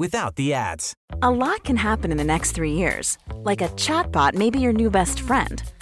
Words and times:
without 0.00 0.36
the 0.36 0.54
ads. 0.54 0.94
A 1.20 1.30
lot 1.30 1.62
can 1.62 1.76
happen 1.76 2.10
in 2.10 2.16
the 2.16 2.32
next 2.34 2.52
three 2.52 2.72
years. 2.72 3.18
Like 3.50 3.60
a 3.60 3.68
chatbot 3.84 4.34
may 4.34 4.48
be 4.48 4.58
your 4.58 4.72
new 4.72 4.90
best 4.90 5.20
friend. 5.20 5.62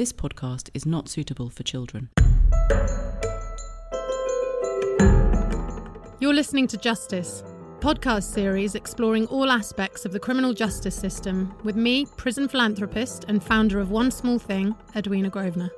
this 0.00 0.14
podcast 0.14 0.70
is 0.72 0.86
not 0.86 1.10
suitable 1.10 1.50
for 1.50 1.62
children. 1.62 2.08
You're 6.20 6.32
listening 6.32 6.66
to 6.68 6.78
Justice, 6.78 7.44
podcast 7.80 8.22
series 8.22 8.74
exploring 8.74 9.26
all 9.26 9.50
aspects 9.50 10.06
of 10.06 10.12
the 10.12 10.18
criminal 10.18 10.54
justice 10.54 10.94
system 10.94 11.54
with 11.64 11.76
me, 11.76 12.06
prison 12.16 12.48
philanthropist 12.48 13.26
and 13.28 13.44
founder 13.44 13.78
of 13.78 13.90
One 13.90 14.10
Small 14.10 14.38
Thing, 14.38 14.74
Edwina 14.96 15.28
Grosvenor. 15.28 15.70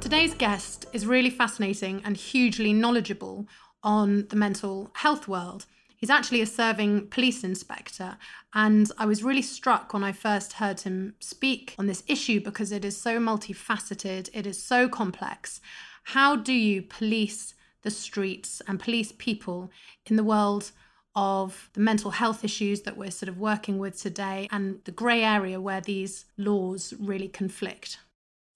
Today's 0.00 0.34
guest 0.34 0.86
is 0.92 1.06
really 1.06 1.30
fascinating 1.30 2.02
and 2.04 2.16
hugely 2.16 2.72
knowledgeable 2.72 3.46
on 3.84 4.26
the 4.26 4.34
mental 4.34 4.90
health 4.94 5.28
world. 5.28 5.66
He's 6.02 6.10
actually 6.10 6.40
a 6.40 6.46
serving 6.46 7.06
police 7.10 7.44
inspector, 7.44 8.16
and 8.52 8.90
I 8.98 9.06
was 9.06 9.22
really 9.22 9.40
struck 9.40 9.94
when 9.94 10.02
I 10.02 10.10
first 10.10 10.54
heard 10.54 10.80
him 10.80 11.14
speak 11.20 11.76
on 11.78 11.86
this 11.86 12.02
issue 12.08 12.40
because 12.40 12.72
it 12.72 12.84
is 12.84 12.96
so 12.96 13.20
multifaceted, 13.20 14.28
it 14.34 14.44
is 14.44 14.60
so 14.60 14.88
complex. 14.88 15.60
How 16.02 16.34
do 16.34 16.52
you 16.52 16.82
police 16.82 17.54
the 17.82 17.90
streets 17.92 18.60
and 18.66 18.80
police 18.80 19.12
people 19.16 19.70
in 20.06 20.16
the 20.16 20.24
world 20.24 20.72
of 21.14 21.70
the 21.74 21.80
mental 21.80 22.10
health 22.10 22.44
issues 22.44 22.82
that 22.82 22.96
we're 22.96 23.12
sort 23.12 23.28
of 23.28 23.38
working 23.38 23.78
with 23.78 23.96
today 23.96 24.48
and 24.50 24.80
the 24.82 24.90
grey 24.90 25.22
area 25.22 25.60
where 25.60 25.80
these 25.80 26.24
laws 26.36 26.92
really 26.98 27.28
conflict? 27.28 27.98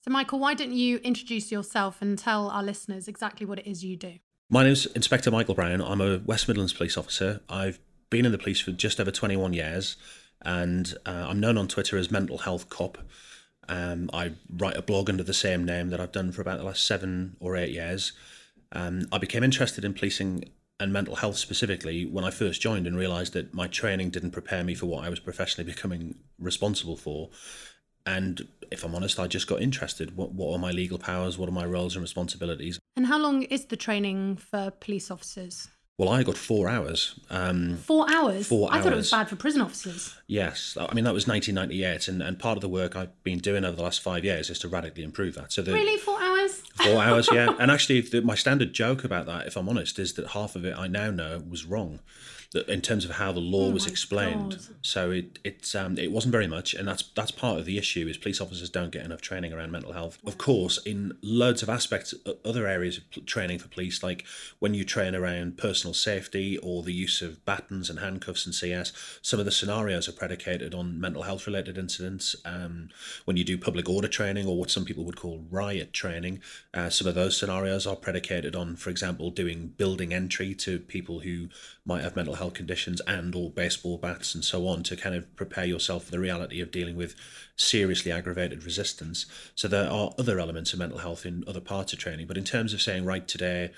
So, 0.03 0.11
Michael, 0.11 0.39
why 0.39 0.53
don't 0.53 0.73
you 0.73 0.97
introduce 0.97 1.49
yourself 1.49 2.01
and 2.01 2.19
tell 2.19 2.49
our 2.49 2.61
listeners 2.61 3.07
exactly 3.07 3.45
what 3.45 3.59
it 3.59 3.67
is 3.67 3.85
you 3.85 3.95
do? 3.95 4.15
My 4.49 4.63
name's 4.63 4.85
Inspector 4.85 5.29
Michael 5.29 5.55
Brown. 5.55 5.81
I'm 5.81 5.99
a 5.99 6.19
West 6.19 6.47
Midlands 6.47 6.71
police 6.71 6.95
officer. 6.95 7.41
I've 7.49 7.79
been 8.09 8.25
in 8.25 8.31
the 8.31 8.37
police 8.37 8.61
for 8.61 8.71
just 8.71 8.97
over 8.97 9.11
21 9.11 9.51
years, 9.51 9.97
and 10.41 10.93
uh, 11.05 11.25
I'm 11.27 11.41
known 11.41 11.57
on 11.57 11.67
Twitter 11.67 11.97
as 11.97 12.09
Mental 12.09 12.37
Health 12.37 12.69
Cop. 12.69 12.97
Um, 13.67 14.09
I 14.13 14.31
write 14.49 14.77
a 14.77 14.81
blog 14.81 15.09
under 15.09 15.23
the 15.23 15.33
same 15.33 15.65
name 15.65 15.89
that 15.89 15.99
I've 15.99 16.13
done 16.13 16.31
for 16.31 16.41
about 16.41 16.59
the 16.59 16.63
last 16.63 16.87
seven 16.87 17.35
or 17.41 17.57
eight 17.57 17.71
years. 17.73 18.13
Um, 18.71 19.01
I 19.11 19.17
became 19.17 19.43
interested 19.43 19.83
in 19.83 19.93
policing 19.93 20.45
and 20.79 20.93
mental 20.93 21.17
health 21.17 21.37
specifically 21.37 22.05
when 22.05 22.23
I 22.23 22.31
first 22.31 22.61
joined 22.61 22.87
and 22.87 22.95
realised 22.95 23.33
that 23.33 23.53
my 23.53 23.67
training 23.67 24.11
didn't 24.11 24.31
prepare 24.31 24.63
me 24.63 24.75
for 24.75 24.85
what 24.85 25.03
I 25.03 25.09
was 25.09 25.19
professionally 25.19 25.69
becoming 25.69 26.19
responsible 26.39 26.95
for. 26.95 27.31
And 28.07 28.47
if 28.71 28.83
I'm 28.85 28.95
honest, 28.95 29.19
I 29.19 29.27
just 29.27 29.47
got 29.47 29.61
interested. 29.61 30.15
What 30.15 30.31
what 30.31 30.53
are 30.55 30.59
my 30.59 30.71
legal 30.71 30.97
powers? 30.97 31.37
What 31.37 31.49
are 31.49 31.51
my 31.53 31.65
roles 31.65 31.95
and 31.95 32.01
responsibilities? 32.01 32.79
And 32.95 33.05
how 33.05 33.19
long 33.19 33.43
is 33.43 33.65
the 33.65 33.75
training 33.77 34.37
for 34.37 34.71
police 34.71 35.11
officers? 35.11 35.67
Well, 35.97 36.09
I 36.09 36.21
got 36.21 36.37
four 36.37 36.69
hours. 36.69 37.19
Um, 37.31 37.77
four 37.77 38.05
hours? 38.07 38.47
Four 38.47 38.71
hours. 38.71 38.79
I 38.79 38.83
thought 38.83 38.93
it 38.93 38.97
was 38.97 39.09
bad 39.09 39.29
for 39.29 39.35
prison 39.35 39.61
officers. 39.61 40.15
Yes, 40.27 40.77
I 40.79 40.93
mean 40.93 41.05
that 41.05 41.13
was 41.13 41.27
1998, 41.27 42.07
and, 42.07 42.21
and 42.21 42.37
part 42.37 42.55
of 42.55 42.61
the 42.61 42.69
work 42.69 42.95
I've 42.95 43.23
been 43.23 43.39
doing 43.39 43.65
over 43.65 43.75
the 43.75 43.81
last 43.81 44.01
five 44.01 44.23
years 44.23 44.51
is 44.51 44.59
to 44.59 44.67
radically 44.67 45.03
improve 45.03 45.33
that. 45.35 45.51
So 45.51 45.63
the, 45.63 45.73
Really, 45.73 45.97
four 45.97 46.21
hours? 46.21 46.61
Four 46.75 47.01
hours, 47.01 47.27
yeah. 47.33 47.55
And 47.59 47.71
actually, 47.71 48.01
the, 48.01 48.21
my 48.21 48.35
standard 48.35 48.73
joke 48.73 49.03
about 49.03 49.25
that, 49.25 49.47
if 49.47 49.57
I'm 49.57 49.67
honest, 49.67 49.97
is 49.97 50.13
that 50.13 50.27
half 50.29 50.55
of 50.55 50.63
it 50.65 50.77
I 50.77 50.87
now 50.87 51.09
know 51.09 51.41
was 51.49 51.65
wrong. 51.65 51.99
That 52.53 52.69
in 52.69 52.81
terms 52.81 53.03
of 53.03 53.11
how 53.11 53.33
the 53.33 53.41
law 53.41 53.67
Oh 53.67 53.71
was 53.71 53.85
explained, 53.85 54.51
God. 54.51 54.75
so 54.81 55.11
it 55.11 55.39
it's 55.43 55.75
um, 55.75 55.97
it 55.97 56.11
wasn't 56.11 56.31
very 56.31 56.47
much, 56.47 56.73
and 56.73 56.87
that's 56.87 57.03
that's 57.15 57.31
part 57.31 57.59
of 57.59 57.65
the 57.65 57.77
issue 57.77 58.07
is 58.07 58.17
police 58.17 58.39
officers 58.39 58.69
don't 58.69 58.91
get 58.91 59.05
enough 59.05 59.19
training 59.21 59.51
around 59.51 59.71
mental 59.71 59.91
health. 59.91 60.17
Of 60.25 60.37
course, 60.37 60.77
in 60.85 61.17
loads 61.21 61.61
of 61.61 61.69
aspects, 61.69 62.13
other 62.45 62.65
areas 62.65 62.97
of 62.99 63.25
training 63.25 63.59
for 63.59 63.67
police, 63.67 64.01
like 64.01 64.23
when 64.59 64.73
you 64.73 64.85
train 64.85 65.13
around 65.13 65.57
personal 65.57 65.93
safety 65.93 66.57
or 66.59 66.83
the 66.83 66.93
use 66.93 67.21
of 67.21 67.43
batons 67.43 67.89
and 67.89 67.99
handcuffs 67.99 68.45
and 68.45 68.55
CS, 68.55 68.93
some 69.21 69.39
of 69.39 69.45
the 69.45 69.51
scenarios 69.51 70.07
are 70.07 70.13
predicated 70.13 70.73
on 70.73 70.99
mental 71.01 71.23
health 71.23 71.47
related 71.47 71.77
incidents. 71.77 72.35
Um, 72.45 72.89
when 73.25 73.35
you 73.35 73.43
do 73.43 73.57
public 73.57 73.89
order 73.89 74.07
training 74.07 74.47
or 74.47 74.57
what 74.57 74.71
some 74.71 74.85
people 74.85 75.03
would 75.03 75.17
call 75.17 75.43
riot 75.51 75.91
training, 75.91 76.39
uh, 76.73 76.89
some 76.89 77.07
of 77.07 77.15
those 77.15 77.35
scenarios 77.37 77.85
are 77.85 77.95
predicated 77.97 78.55
on, 78.55 78.77
for 78.77 78.89
example, 78.89 79.31
doing 79.31 79.73
building 79.77 80.13
entry 80.13 80.55
to 80.55 80.79
people 80.79 81.19
who 81.19 81.49
might 81.85 82.03
have 82.03 82.15
mental 82.15 82.36
health 82.37 82.53
conditions 82.53 83.01
and 83.01 83.35
or 83.35 83.49
baseball 83.49 83.97
bats 83.97 84.33
and 84.33 84.43
so 84.43 84.67
on 84.67 84.83
to 84.83 84.95
kind 84.95 85.15
of 85.15 85.35
prepare 85.35 85.65
yourself 85.65 86.05
for 86.05 86.11
the 86.11 86.19
reality 86.19 86.61
of 86.61 86.71
dealing 86.71 86.95
with 86.95 87.15
seriously 87.55 88.11
aggravated 88.11 88.63
resistance. 88.63 89.25
So 89.55 89.67
there 89.67 89.89
are 89.89 90.13
other 90.17 90.39
elements 90.39 90.73
of 90.73 90.79
mental 90.79 90.99
health 90.99 91.25
in 91.25 91.43
other 91.47 91.61
parts 91.61 91.93
of 91.93 91.99
training, 91.99 92.27
but 92.27 92.37
in 92.37 92.43
terms 92.43 92.73
of 92.73 92.81
saying 92.81 93.05
right 93.05 93.27
today, 93.27 93.71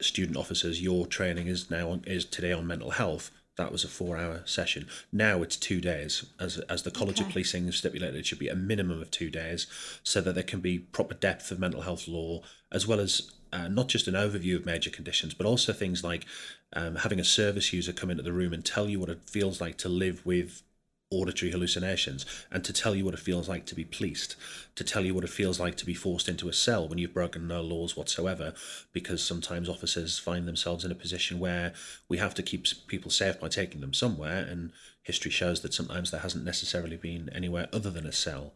student 0.00 0.36
officers, 0.36 0.80
your 0.80 1.06
training 1.06 1.48
is 1.48 1.70
now 1.70 1.90
on, 1.90 2.04
is 2.06 2.24
today 2.24 2.52
on 2.52 2.66
mental 2.66 2.92
health. 2.92 3.30
That 3.56 3.72
was 3.72 3.82
a 3.82 3.88
four-hour 3.88 4.42
session. 4.44 4.86
Now 5.10 5.42
it's 5.42 5.56
two 5.56 5.80
days, 5.80 6.24
as 6.38 6.58
as 6.68 6.84
the 6.84 6.92
College 6.92 7.20
of 7.20 7.28
Policing 7.28 7.72
stipulated. 7.72 8.14
It 8.14 8.26
should 8.26 8.38
be 8.38 8.48
a 8.48 8.54
minimum 8.54 9.02
of 9.02 9.10
two 9.10 9.30
days, 9.30 9.66
so 10.04 10.20
that 10.20 10.34
there 10.36 10.44
can 10.44 10.60
be 10.60 10.78
proper 10.78 11.14
depth 11.14 11.50
of 11.50 11.58
mental 11.58 11.80
health 11.80 12.06
law, 12.06 12.42
as 12.70 12.86
well 12.86 13.00
as 13.00 13.32
uh, 13.52 13.66
not 13.66 13.88
just 13.88 14.06
an 14.06 14.14
overview 14.14 14.54
of 14.54 14.64
major 14.64 14.90
conditions, 14.90 15.34
but 15.34 15.46
also 15.46 15.72
things 15.72 16.04
like 16.04 16.24
um, 16.72 16.96
having 16.96 17.20
a 17.20 17.24
service 17.24 17.72
user 17.72 17.92
come 17.92 18.10
into 18.10 18.22
the 18.22 18.32
room 18.32 18.52
and 18.52 18.64
tell 18.64 18.88
you 18.88 19.00
what 19.00 19.08
it 19.08 19.28
feels 19.28 19.60
like 19.60 19.78
to 19.78 19.88
live 19.88 20.24
with 20.24 20.62
auditory 21.10 21.50
hallucinations 21.50 22.26
and 22.50 22.62
to 22.64 22.72
tell 22.72 22.94
you 22.94 23.04
what 23.04 23.14
it 23.14 23.20
feels 23.20 23.48
like 23.48 23.64
to 23.64 23.74
be 23.74 23.84
policed, 23.84 24.36
to 24.74 24.84
tell 24.84 25.04
you 25.04 25.14
what 25.14 25.24
it 25.24 25.30
feels 25.30 25.58
like 25.58 25.74
to 25.76 25.86
be 25.86 25.94
forced 25.94 26.28
into 26.28 26.48
a 26.48 26.52
cell 26.52 26.86
when 26.86 26.98
you've 26.98 27.14
broken 27.14 27.48
no 27.48 27.62
laws 27.62 27.96
whatsoever, 27.96 28.52
because 28.92 29.22
sometimes 29.22 29.68
officers 29.68 30.18
find 30.18 30.46
themselves 30.46 30.84
in 30.84 30.92
a 30.92 30.96
position 30.96 31.38
where 31.38 31.72
we 32.08 32.18
have 32.18 32.34
to 32.34 32.42
keep 32.42 32.66
people 32.86 33.10
safe 33.10 33.40
by 33.40 33.48
taking 33.48 33.80
them 33.80 33.94
somewhere, 33.94 34.46
and 34.48 34.70
history 35.02 35.30
shows 35.30 35.62
that 35.62 35.72
sometimes 35.72 36.10
there 36.10 36.20
hasn't 36.20 36.44
necessarily 36.44 36.96
been 36.96 37.30
anywhere 37.34 37.68
other 37.72 37.90
than 37.90 38.06
a 38.06 38.12
cell. 38.12 38.52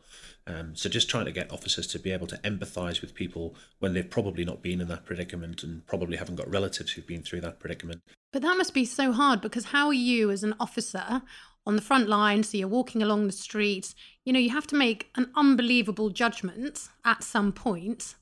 Um, 0.46 0.74
so 0.74 0.88
just 0.88 1.08
trying 1.08 1.26
to 1.26 1.32
get 1.32 1.52
officers 1.52 1.86
to 1.88 1.98
be 1.98 2.10
able 2.10 2.26
to 2.26 2.36
empathise 2.38 3.00
with 3.00 3.14
people 3.14 3.54
when 3.78 3.94
they've 3.94 4.08
probably 4.08 4.44
not 4.44 4.62
been 4.62 4.80
in 4.80 4.88
that 4.88 5.04
predicament 5.04 5.62
and 5.62 5.86
probably 5.86 6.16
haven't 6.16 6.36
got 6.36 6.50
relatives 6.50 6.92
who've 6.92 7.06
been 7.06 7.22
through 7.22 7.42
that 7.42 7.60
predicament. 7.60 8.02
But 8.32 8.42
that 8.42 8.56
must 8.56 8.74
be 8.74 8.84
so 8.84 9.12
hard 9.12 9.40
because 9.40 9.66
how 9.66 9.86
are 9.88 9.92
you 9.92 10.30
as 10.30 10.42
an 10.42 10.54
officer 10.58 11.22
on 11.64 11.76
the 11.76 11.82
front 11.82 12.08
line? 12.08 12.42
So 12.42 12.58
you're 12.58 12.66
walking 12.66 13.02
along 13.02 13.26
the 13.26 13.32
street, 13.32 13.94
you 14.24 14.32
know, 14.32 14.40
you 14.40 14.50
have 14.50 14.66
to 14.68 14.76
make 14.76 15.10
an 15.14 15.30
unbelievable 15.36 16.10
judgment 16.10 16.88
at 17.04 17.22
some 17.22 17.52
point 17.52 18.16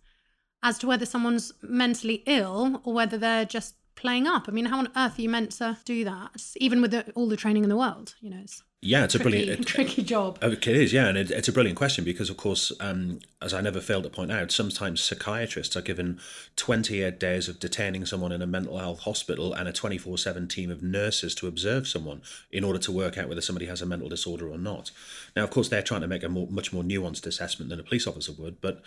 as 0.63 0.79
to 0.79 0.87
whether 0.87 1.07
someone's 1.07 1.53
mentally 1.63 2.23
ill 2.27 2.83
or 2.85 2.93
whether 2.93 3.17
they're 3.17 3.47
just 3.47 3.77
playing 3.95 4.27
up. 4.27 4.47
I 4.47 4.53
mean, 4.53 4.67
how 4.67 4.79
on 4.79 4.89
earth 4.97 5.19
are 5.19 5.23
you 5.23 5.29
meant 5.31 5.53
to 5.53 5.79
do 5.85 6.05
that? 6.05 6.43
Even 6.57 6.83
with 6.83 6.91
the, 6.91 7.11
all 7.13 7.29
the 7.29 7.37
training 7.37 7.63
in 7.63 7.71
the 7.71 7.77
world, 7.77 8.15
you 8.21 8.31
know, 8.31 8.41
it's 8.43 8.63
Yeah, 8.83 9.05
it's 9.05 9.15
a 9.15 9.19
brilliant. 9.19 9.61
it- 9.61 9.67
tricky 9.67 10.03
job. 10.03 10.39
Oh, 10.41 10.53
It 10.53 10.67
is, 10.67 10.91
yeah, 10.91 11.09
and 11.09 11.19
it, 11.19 11.31
it's 11.31 11.49
a 11.49 11.53
brilliant 11.53 11.77
question 11.77 12.03
because, 12.03 12.31
of 12.31 12.39
course, 12.39 12.73
um, 12.81 13.21
as 13.43 13.53
I 13.53 13.61
never 13.61 13.79
failed 13.79 14.05
to 14.05 14.11
point 14.11 14.33
out, 14.33 14.51
sometimes 14.51 15.03
psychiatrists 15.03 15.77
are 15.77 15.83
given 15.83 16.19
28 16.57 17.21
days 17.21 17.47
of 17.47 17.61
detaining 17.61 18.07
someone 18.07 18.33
in 18.33 18.41
a 18.41 18.47
mental 18.47 18.79
health 18.79 19.01
hospital 19.01 19.53
and 19.53 19.69
a 19.69 19.73
24 19.73 20.17
7 20.17 20.49
team 20.49 20.71
of 20.71 20.83
nurses 20.83 21.35
to 21.37 21.47
observe 21.47 21.87
someone 21.87 22.23
in 22.51 22.65
order 22.65 22.79
to 22.79 22.91
work 22.91 23.19
out 23.19 23.29
whether 23.29 23.43
somebody 23.43 23.67
has 23.67 23.83
a 23.83 23.87
mental 23.87 24.09
disorder 24.09 24.49
or 24.49 24.57
not. 24.57 24.91
Now, 25.37 25.45
of 25.45 25.51
course, 25.51 25.69
they're 25.69 25.83
trying 25.83 26.01
to 26.01 26.09
make 26.09 26.23
a 26.23 26.31
more, 26.31 26.47
much 26.49 26.73
more 26.73 26.83
nuanced 26.83 27.27
assessment 27.27 27.69
than 27.69 27.81
a 27.81 27.85
police 27.85 28.07
officer 28.07 28.33
would, 28.33 28.63
but 28.63 28.81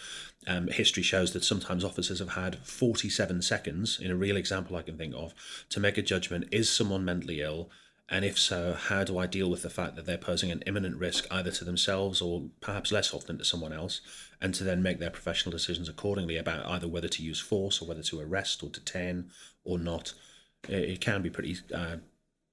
um, 0.47 0.69
history 0.69 1.03
shows 1.03 1.33
that 1.33 1.43
sometimes 1.43 1.83
officers 1.83 2.17
have 2.17 2.29
had 2.33 2.55
47 2.65 3.43
seconds, 3.43 3.99
in 3.99 4.09
a 4.09 4.15
real 4.15 4.37
example 4.37 4.75
I 4.75 4.81
can 4.81 4.97
think 4.97 5.13
of, 5.15 5.35
to 5.69 5.79
make 5.79 5.99
a 5.99 6.01
judgment 6.01 6.47
is 6.51 6.67
someone 6.67 7.05
mentally 7.05 7.41
ill? 7.41 7.69
And 8.09 8.25
if 8.25 8.37
so, 8.37 8.73
how 8.73 9.03
do 9.03 9.17
I 9.17 9.27
deal 9.27 9.49
with 9.49 9.61
the 9.61 9.69
fact 9.69 9.95
that 9.95 10.05
they're 10.05 10.17
posing 10.17 10.51
an 10.51 10.61
imminent 10.67 10.97
risk 10.97 11.25
either 11.31 11.51
to 11.51 11.63
themselves 11.65 12.21
or 12.21 12.49
perhaps 12.61 12.91
less 12.91 13.13
often 13.13 13.37
to 13.37 13.45
someone 13.45 13.73
else, 13.73 14.01
and 14.41 14.53
to 14.55 14.63
then 14.63 14.83
make 14.83 14.99
their 14.99 15.09
professional 15.09 15.51
decisions 15.51 15.87
accordingly 15.87 16.37
about 16.37 16.65
either 16.65 16.87
whether 16.87 17.07
to 17.07 17.23
use 17.23 17.39
force 17.39 17.81
or 17.81 17.87
whether 17.87 18.03
to 18.03 18.19
arrest 18.19 18.61
or 18.61 18.69
detain 18.69 19.31
or 19.63 19.79
not? 19.79 20.13
It, 20.67 21.01
can 21.01 21.21
be 21.21 21.29
pretty. 21.29 21.57
Uh, 21.73 21.97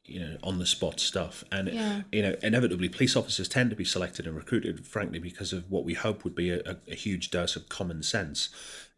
you 0.05 0.19
know, 0.19 0.38
on 0.43 0.58
the 0.58 0.67
spot 0.67 0.99
stuff, 0.99 1.44
and 1.53 1.69
Yeah. 1.69 2.03
you 2.11 2.23
know, 2.23 2.35
inevitably, 2.43 2.88
police 2.88 3.14
officers 3.14 3.49
tend 3.49 3.70
to 3.70 3.76
be 3.76 3.85
selected 3.85 4.26
and 4.26 4.35
recruited, 4.35 4.85
frankly, 4.87 5.19
because 5.20 5.53
of 5.53 5.70
what 5.70 5.85
we 5.85 5.94
hope 5.94 6.25
would 6.25 6.35
be 6.35 6.50
a, 6.50 6.79
a 6.88 6.94
huge 6.94 7.31
dose 7.31 7.55
of 7.55 7.69
common 7.69 8.03
sense, 8.03 8.49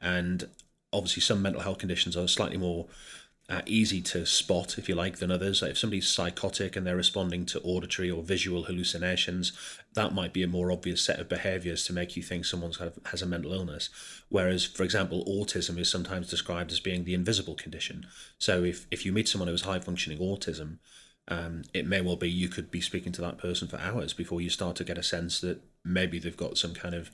and 0.01 0.49
obviously, 0.93 1.21
some 1.21 1.43
mental 1.43 1.63
health 1.63 1.79
conditions 1.79 2.17
are 2.17 2.29
slightly 2.29 2.57
more 2.57 2.87
uh, 3.53 3.61
easy 3.67 4.01
to 4.01 4.25
spot, 4.25 4.79
if 4.79 4.89
you 4.89 4.95
like, 4.95 5.19
than 5.19 5.31
others. 5.31 5.63
If 5.63 5.77
somebody's 5.77 6.09
psychotic 6.09 6.75
and 6.75 6.87
they're 6.87 6.97
responding 6.97 7.45
to 7.47 7.61
auditory 7.61 8.11
or 8.11 8.23
visual 8.23 8.63
hallucinations, 8.63 9.53
that 9.93 10.15
might 10.15 10.33
be 10.33 10.43
a 10.43 10.49
more 10.49 10.73
obvious 10.73 11.03
set 11.03 11.21
of 11.21 11.29
behaviors 11.29 11.85
to 11.85 11.93
make 11.93 12.17
you 12.17 12.23
think 12.23 12.47
someone's 12.47 12.79
got, 12.79 12.95
has 13.11 13.21
a 13.21 13.27
mental 13.27 13.53
illness. 13.53 13.91
Whereas, 14.31 14.65
for 14.65 14.85
example, 14.85 15.23
autism 15.27 15.79
is 15.79 15.91
sometimes 15.91 16.31
described 16.31 16.73
as 16.73 16.81
being 16.81 17.05
the 17.05 17.13
invisible 17.13 17.55
condition. 17.55 18.07
So, 18.39 18.65
if, 18.65 18.87
if 18.91 19.05
you 19.05 19.13
meet 19.13 19.29
someone 19.29 19.49
who 19.49 19.53
has 19.53 19.63
high 19.63 19.81
functioning 19.81 20.19
autism, 20.19 20.79
um, 21.29 21.65
it 21.75 21.87
may 21.87 22.01
well 22.01 22.17
be 22.17 22.31
you 22.31 22.49
could 22.49 22.71
be 22.71 22.81
speaking 22.81 23.13
to 23.13 23.21
that 23.21 23.37
person 23.37 23.69
for 23.69 23.77
hours 23.77 24.15
before 24.15 24.41
you 24.41 24.49
start 24.49 24.77
to 24.77 24.85
get 24.85 24.97
a 24.97 25.03
sense 25.03 25.43
that 25.43 25.61
maybe 25.85 26.19
they've 26.19 26.35
got 26.35 26.57
some 26.57 26.73
kind 26.73 26.95
of 26.95 27.11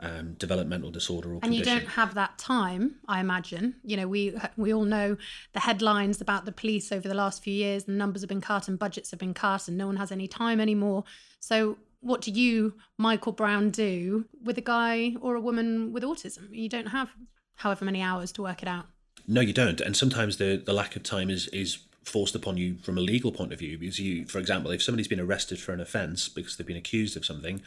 um, 0.00 0.34
developmental 0.34 0.90
disorder 0.90 1.34
or 1.34 1.40
and 1.42 1.54
you 1.54 1.64
don't 1.64 1.88
have 1.88 2.14
that 2.14 2.38
time 2.38 2.94
i 3.08 3.20
imagine. 3.20 3.74
You 3.82 3.96
know 3.96 4.08
we 4.08 4.34
we 4.56 4.72
all 4.72 4.84
know 4.84 5.16
the 5.52 5.60
headlines 5.60 6.20
about 6.20 6.44
the 6.44 6.52
police 6.52 6.92
over 6.92 7.08
the 7.08 7.14
last 7.14 7.42
few 7.42 7.54
years. 7.54 7.84
The 7.84 7.92
numbers 7.92 8.22
have 8.22 8.28
been 8.28 8.40
cut 8.40 8.68
and 8.68 8.78
budgets 8.78 9.10
have 9.10 9.20
been 9.20 9.34
cut 9.34 9.68
and 9.68 9.76
no 9.76 9.86
one 9.86 9.96
has 9.96 10.12
any 10.12 10.28
time 10.28 10.60
anymore. 10.60 11.04
So 11.40 11.78
what 12.00 12.20
do 12.20 12.30
you 12.30 12.74
michael 12.96 13.32
brown 13.32 13.70
do 13.70 14.26
with 14.44 14.56
a 14.56 14.62
guy 14.62 15.16
or 15.20 15.34
a 15.34 15.40
woman 15.40 15.92
with 15.92 16.02
autism? 16.02 16.48
You 16.52 16.68
don't 16.68 16.86
have 16.86 17.10
however 17.56 17.84
many 17.84 18.00
hours 18.00 18.30
to 18.32 18.42
work 18.42 18.62
it 18.62 18.68
out. 18.68 18.86
No, 19.26 19.40
you 19.40 19.52
don't. 19.52 19.80
And 19.80 19.96
sometimes 19.96 20.36
the, 20.36 20.62
the 20.64 20.72
lack 20.72 20.96
of 20.96 21.02
time 21.02 21.28
is 21.28 21.48
is 21.48 21.78
forced 22.04 22.34
upon 22.34 22.56
you 22.56 22.76
from 22.78 22.96
a 22.96 23.00
legal 23.00 23.30
point 23.30 23.52
of 23.52 23.58
view. 23.58 23.78
Because 23.78 23.98
you, 23.98 24.24
for 24.26 24.38
example, 24.38 24.70
if 24.70 24.82
somebody's 24.82 25.08
been 25.08 25.20
arrested 25.20 25.60
for 25.60 25.72
an 25.72 25.80
offence 25.80 26.28
because 26.28 26.56
they've 26.56 26.66
been 26.66 26.76
accused 26.76 27.16
of 27.16 27.24
something, 27.24 27.60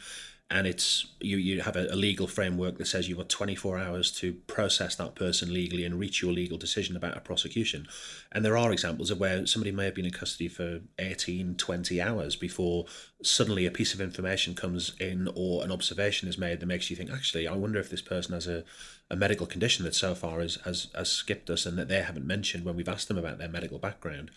and 0.50 0.66
it's 0.66 1.06
you 1.20 1.38
you 1.38 1.62
have 1.62 1.76
a, 1.76 1.84
legal 1.96 2.26
framework 2.26 2.76
that 2.76 2.86
says 2.86 3.08
you've 3.08 3.18
got 3.18 3.28
24 3.28 3.78
hours 3.78 4.10
to 4.10 4.34
process 4.46 4.96
that 4.96 5.14
person 5.14 5.52
legally 5.52 5.84
and 5.84 5.98
reach 5.98 6.20
your 6.20 6.32
legal 6.32 6.58
decision 6.58 6.94
about 6.94 7.16
a 7.16 7.20
prosecution. 7.20 7.86
And 8.32 8.44
there 8.44 8.56
are 8.56 8.72
examples 8.72 9.10
of 9.10 9.18
where 9.18 9.46
somebody 9.46 9.72
may 9.72 9.86
have 9.86 9.94
been 9.94 10.04
in 10.04 10.10
custody 10.10 10.48
for 10.48 10.80
18, 10.98 11.54
20 11.56 12.00
hours 12.02 12.36
before 12.36 12.84
suddenly 13.22 13.66
a 13.66 13.70
piece 13.70 13.94
of 13.94 14.00
information 14.00 14.54
comes 14.54 14.92
in 15.00 15.28
or 15.34 15.64
an 15.64 15.72
observation 15.72 16.28
is 16.28 16.36
made 16.36 16.60
that 16.60 16.66
makes 16.66 16.90
you 16.90 16.96
think, 16.96 17.10
actually, 17.10 17.46
I 17.46 17.54
wonder 17.54 17.78
if 17.78 17.88
this 17.88 18.02
person 18.02 18.34
has 18.34 18.46
a, 18.46 18.64
a 19.10 19.16
medical 19.16 19.46
condition 19.46 19.84
that 19.84 19.94
so 19.94 20.14
far 20.14 20.40
has, 20.40 20.56
has, 20.64 20.88
has 20.94 21.10
skipped 21.10 21.48
us 21.50 21.64
and 21.64 21.78
that 21.78 21.88
they 21.88 22.02
haven't 22.02 22.26
mentioned 22.26 22.64
when 22.64 22.76
we've 22.76 22.88
asked 22.88 23.08
them 23.08 23.18
about 23.18 23.38
their 23.38 23.48
medical 23.48 23.78
background. 23.78 24.30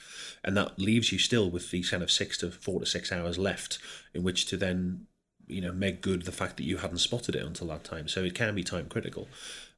And 0.43 0.55
that 0.55 0.79
leaves 0.79 1.11
you 1.11 1.19
still 1.19 1.49
with 1.49 1.71
these 1.71 1.89
kind 1.89 2.03
of 2.03 2.11
six 2.11 2.37
to 2.37 2.51
four 2.51 2.79
to 2.79 2.85
six 2.85 3.11
hours 3.11 3.37
left 3.37 3.79
in 4.13 4.23
which 4.23 4.45
to 4.47 4.57
then 4.57 5.07
you 5.47 5.61
know 5.61 5.71
make 5.71 6.01
good 6.01 6.23
the 6.23 6.31
fact 6.31 6.57
that 6.57 6.63
you 6.63 6.77
hadn't 6.77 6.97
spotted 6.97 7.35
it 7.35 7.43
until 7.43 7.67
that 7.67 7.83
time. 7.83 8.07
So 8.07 8.23
it 8.23 8.35
can 8.35 8.55
be 8.55 8.63
time 8.63 8.87
critical. 8.87 9.27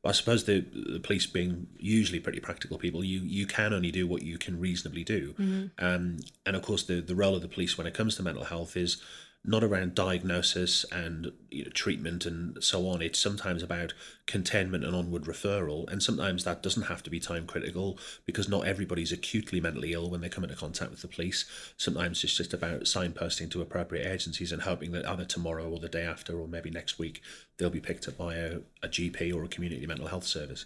But 0.01 0.09
i 0.09 0.11
suppose 0.11 0.45
the, 0.45 0.59
the 0.59 0.99
police 0.99 1.25
being 1.25 1.67
usually 1.77 2.19
pretty 2.19 2.39
practical 2.39 2.77
people 2.77 3.03
you 3.03 3.19
you 3.19 3.45
can 3.45 3.73
only 3.73 3.91
do 3.91 4.07
what 4.07 4.21
you 4.21 4.37
can 4.37 4.59
reasonably 4.59 5.03
do. 5.03 5.33
Um, 5.79 6.17
and 6.45 6.55
of 6.55 6.61
course 6.61 6.83
the 6.83 7.01
the 7.01 7.15
role 7.15 7.35
of 7.35 7.41
the 7.41 7.47
police 7.47 7.77
when 7.77 7.87
it 7.87 7.93
comes 7.93 8.15
to 8.15 8.23
mental 8.23 8.45
health 8.45 8.77
is 8.77 9.01
not 9.47 9.63
around 9.63 9.95
diagnosis 9.95 10.85
and 10.91 11.31
you 11.49 11.63
know, 11.63 11.71
treatment 11.71 12.25
and 12.25 12.61
so 12.61 12.85
on. 12.87 13.01
It's 13.01 13.17
sometimes 13.17 13.63
about 13.63 13.93
containment 14.25 14.83
and 14.83 14.93
onward 14.93 15.23
referral, 15.23 15.89
and 15.89 16.03
sometimes 16.03 16.43
that 16.43 16.61
doesn't 16.61 16.83
have 16.83 17.01
to 17.03 17.09
be 17.09 17.21
time 17.21 17.47
critical 17.47 17.97
because 18.25 18.49
not 18.49 18.67
everybody's 18.67 19.13
acutely 19.13 19.61
mentally 19.61 19.93
ill 19.93 20.09
when 20.09 20.19
they 20.19 20.27
come 20.27 20.43
into 20.43 20.57
contact 20.57 20.91
with 20.91 21.01
the 21.01 21.07
police. 21.07 21.45
Sometimes 21.77 22.23
it's 22.25 22.35
just 22.35 22.53
about 22.53 22.81
signposting 22.81 23.49
to 23.51 23.61
appropriate 23.61 24.05
agencies 24.05 24.51
and 24.51 24.63
hoping 24.63 24.91
that 24.91 25.07
either 25.07 25.23
tomorrow 25.25 25.69
or 25.69 25.79
the 25.79 25.87
day 25.87 26.03
after 26.03 26.37
or 26.37 26.47
maybe 26.47 26.69
next 26.69 26.99
week 26.99 27.21
they'll 27.57 27.69
be 27.69 27.79
picked 27.79 28.07
up 28.09 28.17
by 28.17 28.35
a, 28.35 28.59
a 28.83 28.89
GP 28.89 29.33
or 29.33 29.45
a 29.45 29.47
community 29.47 29.87
mental 29.87 30.07
health 30.07 30.25
service. 30.25 30.65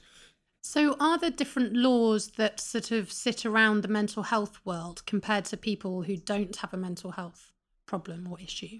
So, 0.63 0.95
are 0.99 1.17
there 1.17 1.31
different 1.31 1.73
laws 1.73 2.31
that 2.37 2.59
sort 2.59 2.91
of 2.91 3.11
sit 3.11 3.45
around 3.45 3.81
the 3.81 3.87
mental 3.87 4.23
health 4.23 4.59
world 4.63 5.03
compared 5.05 5.45
to 5.45 5.57
people 5.57 6.03
who 6.03 6.17
don't 6.17 6.55
have 6.57 6.73
a 6.73 6.77
mental 6.77 7.11
health 7.11 7.50
problem 7.91 8.25
or 8.31 8.39
issue? 8.39 8.79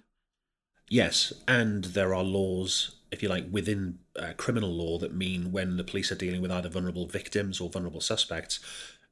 Yes, 0.87 1.33
and 1.45 1.83
there 1.83 2.15
are 2.15 2.23
laws, 2.23 2.95
if 3.11 3.21
you 3.21 3.27
like, 3.27 3.45
within 3.51 3.99
uh, 4.17 4.31
criminal 4.37 4.71
law 4.73 4.97
that 4.99 5.13
mean 5.13 5.51
when 5.51 5.75
the 5.75 5.83
police 5.83 6.13
are 6.13 6.23
dealing 6.25 6.41
with 6.41 6.51
either 6.51 6.69
vulnerable 6.69 7.07
victims 7.07 7.59
or 7.59 7.69
vulnerable 7.69 7.99
suspects, 7.99 8.61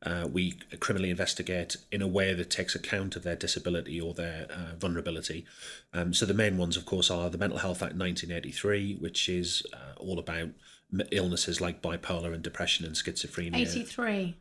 uh, 0.04 0.26
we 0.32 0.54
criminally 0.80 1.10
investigate 1.10 1.76
in 1.92 2.02
a 2.02 2.08
way 2.08 2.34
that 2.34 2.50
takes 2.50 2.76
account 2.76 3.18
of 3.18 3.24
their 3.24 3.36
disability 3.36 4.00
or 4.00 4.14
their 4.14 4.48
uh, 4.50 4.76
vulnerability. 4.78 5.46
Um, 5.94 6.14
so 6.14 6.26
the 6.26 6.34
main 6.34 6.58
ones, 6.58 6.78
of 6.78 6.86
course, 6.86 7.12
are 7.12 7.30
the 7.30 7.38
Mental 7.38 7.60
Health 7.60 7.82
Act 7.82 7.96
1983, 7.96 8.96
which 9.02 9.28
is 9.28 9.66
uh, 9.74 10.00
all 10.00 10.18
about 10.18 10.50
illnesses 11.12 11.60
like 11.60 11.82
bipolar 11.82 12.34
and 12.34 12.42
depression 12.42 12.86
and 12.86 12.96
schizophrenia. 12.96 13.58
83. 13.58 14.38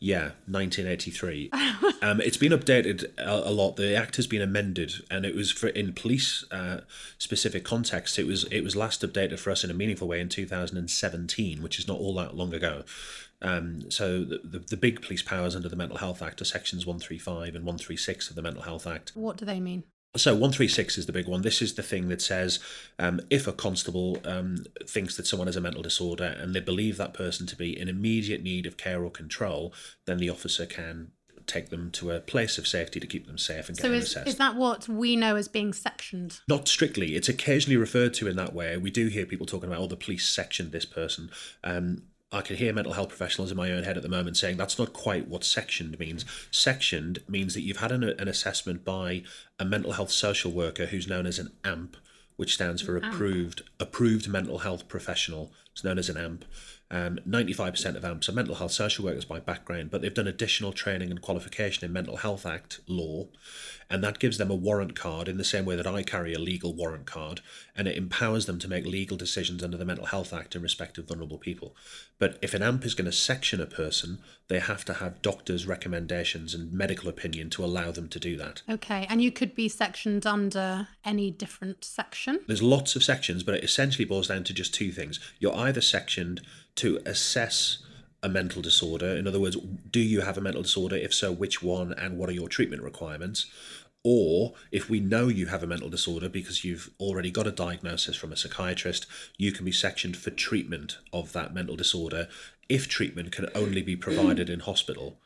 Yeah, 0.00 0.30
1983. 0.46 1.50
um, 2.02 2.20
it's 2.20 2.36
been 2.36 2.52
updated 2.52 3.16
a, 3.18 3.48
a 3.48 3.50
lot. 3.50 3.76
The 3.76 3.96
act 3.96 4.16
has 4.16 4.26
been 4.26 4.42
amended, 4.42 4.92
and 5.10 5.26
it 5.26 5.34
was 5.34 5.50
for 5.50 5.68
in 5.68 5.92
police 5.92 6.44
uh, 6.52 6.80
specific 7.18 7.64
context. 7.64 8.18
It 8.18 8.26
was 8.26 8.44
it 8.44 8.62
was 8.62 8.76
last 8.76 9.02
updated 9.02 9.38
for 9.40 9.50
us 9.50 9.64
in 9.64 9.70
a 9.70 9.74
meaningful 9.74 10.06
way 10.06 10.20
in 10.20 10.28
2017, 10.28 11.62
which 11.62 11.78
is 11.78 11.88
not 11.88 11.98
all 11.98 12.14
that 12.14 12.36
long 12.36 12.54
ago. 12.54 12.84
Um, 13.42 13.90
so 13.90 14.24
the, 14.24 14.40
the 14.44 14.58
the 14.60 14.76
big 14.76 15.02
police 15.02 15.22
powers 15.22 15.56
under 15.56 15.68
the 15.68 15.76
Mental 15.76 15.98
Health 15.98 16.22
Act 16.22 16.40
are 16.40 16.44
sections 16.44 16.86
135 16.86 17.54
and 17.56 17.64
136 17.64 18.30
of 18.30 18.36
the 18.36 18.42
Mental 18.42 18.62
Health 18.62 18.86
Act. 18.86 19.12
What 19.14 19.36
do 19.36 19.44
they 19.44 19.58
mean? 19.58 19.82
So 20.16 20.32
136 20.32 20.98
is 20.98 21.06
the 21.06 21.12
big 21.12 21.28
one. 21.28 21.42
This 21.42 21.60
is 21.60 21.74
the 21.74 21.82
thing 21.82 22.08
that 22.08 22.22
says 22.22 22.58
um, 22.98 23.20
if 23.30 23.46
a 23.46 23.52
constable 23.52 24.18
um, 24.24 24.64
thinks 24.86 25.16
that 25.16 25.26
someone 25.26 25.46
has 25.46 25.56
a 25.56 25.60
mental 25.60 25.82
disorder 25.82 26.34
and 26.38 26.54
they 26.54 26.60
believe 26.60 26.96
that 26.96 27.14
person 27.14 27.46
to 27.46 27.56
be 27.56 27.78
in 27.78 27.88
immediate 27.88 28.42
need 28.42 28.66
of 28.66 28.76
care 28.76 29.04
or 29.04 29.10
control, 29.10 29.72
then 30.06 30.16
the 30.18 30.30
officer 30.30 30.66
can 30.66 31.12
take 31.46 31.70
them 31.70 31.90
to 31.90 32.10
a 32.10 32.20
place 32.20 32.58
of 32.58 32.66
safety 32.66 33.00
to 33.00 33.06
keep 33.06 33.26
them 33.26 33.38
safe 33.38 33.68
and 33.68 33.76
get 33.76 33.82
So, 33.82 33.88
them 33.88 33.98
is, 33.98 34.04
assessed. 34.04 34.28
is 34.28 34.36
that 34.36 34.56
what 34.56 34.88
we 34.88 35.14
know 35.16 35.36
as 35.36 35.48
being 35.48 35.72
sectioned? 35.72 36.40
Not 36.48 36.68
strictly. 36.68 37.14
It's 37.14 37.28
occasionally 37.28 37.76
referred 37.76 38.14
to 38.14 38.28
in 38.28 38.36
that 38.36 38.54
way. 38.54 38.76
We 38.76 38.90
do 38.90 39.06
hear 39.08 39.24
people 39.24 39.46
talking 39.46 39.68
about, 39.68 39.80
oh, 39.82 39.86
the 39.86 39.96
police 39.96 40.28
sectioned 40.28 40.72
this 40.72 40.84
person. 40.84 41.30
Um, 41.64 42.02
I 42.30 42.42
can 42.42 42.56
hear 42.56 42.74
mental 42.74 42.92
health 42.92 43.08
professionals 43.08 43.50
in 43.50 43.56
my 43.56 43.72
own 43.72 43.84
head 43.84 43.96
at 43.96 44.02
the 44.02 44.08
moment 44.08 44.36
saying 44.36 44.58
that's 44.58 44.78
not 44.78 44.92
quite 44.92 45.28
what 45.28 45.44
sectioned 45.44 45.98
means. 45.98 46.26
Sectioned 46.50 47.20
means 47.26 47.54
that 47.54 47.62
you've 47.62 47.78
had 47.78 47.92
an, 47.92 48.04
an 48.04 48.28
assessment 48.28 48.84
by 48.84 49.22
a 49.58 49.64
mental 49.64 49.92
health 49.92 50.10
social 50.10 50.52
worker 50.52 50.86
who's 50.86 51.08
known 51.08 51.26
as 51.26 51.38
an 51.38 51.52
AMP, 51.64 51.96
which 52.36 52.54
stands 52.54 52.82
for 52.82 52.96
approved 52.96 53.62
approved 53.80 54.28
mental 54.28 54.58
health 54.58 54.88
professional. 54.88 55.52
It's 55.72 55.84
known 55.84 55.98
as 55.98 56.10
an 56.10 56.18
AMP. 56.18 56.44
Um, 56.90 57.18
95% 57.26 57.96
of 57.96 58.04
AMPs 58.04 58.28
are 58.28 58.32
mental 58.32 58.54
health 58.54 58.72
social 58.72 59.04
workers 59.04 59.24
by 59.24 59.40
background, 59.40 59.90
but 59.90 60.00
they've 60.00 60.12
done 60.12 60.26
additional 60.26 60.72
training 60.72 61.10
and 61.10 61.20
qualification 61.20 61.84
in 61.84 61.92
Mental 61.92 62.16
Health 62.16 62.46
Act 62.46 62.80
law, 62.86 63.28
and 63.90 64.04
that 64.04 64.18
gives 64.18 64.38
them 64.38 64.50
a 64.50 64.54
warrant 64.54 64.94
card 64.94 65.28
in 65.28 65.38
the 65.38 65.44
same 65.44 65.64
way 65.64 65.76
that 65.76 65.86
I 65.86 66.02
carry 66.02 66.34
a 66.34 66.38
legal 66.38 66.74
warrant 66.74 67.06
card, 67.06 67.40
and 67.74 67.88
it 67.88 67.96
empowers 67.96 68.46
them 68.46 68.58
to 68.58 68.68
make 68.68 68.84
legal 68.84 69.16
decisions 69.16 69.64
under 69.64 69.76
the 69.76 69.84
Mental 69.84 70.06
Health 70.06 70.32
Act 70.32 70.54
in 70.54 70.62
respect 70.62 70.98
of 70.98 71.08
vulnerable 71.08 71.38
people. 71.38 71.74
But 72.18 72.38
if 72.42 72.54
an 72.54 72.62
AMP 72.62 72.84
is 72.84 72.94
going 72.94 73.06
to 73.06 73.12
section 73.12 73.60
a 73.60 73.66
person, 73.66 74.18
they 74.48 74.58
have 74.58 74.84
to 74.86 74.94
have 74.94 75.22
doctors' 75.22 75.66
recommendations 75.66 76.54
and 76.54 76.72
medical 76.72 77.08
opinion 77.08 77.50
to 77.50 77.64
allow 77.64 77.90
them 77.90 78.08
to 78.08 78.20
do 78.20 78.36
that. 78.36 78.62
Okay, 78.68 79.06
and 79.08 79.22
you 79.22 79.32
could 79.32 79.54
be 79.54 79.68
sectioned 79.68 80.26
under 80.26 80.88
any 81.04 81.30
different 81.30 81.84
section. 81.84 82.40
There's 82.46 82.62
lots 82.62 82.96
of 82.96 83.02
sections, 83.02 83.42
but 83.42 83.54
it 83.54 83.64
essentially 83.64 84.04
boils 84.04 84.28
down 84.28 84.44
to 84.44 84.54
just 84.54 84.74
two 84.74 84.92
things. 84.92 85.18
You're 85.38 85.56
either 85.56 85.80
sectioned 85.80 86.42
to 86.76 87.00
assess 87.06 87.78
a 88.22 88.28
mental 88.28 88.62
disorder, 88.62 89.16
in 89.16 89.26
other 89.26 89.40
words, 89.40 89.56
do 89.90 90.00
you 90.00 90.22
have 90.22 90.36
a 90.36 90.40
mental 90.40 90.62
disorder? 90.62 90.96
If 90.96 91.14
so, 91.14 91.32
which 91.32 91.62
one, 91.62 91.92
and 91.92 92.18
what 92.18 92.28
are 92.28 92.32
your 92.32 92.48
treatment 92.48 92.82
requirements? 92.82 93.46
Or 94.04 94.54
if 94.70 94.88
we 94.88 95.00
know 95.00 95.28
you 95.28 95.46
have 95.46 95.62
a 95.62 95.66
mental 95.66 95.88
disorder 95.88 96.28
because 96.28 96.64
you've 96.64 96.90
already 97.00 97.30
got 97.30 97.46
a 97.46 97.52
diagnosis 97.52 98.16
from 98.16 98.32
a 98.32 98.36
psychiatrist, 98.36 99.06
you 99.36 99.52
can 99.52 99.64
be 99.64 99.72
sectioned 99.72 100.16
for 100.16 100.30
treatment 100.30 100.98
of 101.12 101.32
that 101.32 101.52
mental 101.52 101.76
disorder 101.76 102.28
if 102.68 102.88
treatment 102.88 103.32
can 103.32 103.48
only 103.54 103.82
be 103.82 103.96
provided 103.96 104.48
in 104.48 104.60
hospital. 104.60 105.18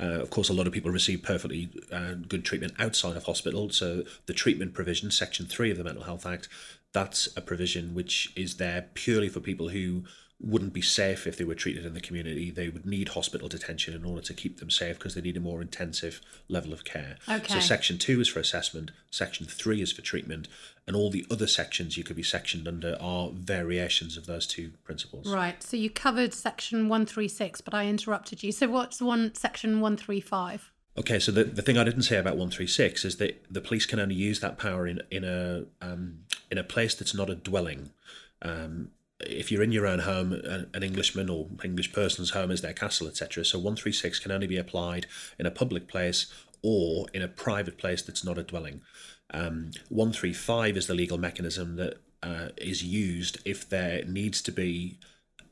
Uh, 0.00 0.20
of 0.20 0.30
course, 0.30 0.48
a 0.48 0.54
lot 0.54 0.66
of 0.66 0.72
people 0.72 0.90
receive 0.90 1.22
perfectly 1.22 1.70
uh, 1.92 2.14
good 2.14 2.44
treatment 2.44 2.72
outside 2.78 3.16
of 3.16 3.24
hospital. 3.24 3.68
So, 3.70 4.04
the 4.26 4.32
treatment 4.32 4.72
provision, 4.72 5.10
Section 5.10 5.46
3 5.46 5.72
of 5.72 5.78
the 5.78 5.84
Mental 5.84 6.04
Health 6.04 6.24
Act, 6.24 6.48
that's 6.92 7.28
a 7.36 7.40
provision 7.40 7.94
which 7.94 8.32
is 8.36 8.56
there 8.56 8.88
purely 8.94 9.28
for 9.28 9.40
people 9.40 9.68
who 9.68 10.04
wouldn't 10.42 10.72
be 10.72 10.80
safe 10.80 11.26
if 11.26 11.36
they 11.36 11.44
were 11.44 11.54
treated 11.54 11.84
in 11.84 11.92
the 11.92 12.00
community. 12.00 12.50
They 12.50 12.70
would 12.70 12.86
need 12.86 13.10
hospital 13.10 13.48
detention 13.48 13.94
in 13.94 14.04
order 14.04 14.22
to 14.22 14.34
keep 14.34 14.58
them 14.58 14.70
safe 14.70 14.98
because 14.98 15.14
they 15.14 15.20
need 15.20 15.36
a 15.36 15.40
more 15.40 15.60
intensive 15.60 16.20
level 16.48 16.72
of 16.72 16.84
care. 16.84 17.16
Okay. 17.28 17.54
So 17.54 17.60
section 17.60 17.98
two 17.98 18.20
is 18.20 18.28
for 18.28 18.40
assessment, 18.40 18.90
section 19.10 19.46
three 19.46 19.82
is 19.82 19.92
for 19.92 20.00
treatment, 20.00 20.48
and 20.86 20.96
all 20.96 21.10
the 21.10 21.26
other 21.30 21.46
sections 21.46 21.96
you 21.96 22.04
could 22.04 22.16
be 22.16 22.22
sectioned 22.22 22.66
under 22.66 22.96
are 23.00 23.30
variations 23.32 24.16
of 24.16 24.26
those 24.26 24.46
two 24.46 24.72
principles. 24.82 25.30
Right. 25.30 25.62
So 25.62 25.76
you 25.76 25.90
covered 25.90 26.32
section 26.32 26.88
136, 26.88 27.60
but 27.60 27.74
I 27.74 27.86
interrupted 27.86 28.42
you. 28.42 28.50
So 28.50 28.68
what's 28.68 29.02
one 29.02 29.34
section 29.34 29.80
135? 29.80 30.70
Okay, 30.98 31.18
so 31.18 31.30
the, 31.30 31.44
the 31.44 31.62
thing 31.62 31.78
I 31.78 31.84
didn't 31.84 32.02
say 32.02 32.16
about 32.16 32.32
136 32.32 33.04
is 33.04 33.16
that 33.18 33.44
the 33.50 33.60
police 33.60 33.86
can 33.86 34.00
only 34.00 34.14
use 34.14 34.40
that 34.40 34.58
power 34.58 34.86
in 34.86 35.00
in 35.10 35.24
a 35.24 35.64
um, 35.80 36.24
in 36.50 36.58
a 36.58 36.64
place 36.64 36.94
that's 36.94 37.14
not 37.14 37.30
a 37.30 37.34
dwelling. 37.34 37.90
Um, 38.42 38.90
if 39.26 39.50
you're 39.50 39.62
in 39.62 39.72
your 39.72 39.86
own 39.86 40.00
home, 40.00 40.32
an, 40.32 40.70
an 40.72 40.82
Englishman 40.82 41.28
or 41.28 41.46
English 41.64 41.92
person's 41.92 42.30
home 42.30 42.50
is 42.50 42.62
their 42.62 42.72
castle, 42.72 43.08
etc. 43.08 43.44
So 43.44 43.58
136 43.58 44.18
can 44.18 44.32
only 44.32 44.46
be 44.46 44.56
applied 44.56 45.06
in 45.38 45.46
a 45.46 45.50
public 45.50 45.88
place 45.88 46.26
or 46.62 47.06
in 47.14 47.22
a 47.22 47.28
private 47.28 47.78
place 47.78 48.02
that's 48.02 48.24
not 48.24 48.38
a 48.38 48.42
dwelling. 48.42 48.82
Um, 49.32 49.70
135 49.88 50.76
is 50.76 50.86
the 50.86 50.94
legal 50.94 51.18
mechanism 51.18 51.76
that 51.76 51.98
uh, 52.22 52.48
is 52.56 52.82
used 52.82 53.38
if 53.44 53.68
there 53.68 54.04
needs 54.04 54.42
to 54.42 54.52
be 54.52 54.98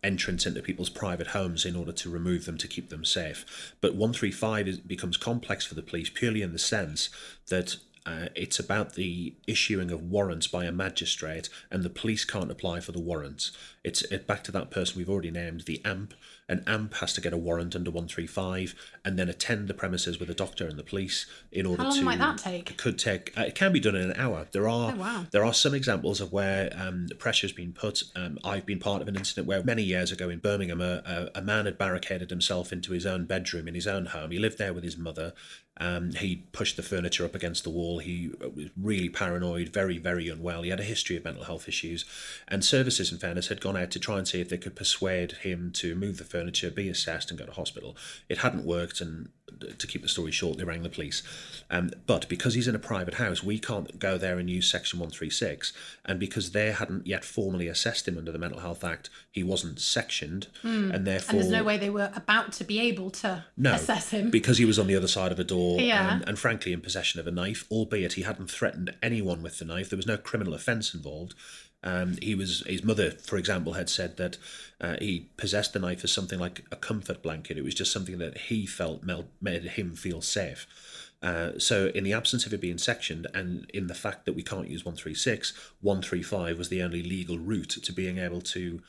entrance 0.02 0.46
into 0.46 0.62
people's 0.62 0.90
private 0.90 1.28
homes 1.28 1.64
in 1.64 1.74
order 1.74 1.92
to 1.92 2.10
remove 2.10 2.44
them 2.44 2.58
to 2.58 2.68
keep 2.68 2.88
them 2.88 3.04
safe. 3.04 3.74
But 3.80 3.94
135 3.94 4.68
is, 4.68 4.78
becomes 4.78 5.16
complex 5.16 5.64
for 5.64 5.74
the 5.74 5.82
police 5.82 6.10
purely 6.10 6.42
in 6.42 6.52
the 6.52 6.58
sense 6.58 7.10
that 7.48 7.76
uh, 8.08 8.28
it's 8.34 8.58
about 8.58 8.94
the 8.94 9.34
issuing 9.46 9.90
of 9.90 10.02
warrants 10.02 10.46
by 10.46 10.64
a 10.64 10.72
magistrate, 10.72 11.48
and 11.70 11.82
the 11.82 11.90
police 11.90 12.24
can't 12.24 12.50
apply 12.50 12.80
for 12.80 12.92
the 12.92 13.00
warrants. 13.00 13.52
It's 13.84 14.02
it, 14.02 14.26
back 14.26 14.42
to 14.44 14.52
that 14.52 14.70
person 14.70 14.96
we've 14.98 15.08
already 15.10 15.30
named, 15.30 15.62
the 15.66 15.80
AMP. 15.84 16.14
An 16.50 16.64
AMP 16.66 16.94
has 16.94 17.12
to 17.12 17.20
get 17.20 17.34
a 17.34 17.36
warrant 17.36 17.76
under 17.76 17.90
135 17.90 18.74
and 19.04 19.18
then 19.18 19.28
attend 19.28 19.68
the 19.68 19.74
premises 19.74 20.18
with 20.18 20.30
a 20.30 20.34
doctor 20.34 20.66
and 20.66 20.78
the 20.78 20.82
police 20.82 21.26
in 21.52 21.66
order 21.66 21.82
How 21.82 21.90
long 21.90 21.98
to. 21.98 22.04
might 22.04 22.18
that 22.18 22.38
take? 22.38 22.70
It 22.70 22.78
could 22.78 22.98
take. 22.98 23.32
Uh, 23.36 23.42
it 23.42 23.54
can 23.54 23.70
be 23.72 23.80
done 23.80 23.94
in 23.94 24.10
an 24.10 24.16
hour. 24.16 24.46
There 24.52 24.66
are 24.68 24.92
Oh, 24.92 24.96
wow. 24.96 25.26
there 25.30 25.44
are 25.44 25.52
some 25.52 25.74
examples 25.74 26.20
of 26.22 26.32
where 26.32 26.70
um, 26.74 27.08
pressure's 27.18 27.52
been 27.52 27.72
put. 27.74 28.02
Um, 28.16 28.38
I've 28.44 28.64
been 28.64 28.78
part 28.78 29.02
of 29.02 29.08
an 29.08 29.16
incident 29.16 29.46
where 29.46 29.62
many 29.62 29.82
years 29.82 30.10
ago 30.10 30.30
in 30.30 30.38
Birmingham, 30.38 30.80
a, 30.80 31.02
a, 31.34 31.38
a 31.40 31.42
man 31.42 31.66
had 31.66 31.76
barricaded 31.76 32.30
himself 32.30 32.72
into 32.72 32.92
his 32.92 33.04
own 33.04 33.26
bedroom 33.26 33.68
in 33.68 33.74
his 33.74 33.86
own 33.86 34.06
home. 34.06 34.30
He 34.30 34.38
lived 34.38 34.56
there 34.58 34.72
with 34.72 34.84
his 34.84 34.96
mother. 34.96 35.34
Um, 35.78 36.12
he 36.12 36.44
pushed 36.52 36.76
the 36.76 36.82
furniture 36.82 37.24
up 37.24 37.34
against 37.34 37.64
the 37.64 37.70
wall. 37.70 37.98
He 37.98 38.30
was 38.40 38.68
really 38.80 39.08
paranoid, 39.08 39.68
very, 39.68 39.98
very 39.98 40.28
unwell. 40.28 40.62
He 40.62 40.70
had 40.70 40.80
a 40.80 40.84
history 40.84 41.16
of 41.16 41.24
mental 41.24 41.44
health 41.44 41.68
issues. 41.68 42.04
And 42.48 42.64
services, 42.64 43.12
in 43.12 43.18
fairness, 43.18 43.48
had 43.48 43.60
gone 43.60 43.76
out 43.76 43.90
to 43.92 44.00
try 44.00 44.18
and 44.18 44.26
see 44.26 44.40
if 44.40 44.48
they 44.48 44.58
could 44.58 44.76
persuade 44.76 45.32
him 45.32 45.70
to 45.74 45.94
move 45.94 46.18
the 46.18 46.24
furniture, 46.24 46.70
be 46.70 46.88
assessed, 46.88 47.30
and 47.30 47.38
go 47.38 47.46
to 47.46 47.52
hospital. 47.52 47.96
It 48.28 48.38
hadn't 48.38 48.64
worked, 48.64 49.00
and 49.00 49.30
to 49.78 49.86
keep 49.86 50.02
the 50.02 50.08
story 50.08 50.30
short, 50.32 50.58
they 50.58 50.64
rang 50.64 50.82
the 50.82 50.88
police. 50.88 51.22
Um, 51.70 51.90
but 52.06 52.28
because 52.28 52.54
he's 52.54 52.68
in 52.68 52.74
a 52.74 52.78
private 52.78 53.14
house, 53.14 53.42
we 53.42 53.58
can't 53.58 53.98
go 53.98 54.16
there 54.18 54.38
and 54.38 54.48
use 54.48 54.70
Section 54.70 54.98
136. 54.98 55.72
And 56.04 56.18
because 56.18 56.52
they 56.52 56.70
hadn't 56.72 57.06
yet 57.06 57.24
formally 57.24 57.68
assessed 57.68 58.08
him 58.08 58.16
under 58.18 58.32
the 58.32 58.38
Mental 58.38 58.60
Health 58.60 58.84
Act, 58.84 59.10
he 59.30 59.42
wasn't 59.42 59.80
sectioned. 59.80 60.46
And 60.62 61.06
therefore. 61.06 61.30
And 61.36 61.40
there's 61.40 61.52
no 61.52 61.64
way 61.64 61.76
they 61.76 61.90
were 61.90 62.10
about 62.14 62.52
to 62.54 62.64
be 62.64 62.80
able 62.80 63.10
to 63.10 63.44
No, 63.56 63.74
assess 63.74 64.10
him. 64.10 64.30
because 64.30 64.58
he 64.58 64.64
was 64.64 64.78
on 64.78 64.86
the 64.86 64.96
other 64.96 65.08
side 65.08 65.32
of 65.32 65.38
a 65.38 65.44
door 65.44 65.80
Yeah. 65.80 66.14
and, 66.16 66.28
and 66.28 66.38
frankly 66.38 66.72
in 66.72 66.80
possession 66.80 67.20
of 67.20 67.26
a 67.26 67.30
knife, 67.30 67.64
albeit 67.70 68.14
he 68.14 68.22
hadn't 68.22 68.50
threatened 68.50 68.94
anyone 69.02 69.42
with 69.42 69.58
the 69.58 69.64
knife. 69.64 69.90
There 69.90 69.96
was 69.96 70.06
no 70.06 70.16
criminal 70.16 70.54
offence 70.54 70.94
involved. 70.94 71.34
Um, 71.82 72.16
he 72.20 72.34
was 72.34 72.64
his 72.66 72.82
mother, 72.82 73.12
for 73.12 73.36
example, 73.36 73.74
had 73.74 73.88
said 73.88 74.16
that 74.16 74.36
uh, 74.80 74.96
he 75.00 75.28
possessed 75.36 75.72
the 75.72 75.78
knife 75.78 76.02
as 76.02 76.12
something 76.12 76.38
like 76.38 76.64
a 76.72 76.76
comfort 76.76 77.22
blanket. 77.22 77.56
It 77.56 77.64
was 77.64 77.74
just 77.74 77.92
something 77.92 78.18
that 78.18 78.38
he 78.38 78.66
felt 78.66 79.02
made 79.40 79.62
him 79.62 79.94
feel 79.94 80.20
safe. 80.20 80.66
Uh, 81.22 81.58
so, 81.58 81.86
in 81.94 82.04
the 82.04 82.12
absence 82.12 82.46
of 82.46 82.52
it 82.52 82.60
being 82.60 82.78
sectioned, 82.78 83.26
and 83.34 83.68
in 83.74 83.88
the 83.88 83.94
fact 83.94 84.24
that 84.24 84.34
we 84.34 84.42
can't 84.42 84.68
use 84.68 84.84
136, 84.84 85.52
135 85.80 86.58
was 86.58 86.68
the 86.68 86.82
only 86.82 87.02
legal 87.02 87.38
route 87.38 87.76
to 87.82 87.92
being 87.92 88.18
able 88.18 88.40
to 88.40 88.80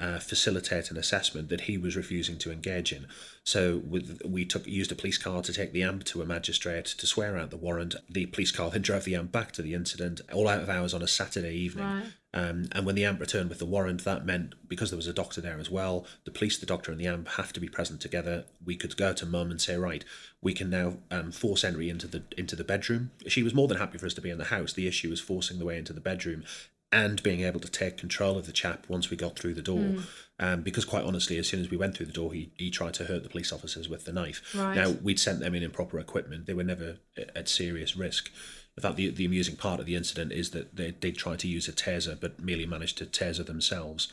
uh, 0.00 0.18
facilitate 0.18 0.90
an 0.90 0.96
assessment 0.96 1.48
that 1.48 1.62
he 1.62 1.76
was 1.76 1.96
refusing 1.96 2.38
to 2.38 2.52
engage 2.52 2.92
in. 2.92 3.06
So 3.42 3.82
with, 3.84 4.20
we 4.24 4.44
took 4.44 4.66
used 4.66 4.92
a 4.92 4.94
police 4.94 5.18
car 5.18 5.42
to 5.42 5.52
take 5.52 5.72
the 5.72 5.82
AMP 5.82 6.04
to 6.04 6.22
a 6.22 6.26
magistrate 6.26 6.84
to 6.86 7.06
swear 7.06 7.36
out 7.36 7.50
the 7.50 7.56
warrant. 7.56 7.96
The 8.08 8.26
police 8.26 8.52
car 8.52 8.70
then 8.70 8.82
drove 8.82 9.04
the 9.04 9.16
AMP 9.16 9.32
back 9.32 9.52
to 9.52 9.62
the 9.62 9.74
incident, 9.74 10.20
all 10.32 10.46
out 10.46 10.62
of 10.62 10.70
hours 10.70 10.94
on 10.94 11.02
a 11.02 11.08
Saturday 11.08 11.54
evening. 11.54 11.84
Right. 11.84 12.04
Um, 12.38 12.68
and 12.72 12.86
when 12.86 12.94
the 12.94 13.04
AMP 13.04 13.20
returned 13.20 13.48
with 13.48 13.58
the 13.58 13.66
warrant, 13.66 14.04
that 14.04 14.24
meant 14.24 14.54
because 14.68 14.90
there 14.90 14.96
was 14.96 15.08
a 15.08 15.12
doctor 15.12 15.40
there 15.40 15.58
as 15.58 15.70
well, 15.70 16.06
the 16.24 16.30
police, 16.30 16.56
the 16.56 16.66
doctor, 16.66 16.92
and 16.92 17.00
the 17.00 17.06
AMP 17.06 17.28
have 17.30 17.52
to 17.52 17.60
be 17.60 17.68
present 17.68 18.00
together. 18.00 18.44
We 18.64 18.76
could 18.76 18.96
go 18.96 19.12
to 19.12 19.26
mum 19.26 19.50
and 19.50 19.60
say, 19.60 19.76
right, 19.76 20.04
we 20.40 20.54
can 20.54 20.70
now 20.70 20.98
um, 21.10 21.32
force 21.32 21.64
entry 21.64 21.90
into 21.90 22.06
the 22.06 22.22
into 22.36 22.54
the 22.54 22.64
bedroom. 22.64 23.10
She 23.26 23.42
was 23.42 23.54
more 23.54 23.66
than 23.66 23.78
happy 23.78 23.98
for 23.98 24.06
us 24.06 24.14
to 24.14 24.20
be 24.20 24.30
in 24.30 24.38
the 24.38 24.44
house. 24.44 24.72
The 24.72 24.86
issue 24.86 25.10
was 25.10 25.20
forcing 25.20 25.58
the 25.58 25.64
way 25.64 25.78
into 25.78 25.92
the 25.92 26.00
bedroom 26.00 26.44
and 26.90 27.22
being 27.22 27.40
able 27.40 27.60
to 27.60 27.70
take 27.70 27.98
control 27.98 28.38
of 28.38 28.46
the 28.46 28.52
chap 28.52 28.86
once 28.88 29.10
we 29.10 29.16
got 29.16 29.38
through 29.38 29.54
the 29.54 29.62
door. 29.62 29.80
Hmm. 29.80 30.00
Um, 30.40 30.62
because 30.62 30.84
quite 30.84 31.04
honestly, 31.04 31.36
as 31.38 31.48
soon 31.48 31.60
as 31.60 31.70
we 31.70 31.76
went 31.76 31.96
through 31.96 32.06
the 32.06 32.12
door, 32.12 32.32
he, 32.32 32.52
he 32.56 32.70
tried 32.70 32.94
to 32.94 33.04
hurt 33.04 33.24
the 33.24 33.28
police 33.28 33.52
officers 33.52 33.88
with 33.88 34.04
the 34.04 34.12
knife. 34.12 34.54
Right. 34.54 34.76
Now, 34.76 34.90
we'd 35.02 35.18
sent 35.18 35.40
them 35.40 35.56
in 35.56 35.64
improper 35.64 35.98
equipment. 35.98 36.46
They 36.46 36.54
were 36.54 36.62
never 36.62 36.98
at 37.34 37.48
serious 37.48 37.96
risk. 37.96 38.30
In 38.78 38.82
fact, 38.82 38.94
the, 38.94 39.10
the 39.10 39.24
amusing 39.24 39.56
part 39.56 39.80
of 39.80 39.86
the 39.86 39.96
incident 39.96 40.30
is 40.30 40.52
that 40.52 40.76
they 40.76 40.92
did 40.92 41.16
try 41.16 41.34
to 41.34 41.48
use 41.48 41.66
a 41.66 41.72
taser, 41.72 42.16
but 42.18 42.38
merely 42.38 42.64
managed 42.64 42.96
to 42.98 43.06
taser 43.06 43.44
themselves. 43.44 44.06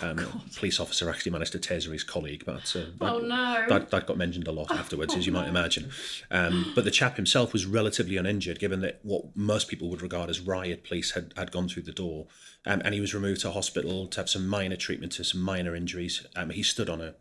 Um, 0.00 0.44
police 0.54 0.78
officer 0.78 1.10
actually 1.10 1.32
managed 1.32 1.50
to 1.52 1.58
taser 1.58 1.90
his 1.90 2.04
colleague, 2.04 2.44
but 2.46 2.72
uh, 2.76 2.84
that, 3.00 3.12
Oh, 3.12 3.18
no. 3.18 3.66
that, 3.68 3.90
that 3.90 4.06
got 4.06 4.16
mentioned 4.16 4.46
a 4.46 4.52
lot 4.52 4.70
afterwards, 4.70 5.16
as 5.16 5.26
you 5.26 5.32
might 5.32 5.48
imagine. 5.48 5.90
Um, 6.30 6.70
but 6.76 6.84
the 6.84 6.92
chap 6.92 7.16
himself 7.16 7.52
was 7.52 7.66
relatively 7.66 8.16
uninjured, 8.16 8.60
given 8.60 8.80
that 8.82 9.00
what 9.02 9.36
most 9.36 9.66
people 9.66 9.90
would 9.90 10.02
regard 10.02 10.30
as 10.30 10.38
riot 10.38 10.84
police 10.84 11.10
had, 11.10 11.34
had 11.36 11.50
gone 11.50 11.68
through 11.68 11.82
the 11.82 11.92
door. 11.92 12.28
Um, 12.64 12.80
and 12.84 12.94
he 12.94 13.00
was 13.00 13.12
removed 13.12 13.40
to 13.40 13.50
hospital 13.50 14.06
to 14.06 14.20
have 14.20 14.30
some 14.30 14.46
minor 14.46 14.76
treatment 14.76 15.10
to 15.14 15.24
some 15.24 15.40
minor 15.40 15.74
injuries. 15.74 16.24
Um, 16.36 16.50
he 16.50 16.62
stood 16.62 16.88
on 16.88 17.00
a 17.00 17.14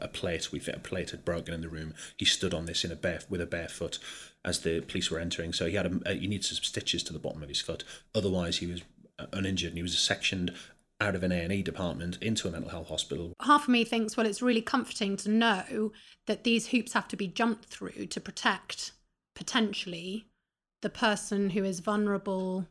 a 0.00 0.08
plate. 0.08 0.50
We 0.50 0.58
think 0.58 0.76
a 0.76 0.80
plate 0.80 1.10
had 1.12 1.24
broken 1.24 1.54
in 1.54 1.60
the 1.60 1.68
room. 1.68 1.94
He 2.16 2.24
stood 2.24 2.52
on 2.52 2.66
this 2.66 2.84
in 2.84 2.90
a 2.90 2.96
bare 2.96 3.20
with 3.28 3.40
a 3.40 3.46
bare 3.46 3.68
foot 3.68 4.00
as 4.44 4.60
the 4.60 4.80
police 4.80 5.10
were 5.10 5.18
entering. 5.18 5.52
So 5.52 5.66
he 5.66 5.74
had 5.74 6.02
a, 6.06 6.14
he 6.14 6.26
needed 6.26 6.44
some 6.44 6.62
stitches 6.62 7.02
to 7.04 7.12
the 7.12 7.18
bottom 7.18 7.42
of 7.42 7.48
his 7.48 7.60
foot. 7.60 7.84
Otherwise, 8.14 8.58
he 8.58 8.66
was 8.66 8.82
uh, 9.18 9.26
uninjured 9.32 9.70
and 9.70 9.78
he 9.78 9.82
was 9.82 9.98
sectioned 9.98 10.54
out 11.00 11.14
of 11.14 11.22
an 11.22 11.32
A 11.32 11.36
and 11.36 11.52
E 11.52 11.62
department 11.62 12.18
into 12.20 12.48
a 12.48 12.50
mental 12.50 12.70
health 12.70 12.88
hospital. 12.88 13.32
half 13.42 13.62
of 13.64 13.68
me 13.68 13.84
thinks, 13.84 14.16
well, 14.16 14.26
it's 14.26 14.42
really 14.42 14.62
comforting 14.62 15.16
to 15.18 15.30
know 15.30 15.92
that 16.26 16.44
these 16.44 16.68
hoops 16.68 16.92
have 16.92 17.08
to 17.08 17.16
be 17.16 17.28
jumped 17.28 17.66
through 17.66 18.06
to 18.06 18.20
protect 18.20 18.92
potentially 19.34 20.26
the 20.82 20.90
person 20.90 21.50
who 21.50 21.64
is 21.64 21.80
vulnerable. 21.80 22.66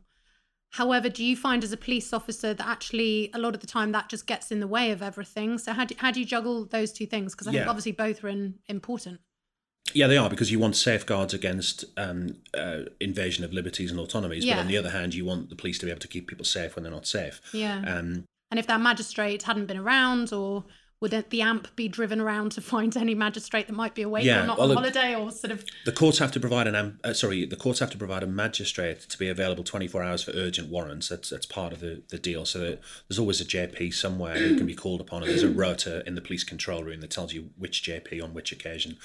However, 0.72 1.08
do 1.08 1.24
you 1.24 1.36
find 1.36 1.64
as 1.64 1.72
a 1.72 1.78
police 1.78 2.12
officer 2.12 2.52
that 2.52 2.66
actually 2.66 3.30
a 3.32 3.38
lot 3.38 3.54
of 3.54 3.60
the 3.60 3.66
time 3.66 3.92
that 3.92 4.10
just 4.10 4.26
gets 4.26 4.50
in 4.50 4.60
the 4.60 4.66
way 4.66 4.90
of 4.90 5.02
everything? 5.02 5.56
So 5.56 5.72
how 5.72 5.86
do, 5.86 5.94
how 5.96 6.10
do 6.10 6.20
you 6.20 6.26
juggle 6.26 6.66
those 6.66 6.92
two 6.92 7.06
things? 7.06 7.34
Because 7.34 7.48
I 7.48 7.52
think 7.52 7.66
obviously 7.66 7.92
both 7.92 8.22
are 8.22 8.28
in, 8.28 8.56
important. 8.68 9.20
Yeah, 9.94 10.06
they 10.06 10.16
are 10.16 10.28
because 10.28 10.50
you 10.50 10.58
want 10.58 10.76
safeguards 10.76 11.32
against 11.34 11.84
um, 11.96 12.36
uh, 12.54 12.80
invasion 13.00 13.44
of 13.44 13.52
liberties 13.52 13.90
and 13.90 13.98
autonomies. 13.98 14.44
But 14.44 14.58
on 14.58 14.66
the 14.68 14.76
other 14.76 14.90
hand, 14.90 15.14
you 15.14 15.24
want 15.24 15.50
the 15.50 15.56
police 15.56 15.78
to 15.78 15.86
be 15.86 15.90
able 15.90 16.00
to 16.00 16.08
keep 16.08 16.28
people 16.28 16.44
safe 16.44 16.76
when 16.76 16.82
they're 16.82 16.92
not 16.92 17.06
safe. 17.06 17.40
Yeah. 17.52 17.78
Um, 17.86 18.24
And 18.50 18.58
if 18.58 18.66
that 18.66 18.80
magistrate 18.80 19.42
hadn't 19.42 19.66
been 19.66 19.76
around, 19.76 20.32
or 20.32 20.64
would 21.00 21.12
the 21.30 21.42
AMP 21.42 21.76
be 21.76 21.86
driven 21.86 22.20
around 22.20 22.52
to 22.52 22.60
find 22.60 22.96
any 22.96 23.14
magistrate 23.14 23.68
that 23.68 23.72
might 23.72 23.94
be 23.94 24.02
awake 24.02 24.24
Yeah, 24.24 24.42
or 24.42 24.46
not 24.46 24.58
well, 24.58 24.70
on 24.70 24.78
holiday, 24.78 25.14
or 25.14 25.30
sort 25.30 25.52
of 25.52 25.64
The 25.84 25.92
courts 25.92 26.18
have 26.18 26.32
to 26.32 26.40
provide 26.40 26.66
an 26.66 26.74
am- 26.74 26.98
uh, 27.04 27.12
sorry. 27.12 27.46
The 27.46 27.56
courts 27.56 27.78
have 27.78 27.90
to 27.90 27.98
provide 27.98 28.22
a 28.22 28.26
magistrate 28.26 29.00
to 29.02 29.18
be 29.18 29.28
available 29.28 29.62
twenty 29.62 29.86
four 29.86 30.02
hours 30.02 30.24
for 30.24 30.32
urgent 30.32 30.70
warrants. 30.70 31.08
That's 31.08 31.30
that's 31.30 31.46
part 31.46 31.72
of 31.72 31.80
the, 31.80 32.02
the 32.08 32.18
deal. 32.18 32.44
So 32.44 32.58
that 32.58 32.80
there's 33.08 33.18
always 33.18 33.40
a 33.40 33.44
JP 33.44 33.94
somewhere 33.94 34.36
who 34.36 34.56
can 34.56 34.66
be 34.66 34.74
called 34.74 35.00
upon, 35.00 35.22
and 35.22 35.30
there's 35.30 35.44
a 35.44 35.50
rota 35.50 36.02
in 36.06 36.16
the 36.16 36.20
police 36.20 36.42
control 36.42 36.82
room 36.82 37.00
that 37.00 37.10
tells 37.10 37.32
you 37.32 37.50
which 37.56 37.82
JP 37.82 38.22
on 38.22 38.34
which 38.34 38.50
occasion. 38.50 38.96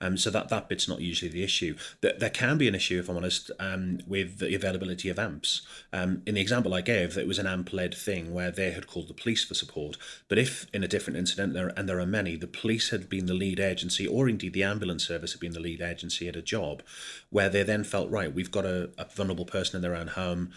Um, 0.00 0.16
so 0.16 0.30
that 0.30 0.48
that 0.50 0.68
bit's 0.68 0.86
not 0.86 1.00
usually 1.00 1.30
the 1.30 1.42
issue. 1.42 1.76
There, 2.02 2.12
there 2.16 2.30
can 2.30 2.56
be 2.58 2.68
an 2.68 2.74
issue, 2.74 3.00
if 3.00 3.08
I'm 3.08 3.16
honest, 3.16 3.50
um, 3.58 3.98
with 4.06 4.38
the 4.38 4.54
availability 4.54 5.08
of 5.08 5.18
amps. 5.18 5.62
Um, 5.92 6.22
in 6.24 6.34
the 6.34 6.40
example 6.40 6.72
I 6.72 6.82
gave, 6.82 7.16
it 7.18 7.26
was 7.26 7.38
an 7.38 7.48
amp 7.48 7.72
led 7.72 7.94
thing 7.94 8.32
where 8.32 8.52
they 8.52 8.70
had 8.70 8.86
called 8.86 9.08
the 9.08 9.14
police 9.14 9.44
for 9.44 9.54
support. 9.54 9.96
But 10.28 10.38
if 10.38 10.66
in 10.72 10.84
a 10.84 10.88
different 10.88 11.16
incident, 11.16 11.37
there 11.38 11.72
and 11.76 11.88
there 11.88 12.00
are 12.00 12.06
many, 12.06 12.36
the 12.36 12.46
police 12.46 12.90
had 12.90 13.08
been 13.08 13.26
the 13.26 13.34
lead 13.34 13.60
agency, 13.60 14.06
or 14.06 14.28
indeed 14.28 14.52
the 14.52 14.62
ambulance 14.62 15.06
service 15.06 15.32
had 15.32 15.40
been 15.40 15.52
the 15.52 15.60
lead 15.60 15.80
agency 15.80 16.28
at 16.28 16.36
a 16.36 16.42
job, 16.42 16.82
where 17.30 17.48
they 17.48 17.62
then 17.62 17.84
felt 17.84 18.10
right, 18.10 18.34
we've 18.34 18.50
got 18.50 18.64
a, 18.64 18.90
a 18.98 19.06
vulnerable 19.06 19.46
person 19.46 19.76
in 19.76 19.82
their 19.82 19.96
own 19.96 20.08
home 20.08 20.52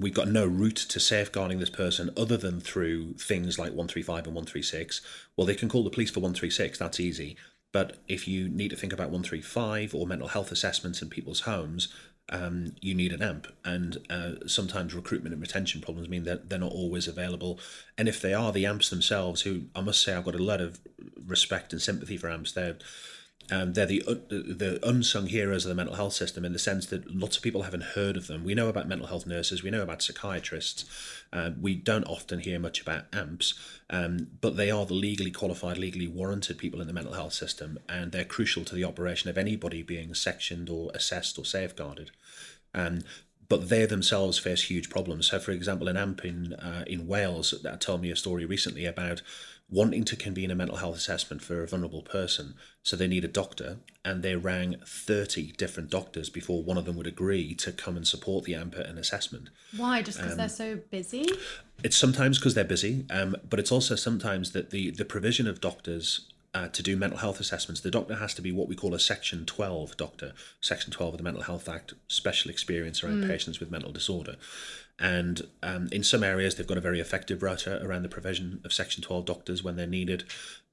we've 0.00 0.14
got 0.14 0.28
no 0.28 0.46
route 0.46 0.76
to 0.76 1.00
safeguarding 1.00 1.58
this 1.58 1.70
person 1.70 2.10
other 2.16 2.36
than 2.36 2.60
through 2.60 3.14
things 3.14 3.58
like 3.58 3.70
135 3.70 4.26
and 4.26 4.34
136. 4.34 5.00
Well, 5.36 5.46
they 5.46 5.54
can 5.54 5.68
call 5.68 5.84
the 5.84 5.90
police 5.90 6.10
for 6.10 6.20
136, 6.20 6.78
that's 6.78 7.00
easy. 7.00 7.36
But 7.72 7.98
if 8.08 8.26
you 8.26 8.48
need 8.48 8.70
to 8.70 8.76
think 8.76 8.92
about 8.92 9.10
135 9.10 9.94
or 9.94 10.06
mental 10.06 10.28
health 10.28 10.50
assessments 10.50 11.02
in 11.02 11.10
people's 11.10 11.40
homes, 11.40 11.88
um, 12.30 12.74
you 12.80 12.94
need 12.94 13.12
an 13.12 13.22
AMP. 13.22 13.46
And 13.64 13.98
uh, 14.10 14.46
sometimes 14.46 14.94
recruitment 14.94 15.32
and 15.32 15.42
retention 15.42 15.80
problems 15.80 16.08
mean 16.08 16.24
that 16.24 16.48
they're 16.48 16.58
not 16.58 16.72
always 16.72 17.08
available. 17.08 17.58
And 17.96 18.08
if 18.08 18.20
they 18.20 18.34
are, 18.34 18.52
the 18.52 18.66
AMPs 18.66 18.90
themselves, 18.90 19.42
who 19.42 19.62
I 19.74 19.80
must 19.80 20.02
say 20.02 20.14
I've 20.14 20.24
got 20.24 20.34
a 20.34 20.42
lot 20.42 20.60
of 20.60 20.80
respect 21.26 21.72
and 21.72 21.80
sympathy 21.80 22.16
for 22.16 22.28
AMPs, 22.28 22.52
they're 22.52 22.76
um, 23.50 23.72
they're 23.72 23.86
the 23.86 24.02
the 24.28 24.78
unsung 24.86 25.26
heroes 25.26 25.64
of 25.64 25.70
the 25.70 25.74
mental 25.74 25.96
health 25.96 26.12
system 26.12 26.44
in 26.44 26.52
the 26.52 26.58
sense 26.58 26.84
that 26.86 27.14
lots 27.14 27.36
of 27.36 27.42
people 27.42 27.62
haven't 27.62 27.94
heard 27.94 28.16
of 28.16 28.26
them. 28.26 28.44
We 28.44 28.54
know 28.54 28.68
about 28.68 28.88
mental 28.88 29.06
health 29.06 29.26
nurses, 29.26 29.62
we 29.62 29.70
know 29.70 29.82
about 29.82 30.02
psychiatrists. 30.02 30.84
Uh, 31.32 31.50
we 31.60 31.74
don't 31.74 32.04
often 32.04 32.40
hear 32.40 32.58
much 32.58 32.80
about 32.80 33.04
AMPs, 33.12 33.54
um, 33.90 34.28
but 34.40 34.56
they 34.56 34.70
are 34.70 34.84
the 34.84 34.94
legally 34.94 35.30
qualified, 35.30 35.78
legally 35.78 36.06
warranted 36.06 36.58
people 36.58 36.80
in 36.80 36.86
the 36.86 36.92
mental 36.92 37.14
health 37.14 37.32
system, 37.32 37.78
and 37.88 38.12
they're 38.12 38.24
crucial 38.24 38.64
to 38.64 38.74
the 38.74 38.84
operation 38.84 39.30
of 39.30 39.38
anybody 39.38 39.82
being 39.82 40.14
sectioned 40.14 40.68
or 40.68 40.90
assessed 40.94 41.38
or 41.38 41.44
safeguarded. 41.44 42.10
Um, 42.74 43.00
but 43.48 43.70
they 43.70 43.86
themselves 43.86 44.38
face 44.38 44.64
huge 44.64 44.90
problems. 44.90 45.30
So, 45.30 45.38
for 45.38 45.52
example, 45.52 45.88
an 45.88 45.96
AMP 45.96 46.24
in 46.24 46.52
uh, 46.54 46.84
in 46.86 47.06
Wales 47.06 47.54
that 47.62 47.80
told 47.80 48.02
me 48.02 48.10
a 48.10 48.16
story 48.16 48.44
recently 48.44 48.84
about 48.84 49.22
wanting 49.70 50.02
to 50.02 50.16
convene 50.16 50.50
a 50.50 50.54
mental 50.54 50.78
health 50.78 50.96
assessment 50.96 51.42
for 51.42 51.62
a 51.62 51.66
vulnerable 51.66 52.02
person. 52.02 52.54
So 52.82 52.96
they 52.96 53.06
need 53.06 53.24
a 53.24 53.28
doctor, 53.28 53.78
and 54.04 54.22
they 54.22 54.34
rang 54.34 54.76
30 54.86 55.52
different 55.52 55.90
doctors 55.90 56.30
before 56.30 56.62
one 56.62 56.78
of 56.78 56.86
them 56.86 56.96
would 56.96 57.06
agree 57.06 57.54
to 57.56 57.72
come 57.72 57.96
and 57.96 58.06
support 58.06 58.44
the 58.44 58.54
AMP 58.54 58.76
an 58.76 58.96
assessment. 58.96 59.50
Why? 59.76 60.02
Just 60.02 60.18
because 60.18 60.32
um, 60.32 60.38
they're 60.38 60.48
so 60.48 60.78
busy? 60.90 61.26
It's 61.82 61.96
sometimes 61.96 62.38
because 62.38 62.54
they're 62.54 62.64
busy, 62.64 63.04
um, 63.10 63.36
but 63.48 63.60
it's 63.60 63.72
also 63.72 63.94
sometimes 63.94 64.52
that 64.52 64.70
the, 64.70 64.90
the 64.90 65.04
provision 65.04 65.46
of 65.46 65.60
doctors 65.60 66.32
uh, 66.54 66.68
to 66.68 66.82
do 66.82 66.96
mental 66.96 67.18
health 67.18 67.40
assessments, 67.40 67.80
the 67.80 67.90
doctor 67.90 68.16
has 68.16 68.34
to 68.34 68.42
be 68.42 68.52
what 68.52 68.68
we 68.68 68.74
call 68.74 68.94
a 68.94 68.98
Section 68.98 69.44
12 69.44 69.96
doctor. 69.96 70.32
Section 70.60 70.92
12 70.92 71.14
of 71.14 71.18
the 71.18 71.24
Mental 71.24 71.42
Health 71.42 71.68
Act, 71.68 71.94
special 72.08 72.50
experience 72.50 73.02
around 73.02 73.24
mm. 73.24 73.28
patients 73.28 73.60
with 73.60 73.70
mental 73.70 73.92
disorder. 73.92 74.36
And 74.98 75.42
um, 75.62 75.88
in 75.92 76.02
some 76.02 76.24
areas, 76.24 76.54
they've 76.54 76.66
got 76.66 76.78
a 76.78 76.82
very 76.82 77.00
effective 77.00 77.42
rota 77.42 77.80
around 77.84 78.02
the 78.02 78.08
provision 78.08 78.60
of 78.64 78.72
Section 78.72 79.02
12 79.02 79.24
doctors 79.24 79.62
when 79.62 79.76
they're 79.76 79.86
needed. 79.86 80.24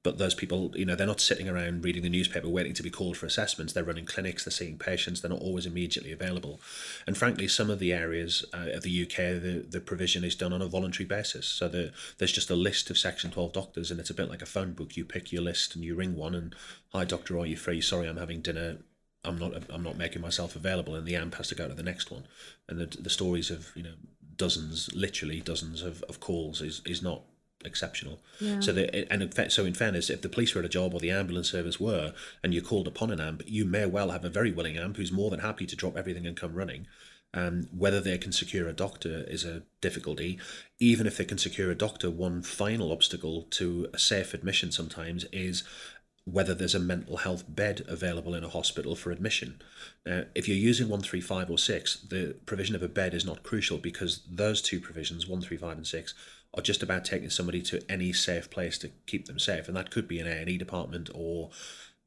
But 0.06 0.20
those 0.20 0.36
people, 0.36 0.72
you 0.76 0.86
know, 0.86 0.96
they're 0.96 1.08
not 1.08 1.20
sitting 1.20 1.50
around 1.50 1.84
reading 1.84 2.04
the 2.04 2.10
newspaper 2.10 2.48
waiting 2.48 2.76
to 2.76 2.84
be 2.84 2.92
called 2.92 3.18
for 3.18 3.26
assessments. 3.26 3.74
They're 3.74 3.84
running 3.84 4.06
clinics, 4.06 4.46
they're 4.46 4.52
seeing 4.52 4.78
patients, 4.78 5.22
they're 5.22 5.32
not 5.32 5.42
always 5.42 5.66
immediately 5.66 6.12
available. 6.12 6.62
And 7.08 7.18
frankly, 7.18 7.48
some 7.48 7.72
of 7.72 7.80
the 7.80 7.92
areas 7.92 8.46
uh, 8.54 8.70
of 8.72 8.84
the 8.84 9.02
UK, 9.02 9.18
the, 9.42 9.66
the 9.68 9.82
provision 9.82 10.24
is 10.24 10.36
done 10.36 10.54
on 10.54 10.62
a 10.62 10.68
voluntary 10.68 11.08
basis. 11.08 11.48
So 11.48 11.68
the, 11.68 11.92
there's 12.20 12.32
just 12.32 12.52
a 12.52 12.56
list 12.56 12.92
of 12.92 13.00
Section 13.00 13.32
12 13.32 13.52
doctors, 13.52 13.90
and 13.90 14.00
it's 14.00 14.12
a 14.12 14.14
bit 14.14 14.30
like 14.30 14.44
a 14.44 14.46
phone 14.46 14.74
book. 14.74 14.96
You 14.96 15.06
pick 15.06 15.32
your 15.32 15.42
list 15.42 15.74
and 15.74 15.84
you 15.84 15.96
ring 15.96 16.16
one, 16.16 16.36
and 16.36 16.54
hi, 16.94 17.04
doctor, 17.04 17.40
are 17.40 17.48
you 17.48 17.58
free? 17.58 17.82
Sorry, 17.82 18.08
I'm 18.08 18.18
having 18.18 18.42
dinner 18.42 18.78
I'm 19.24 19.40
not 19.40 19.54
I'm 19.72 19.82
not 19.82 19.98
making 19.98 20.22
myself 20.22 20.56
available, 20.56 20.94
and 20.94 21.08
the 21.08 21.16
AMP 21.16 21.34
has 21.34 21.48
to 21.48 21.56
go 21.56 21.68
to 21.68 21.74
the 21.74 21.82
next 21.82 22.12
one. 22.12 22.28
And 22.70 22.80
the 22.80 22.86
the 22.86 23.10
stories 23.10 23.50
of 23.50 23.72
you 23.76 23.82
know 23.82 23.96
dozens, 24.36 24.94
literally 24.94 25.42
dozens 25.42 25.82
of, 25.82 26.04
of 26.04 26.20
calls 26.20 26.62
is, 26.62 26.82
is 26.86 27.02
not 27.02 27.24
exceptional. 27.66 28.20
Yeah. 28.40 28.60
So 28.60 28.72
the, 28.72 29.12
and 29.12 29.22
in 29.22 29.30
fact, 29.30 29.52
so 29.52 29.66
in 29.66 29.74
fairness, 29.74 30.10
if 30.10 30.22
the 30.22 30.30
police 30.30 30.54
were 30.54 30.60
at 30.60 30.66
a 30.66 30.70
job 30.70 30.94
or 30.94 31.00
the 31.00 31.12
ambulance 31.12 31.52
service 31.52 31.80
were, 31.80 32.14
and 32.44 32.54
you 32.54 32.62
called 32.62 32.88
upon 32.88 33.12
an 33.12 33.20
amp, 33.20 33.44
you 33.46 33.66
may 33.66 33.86
well 33.86 34.12
have 34.12 34.26
a 34.26 34.30
very 34.30 34.52
willing 34.52 34.78
amp 34.78 34.98
who's 34.98 35.12
more 35.12 35.30
than 35.30 35.40
happy 35.40 35.66
to 35.66 35.76
drop 35.76 35.98
everything 35.98 36.26
and 36.26 36.38
come 36.38 36.54
running. 36.54 36.88
Um, 37.34 37.68
whether 37.76 38.00
they 38.00 38.18
can 38.18 38.32
secure 38.32 38.70
a 38.70 38.74
doctor 38.74 39.26
is 39.28 39.44
a 39.44 39.64
difficulty. 39.82 40.40
Even 40.80 41.06
if 41.06 41.18
they 41.18 41.26
can 41.26 41.38
secure 41.38 41.70
a 41.70 41.76
doctor, 41.76 42.10
one 42.10 42.42
final 42.42 42.94
obstacle 42.94 43.42
to 43.52 43.90
a 43.94 44.00
safe 44.00 44.34
admission 44.34 44.72
sometimes 44.72 45.26
is 45.34 45.64
whether 46.26 46.56
there's 46.56 46.74
a 46.74 46.80
mental 46.80 47.18
health 47.18 47.44
bed 47.48 47.84
available 47.88 48.34
in 48.34 48.44
a 48.44 48.50
hospital 48.50 48.96
for 48.96 49.12
admission. 49.12 49.62
Now, 50.06 50.24
if 50.34 50.48
you're 50.48 50.58
using 50.58 50.88
135 50.88 51.52
or 51.52 51.58
6, 51.58 51.96
the 52.10 52.36
provision 52.48 52.76
of 52.76 52.82
a 52.82 52.88
bed 52.88 53.14
is 53.14 53.26
not 53.26 53.44
crucial 53.44 53.78
because 53.78 54.22
those 54.30 54.62
two 54.62 54.80
provisions, 54.80 55.28
135 55.28 55.78
and 55.78 55.88
6, 55.88 56.14
are 56.56 56.62
just 56.62 56.82
about 56.82 57.06
taking 57.06 57.30
somebody 57.30 57.62
to 57.62 57.82
any 57.90 58.14
safe 58.14 58.50
place 58.50 58.78
to 58.80 58.90
keep 59.06 59.26
them 59.26 59.40
safe. 59.40 59.68
And 59.68 59.76
that 59.76 59.92
could 59.92 60.08
be 60.08 60.20
an 60.20 60.28
A&E 60.28 60.58
department 60.58 61.10
or 61.14 61.52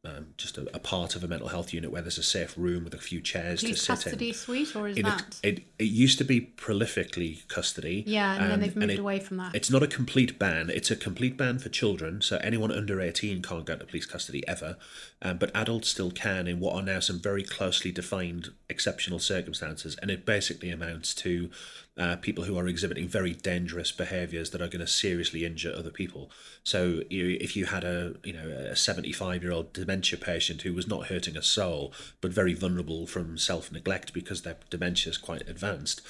um, 0.04 0.28
just 0.36 0.56
a, 0.56 0.74
a, 0.74 0.78
part 0.78 1.16
of 1.16 1.24
a 1.24 1.28
mental 1.28 1.48
health 1.48 1.74
unit 1.74 1.90
where 1.90 2.00
there's 2.00 2.18
a 2.18 2.22
safe 2.22 2.56
room 2.56 2.84
with 2.84 2.94
a 2.94 2.98
few 2.98 3.20
chairs 3.20 3.60
Police 3.60 3.80
to 3.80 3.84
sit 3.84 3.92
custody 3.92 4.28
in. 4.28 4.32
Custody 4.32 4.64
suite, 4.64 4.76
or 4.76 4.88
is 4.88 4.96
it, 4.96 5.04
that? 5.04 5.40
It, 5.42 5.64
it 5.78 5.84
used 5.84 6.18
to 6.18 6.24
be 6.24 6.40
prolifically 6.56 7.46
custody. 7.48 8.04
Yeah, 8.06 8.34
and 8.34 8.44
um, 8.44 8.48
then 8.50 8.60
they've 8.60 8.76
moved 8.76 8.92
it, 8.92 8.98
away 9.00 9.18
from 9.18 9.38
that. 9.38 9.56
It's 9.56 9.70
not 9.70 9.82
a 9.82 9.88
complete 9.88 10.38
ban. 10.38 10.70
It's 10.72 10.92
a 10.92 10.96
complete 10.96 11.36
ban 11.36 11.58
for 11.58 11.68
children, 11.68 12.20
so 12.20 12.38
anyone 12.42 12.70
under 12.70 13.00
18 13.00 13.42
can't 13.42 13.64
go 13.64 13.72
into 13.72 13.86
police 13.86 14.06
custody 14.06 14.46
ever. 14.46 14.76
Um, 15.20 15.38
but 15.38 15.50
adults 15.54 15.88
still 15.88 16.12
can 16.12 16.46
in 16.46 16.60
what 16.60 16.76
are 16.76 16.82
now 16.82 17.00
some 17.00 17.18
very 17.18 17.42
closely 17.42 17.90
defined 17.90 18.52
exceptional 18.70 19.18
circumstances, 19.18 19.96
and 20.00 20.12
it 20.12 20.24
basically 20.24 20.70
amounts 20.70 21.12
to 21.16 21.50
uh, 21.98 22.16
people 22.16 22.44
who 22.44 22.56
are 22.56 22.68
exhibiting 22.68 23.08
very 23.08 23.34
dangerous 23.34 23.90
behaviours 23.90 24.50
that 24.50 24.62
are 24.62 24.68
going 24.68 24.80
to 24.80 24.86
seriously 24.86 25.44
injure 25.44 25.74
other 25.76 25.90
people. 25.90 26.30
So 26.62 27.02
if 27.10 27.56
you 27.56 27.66
had 27.66 27.84
a 27.84 28.14
you 28.22 28.32
know 28.32 28.48
a 28.48 28.76
75 28.76 29.42
year 29.42 29.52
old 29.52 29.72
dementia 29.72 30.18
patient 30.18 30.62
who 30.62 30.72
was 30.72 30.86
not 30.86 31.08
hurting 31.08 31.36
a 31.36 31.42
soul 31.42 31.92
but 32.20 32.32
very 32.32 32.54
vulnerable 32.54 33.06
from 33.06 33.36
self 33.36 33.72
neglect 33.72 34.14
because 34.14 34.42
their 34.42 34.56
dementia 34.70 35.10
is 35.10 35.18
quite 35.18 35.48
advanced. 35.48 36.00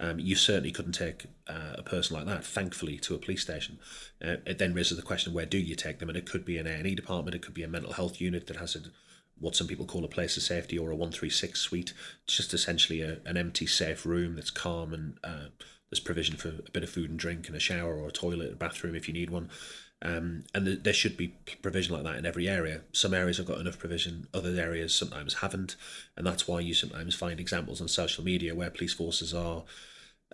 Um, 0.00 0.20
you 0.20 0.36
certainly 0.36 0.70
couldn't 0.70 0.92
take 0.92 1.26
uh, 1.48 1.74
a 1.74 1.82
person 1.82 2.14
like 2.14 2.26
that, 2.26 2.44
thankfully, 2.44 2.98
to 2.98 3.16
a 3.16 3.18
police 3.18 3.42
station. 3.42 3.80
Uh, 4.24 4.36
it 4.46 4.58
then 4.58 4.72
raises 4.72 4.96
the 4.96 5.02
question: 5.02 5.32
Where 5.32 5.46
do 5.46 5.58
you 5.58 5.74
take 5.74 5.98
them? 5.98 6.08
And 6.08 6.16
it 6.16 6.26
could 6.26 6.44
be 6.44 6.56
an 6.58 6.68
A 6.68 6.70
and 6.70 6.86
E 6.86 6.94
department, 6.94 7.34
it 7.34 7.42
could 7.42 7.54
be 7.54 7.64
a 7.64 7.68
mental 7.68 7.94
health 7.94 8.20
unit 8.20 8.46
that 8.46 8.58
has 8.58 8.76
a 8.76 8.80
what 9.40 9.56
some 9.56 9.66
people 9.66 9.86
call 9.86 10.04
a 10.04 10.08
place 10.08 10.36
of 10.36 10.42
safety 10.42 10.78
or 10.78 10.90
a 10.90 10.96
136 10.96 11.60
suite. 11.60 11.92
It's 12.24 12.36
just 12.36 12.54
essentially 12.54 13.02
a, 13.02 13.18
an 13.24 13.36
empty, 13.36 13.66
safe 13.66 14.04
room 14.04 14.34
that's 14.34 14.50
calm 14.50 14.92
and 14.92 15.18
uh, 15.24 15.48
there's 15.90 16.00
provision 16.00 16.36
for 16.36 16.48
a 16.48 16.70
bit 16.72 16.82
of 16.82 16.90
food 16.90 17.10
and 17.10 17.18
drink 17.18 17.46
and 17.46 17.56
a 17.56 17.60
shower 17.60 17.96
or 17.96 18.08
a 18.08 18.12
toilet, 18.12 18.52
a 18.52 18.56
bathroom 18.56 18.94
if 18.94 19.08
you 19.08 19.14
need 19.14 19.30
one. 19.30 19.48
Um, 20.00 20.44
and 20.54 20.64
th- 20.64 20.82
there 20.82 20.92
should 20.92 21.16
be 21.16 21.34
provision 21.60 21.94
like 21.94 22.04
that 22.04 22.16
in 22.16 22.26
every 22.26 22.48
area. 22.48 22.82
Some 22.92 23.14
areas 23.14 23.38
have 23.38 23.46
got 23.46 23.60
enough 23.60 23.78
provision, 23.78 24.28
other 24.32 24.50
areas 24.50 24.94
sometimes 24.94 25.34
haven't. 25.34 25.76
And 26.16 26.26
that's 26.26 26.46
why 26.46 26.60
you 26.60 26.74
sometimes 26.74 27.14
find 27.14 27.40
examples 27.40 27.80
on 27.80 27.88
social 27.88 28.22
media 28.22 28.54
where 28.54 28.70
police 28.70 28.94
forces 28.94 29.34
are 29.34 29.64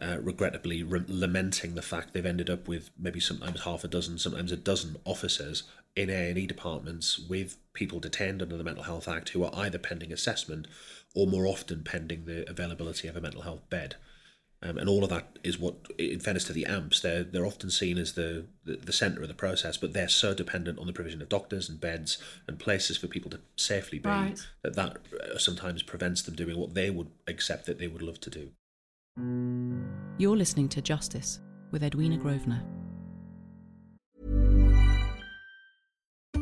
uh, 0.02 0.18
regrettably 0.20 0.82
re- 0.82 1.04
lamenting 1.06 1.74
the 1.74 1.82
fact 1.82 2.12
they've 2.12 2.26
ended 2.26 2.50
up 2.50 2.68
with 2.68 2.90
maybe 2.98 3.20
sometimes 3.20 3.62
half 3.62 3.84
a 3.84 3.88
dozen, 3.88 4.18
sometimes 4.18 4.52
a 4.52 4.56
dozen 4.56 4.96
officers 5.04 5.62
in 5.96 6.10
A&E 6.10 6.46
departments 6.46 7.18
with 7.18 7.56
people 7.72 8.00
detained 8.00 8.42
under 8.42 8.56
the 8.56 8.64
Mental 8.64 8.84
Health 8.84 9.08
Act 9.08 9.30
who 9.30 9.44
are 9.44 9.52
either 9.54 9.78
pending 9.78 10.12
assessment 10.12 10.66
or 11.14 11.26
more 11.26 11.46
often 11.46 11.84
pending 11.84 12.24
the 12.24 12.48
availability 12.50 13.06
of 13.06 13.16
a 13.16 13.20
mental 13.20 13.42
health 13.42 13.68
bed. 13.70 13.96
Um, 14.62 14.78
and 14.78 14.88
all 14.88 15.04
of 15.04 15.10
that 15.10 15.38
is 15.44 15.58
what, 15.58 15.74
in 15.98 16.20
fairness 16.20 16.44
to 16.44 16.52
the 16.52 16.64
AMPs, 16.64 17.02
they're, 17.02 17.22
they're 17.22 17.44
often 17.44 17.70
seen 17.70 17.98
as 17.98 18.14
the, 18.14 18.46
the, 18.64 18.76
the 18.76 18.92
centre 18.92 19.20
of 19.20 19.28
the 19.28 19.34
process, 19.34 19.76
but 19.76 19.92
they're 19.92 20.08
so 20.08 20.32
dependent 20.32 20.78
on 20.78 20.86
the 20.86 20.92
provision 20.92 21.20
of 21.20 21.28
doctors 21.28 21.68
and 21.68 21.80
beds 21.80 22.18
and 22.48 22.58
places 22.58 22.96
for 22.96 23.06
people 23.06 23.30
to 23.30 23.40
safely 23.56 23.98
be 23.98 24.08
right. 24.08 24.46
that 24.62 24.74
that 24.74 24.96
uh, 25.22 25.38
sometimes 25.38 25.82
prevents 25.82 26.22
them 26.22 26.34
doing 26.34 26.56
what 26.56 26.72
they 26.72 26.88
would 26.88 27.10
accept 27.28 27.66
that 27.66 27.78
they 27.78 27.88
would 27.88 28.02
love 28.02 28.18
to 28.20 28.30
do. 28.30 28.50
You're 30.16 30.36
listening 30.36 30.68
to 30.70 30.80
Justice 30.80 31.40
with 31.70 31.84
Edwina 31.84 32.16
Grosvenor. 32.16 32.64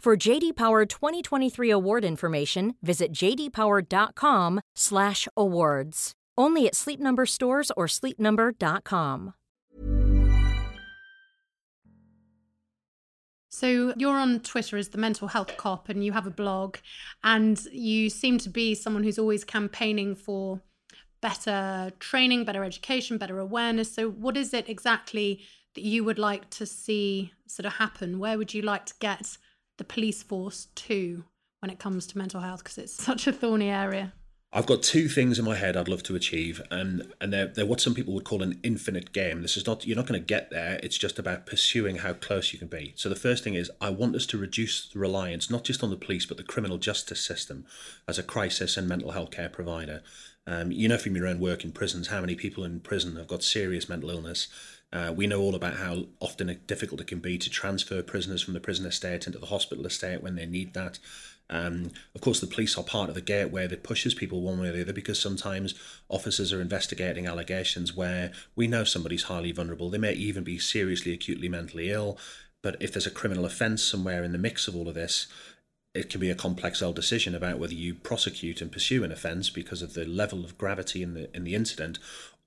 For 0.00 0.16
JD 0.16 0.54
Power 0.54 0.86
2023 0.86 1.68
award 1.68 2.04
information, 2.04 2.76
visit 2.80 3.12
jdpower.com/awards. 3.12 6.12
Only 6.38 6.66
at 6.66 6.76
Sleep 6.76 7.00
Number 7.00 7.24
stores 7.26 7.72
or 7.76 7.86
sleepnumber.com. 7.86 9.34
So 13.48 13.94
you're 13.96 14.18
on 14.18 14.40
Twitter 14.40 14.76
as 14.76 14.90
the 14.90 14.98
mental 14.98 15.28
health 15.28 15.56
cop 15.56 15.88
and 15.88 16.04
you 16.04 16.12
have 16.12 16.26
a 16.26 16.30
blog 16.30 16.76
and 17.24 17.58
you 17.72 18.10
seem 18.10 18.36
to 18.38 18.50
be 18.50 18.74
someone 18.74 19.02
who's 19.02 19.18
always 19.18 19.44
campaigning 19.44 20.14
for 20.14 20.60
better 21.22 21.90
training, 21.98 22.44
better 22.44 22.64
education, 22.64 23.16
better 23.16 23.38
awareness. 23.38 23.94
So 23.94 24.10
what 24.10 24.36
is 24.36 24.52
it 24.52 24.68
exactly 24.68 25.40
that 25.74 25.84
you 25.84 26.04
would 26.04 26.18
like 26.18 26.50
to 26.50 26.66
see 26.66 27.32
sort 27.46 27.64
of 27.64 27.72
happen? 27.72 28.18
Where 28.18 28.36
would 28.36 28.52
you 28.52 28.60
like 28.60 28.84
to 28.86 28.94
get 29.00 29.38
the 29.78 29.84
police 29.84 30.22
force 30.22 30.68
to 30.74 31.24
when 31.60 31.70
it 31.70 31.78
comes 31.78 32.06
to 32.08 32.18
mental 32.18 32.40
health 32.40 32.62
because 32.62 32.78
it's 32.78 32.92
such 33.04 33.26
a 33.26 33.32
thorny 33.32 33.70
area? 33.70 34.12
I've 34.52 34.64
got 34.64 34.82
two 34.82 35.08
things 35.08 35.38
in 35.38 35.44
my 35.44 35.56
head 35.56 35.76
I'd 35.76 35.88
love 35.88 36.02
to 36.04 36.16
achieve, 36.16 36.62
and 36.70 37.12
and 37.20 37.30
they're, 37.32 37.48
they're 37.48 37.66
what 37.66 37.80
some 37.80 37.94
people 37.94 38.14
would 38.14 38.24
call 38.24 38.42
an 38.42 38.58
infinite 38.62 39.12
game. 39.12 39.42
This 39.42 39.56
is 39.56 39.66
not 39.66 39.86
you're 39.86 39.96
not 39.96 40.06
going 40.06 40.18
to 40.18 40.26
get 40.26 40.50
there. 40.50 40.80
It's 40.82 40.96
just 40.96 41.18
about 41.18 41.46
pursuing 41.46 41.96
how 41.96 42.14
close 42.14 42.52
you 42.52 42.58
can 42.58 42.68
be. 42.68 42.94
So 42.96 43.08
the 43.08 43.16
first 43.16 43.44
thing 43.44 43.54
is 43.54 43.70
I 43.80 43.90
want 43.90 44.16
us 44.16 44.24
to 44.26 44.38
reduce 44.38 44.88
the 44.88 44.98
reliance 44.98 45.50
not 45.50 45.64
just 45.64 45.82
on 45.82 45.90
the 45.90 45.96
police 45.96 46.24
but 46.24 46.36
the 46.36 46.42
criminal 46.42 46.78
justice 46.78 47.20
system 47.20 47.66
as 48.08 48.18
a 48.18 48.22
crisis 48.22 48.76
and 48.76 48.88
mental 48.88 49.10
health 49.10 49.30
care 49.30 49.50
provider. 49.50 50.02
Um, 50.46 50.70
you 50.70 50.88
know 50.88 50.96
from 50.96 51.16
your 51.16 51.26
own 51.26 51.40
work 51.40 51.64
in 51.64 51.72
prisons 51.72 52.06
how 52.08 52.20
many 52.20 52.36
people 52.36 52.64
in 52.64 52.80
prison 52.80 53.16
have 53.16 53.26
got 53.26 53.42
serious 53.42 53.88
mental 53.88 54.10
illness. 54.10 54.46
Uh, 54.96 55.12
we 55.12 55.26
know 55.26 55.42
all 55.42 55.54
about 55.54 55.74
how 55.74 56.06
often 56.20 56.58
difficult 56.66 57.02
it 57.02 57.06
can 57.06 57.18
be 57.18 57.36
to 57.36 57.50
transfer 57.50 58.02
prisoners 58.02 58.40
from 58.40 58.54
the 58.54 58.60
prison 58.60 58.86
estate 58.86 59.26
into 59.26 59.38
the 59.38 59.44
hospital 59.44 59.84
estate 59.84 60.22
when 60.22 60.36
they 60.36 60.46
need 60.46 60.72
that. 60.72 60.98
Um, 61.50 61.90
of 62.14 62.22
course, 62.22 62.40
the 62.40 62.46
police 62.46 62.78
are 62.78 62.82
part 62.82 63.10
of 63.10 63.14
the 63.14 63.20
gateway 63.20 63.66
that 63.66 63.82
pushes 63.82 64.14
people 64.14 64.40
one 64.40 64.58
way 64.58 64.68
or 64.68 64.72
the 64.72 64.80
other 64.80 64.94
because 64.94 65.20
sometimes 65.20 65.74
officers 66.08 66.50
are 66.50 66.62
investigating 66.62 67.26
allegations 67.26 67.94
where 67.94 68.32
we 68.56 68.66
know 68.66 68.84
somebody's 68.84 69.24
highly 69.24 69.52
vulnerable. 69.52 69.90
They 69.90 69.98
may 69.98 70.14
even 70.14 70.44
be 70.44 70.58
seriously 70.58 71.12
acutely 71.12 71.50
mentally 71.50 71.90
ill. 71.90 72.16
But 72.62 72.76
if 72.80 72.90
there's 72.90 73.06
a 73.06 73.10
criminal 73.10 73.44
offence 73.44 73.84
somewhere 73.84 74.24
in 74.24 74.32
the 74.32 74.38
mix 74.38 74.66
of 74.66 74.74
all 74.74 74.88
of 74.88 74.94
this, 74.94 75.26
it 75.94 76.08
can 76.08 76.20
be 76.20 76.30
a 76.30 76.34
complex 76.34 76.80
old 76.80 76.96
decision 76.96 77.34
about 77.34 77.58
whether 77.58 77.74
you 77.74 77.94
prosecute 77.94 78.60
and 78.60 78.72
pursue 78.72 79.04
an 79.04 79.12
offence 79.12 79.50
because 79.50 79.82
of 79.82 79.94
the 79.94 80.04
level 80.04 80.44
of 80.44 80.58
gravity 80.58 81.02
in 81.02 81.14
the 81.14 81.34
in 81.36 81.44
the 81.44 81.54
incident, 81.54 81.98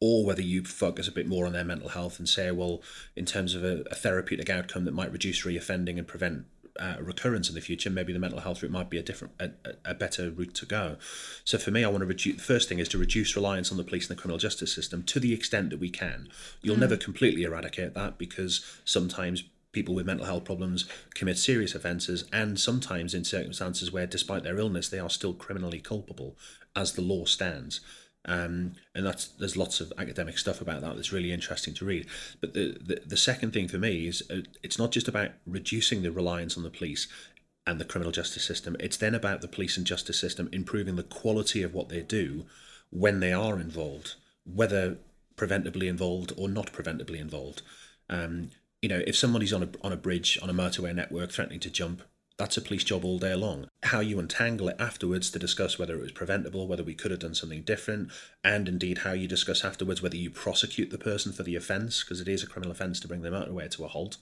or 0.02 0.26
whether 0.26 0.42
you 0.42 0.64
focus 0.64 1.08
a 1.08 1.12
bit 1.12 1.28
more 1.28 1.46
on 1.46 1.54
their 1.54 1.64
mental 1.64 1.90
health 1.90 2.20
and 2.20 2.30
say, 2.30 2.52
well, 2.52 2.82
in 3.16 3.26
terms 3.26 3.54
of 3.54 3.64
a, 3.64 3.84
a 3.92 3.96
therapeutic 3.96 4.50
outcome 4.50 4.86
that 4.86 4.94
might 4.94 5.12
reduce 5.12 5.46
reoffending 5.46 5.98
and 5.98 6.08
prevent 6.08 6.46
uh, 6.80 6.96
recurrence 7.02 7.50
in 7.50 7.56
the 7.56 7.62
future, 7.62 7.90
maybe 7.90 8.14
the 8.14 8.20
mental 8.20 8.40
health 8.40 8.64
route 8.64 8.72
might 8.72 8.90
be 8.90 8.98
a 8.98 9.04
different, 9.04 9.34
a, 9.40 9.52
a 9.84 9.94
better 9.94 10.30
route 10.30 10.54
to 10.56 10.66
go. 10.66 10.96
So 11.44 11.58
for 11.58 11.72
me, 11.72 11.84
I 11.84 11.90
want 11.90 12.02
to 12.02 12.06
reduce. 12.06 12.38
The 12.38 12.44
first 12.44 12.70
thing 12.70 12.80
is 12.80 12.88
to 12.90 12.98
reduce 12.98 13.36
reliance 13.36 13.72
on 13.72 13.78
the 13.78 13.84
police 13.84 14.10
and 14.10 14.18
the 14.18 14.22
criminal 14.22 14.38
justice 14.38 14.74
system 14.74 15.04
to 15.04 15.20
the 15.20 15.34
extent 15.34 15.72
that 15.72 15.80
we 15.80 15.90
can. 15.90 16.30
You'll 16.62 16.78
mm. 16.78 16.82
never 16.82 16.96
completely 16.96 17.44
eradicate 17.44 17.94
that 17.96 18.18
because 18.18 18.66
sometimes 18.86 19.44
people 19.72 19.94
with 19.94 20.06
mental 20.06 20.26
health 20.26 20.46
problems 20.46 20.86
commit 21.14 21.38
serious 21.38 21.76
offences, 21.76 22.24
and 22.32 22.60
sometimes 22.60 23.14
in 23.14 23.24
circumstances 23.24 23.92
where, 23.92 24.08
despite 24.08 24.44
their 24.44 24.58
illness, 24.58 24.90
they 24.90 25.00
are 25.00 25.10
still 25.10 25.34
criminally 25.34 25.80
culpable 25.80 26.38
as 26.76 26.94
the 26.94 27.02
law 27.02 27.26
stands. 27.26 27.82
Um, 28.26 28.74
and 28.94 29.06
that's 29.06 29.28
there's 29.28 29.58
lots 29.58 29.80
of 29.80 29.94
academic 29.98 30.38
stuff 30.38 30.62
about 30.62 30.82
that 30.82 30.96
that's 30.96 31.14
really 31.14 31.32
interesting 31.32 31.74
to 31.76 31.86
read. 31.86 32.08
But 32.42 32.54
the, 32.54 32.78
the, 32.80 33.02
the 33.06 33.18
second 33.18 33.54
thing 33.54 33.68
for 33.68 33.78
me 33.78 34.08
is 34.08 34.24
uh, 34.30 34.42
it's 34.62 34.78
not 34.78 34.92
just 34.92 35.08
about 35.08 35.32
reducing 35.46 36.02
the 36.02 36.12
reliance 36.12 36.58
on 36.58 36.64
the 36.64 36.70
police 36.70 37.08
and 37.66 37.80
the 37.80 37.86
criminal 37.86 38.12
justice 38.12 38.44
system. 38.44 38.76
It's 38.80 38.98
then 38.98 39.16
about 39.16 39.42
the 39.42 39.48
police 39.48 39.78
and 39.78 39.86
justice 39.86 40.20
system 40.20 40.50
improving 40.52 40.96
the 40.96 41.04
quality 41.04 41.64
of 41.64 41.74
what 41.74 41.90
they 41.90 42.02
do 42.02 42.46
when 42.90 43.20
they 43.20 43.32
are 43.32 43.60
involved, 43.60 44.16
whether 44.44 44.98
preventably 45.36 45.88
involved 45.88 46.34
or 46.36 46.50
not 46.50 46.74
preventably 46.74 47.20
involved. 47.20 47.62
Um, 48.10 48.52
you 48.82 48.90
know, 48.90 49.02
if 49.06 49.16
somebody's 49.16 49.54
on 49.54 49.64
a 49.64 49.70
on 49.82 49.94
a 49.94 49.98
bridge 49.98 50.38
on 50.42 50.50
a 50.50 50.54
motorway 50.54 50.94
network 50.94 51.32
threatening 51.32 51.60
to 51.62 51.70
jump, 51.70 52.02
that's 52.40 52.56
a 52.56 52.62
police 52.62 52.86
job 52.86 53.04
all 53.04 53.20
day 53.20 53.36
long. 53.36 53.68
How 53.84 54.00
you 54.00 54.18
untangle 54.18 54.70
it 54.70 54.78
afterwards 54.80 55.30
to 55.30 55.40
discuss 55.40 55.78
whether 55.78 55.96
it 55.96 56.02
was 56.02 56.14
preventable, 56.14 56.68
whether 56.68 56.86
we 56.86 56.96
could 56.96 57.12
have 57.12 57.20
done 57.20 57.36
something 57.36 57.64
different, 57.64 58.12
and 58.46 58.70
indeed 58.70 59.00
how 59.00 59.12
you 59.12 59.28
discuss 59.28 59.66
afterwards 59.66 60.02
whether 60.02 60.16
you 60.16 60.30
prosecute 60.32 60.90
the 60.90 60.98
person 60.98 61.34
for 61.34 61.44
the 61.44 61.58
offence, 61.58 62.02
because 62.02 62.22
it 62.22 62.30
is 62.30 62.42
a 62.42 62.48
criminal 62.48 62.72
offence 62.72 63.02
to 63.02 63.10
bring 63.10 63.24
them 63.24 63.34
out 63.34 63.50
of 63.50 63.54
the 63.54 63.62
motorway 63.62 63.70
to 63.70 63.84
a 63.84 63.90
halt. 63.90 64.18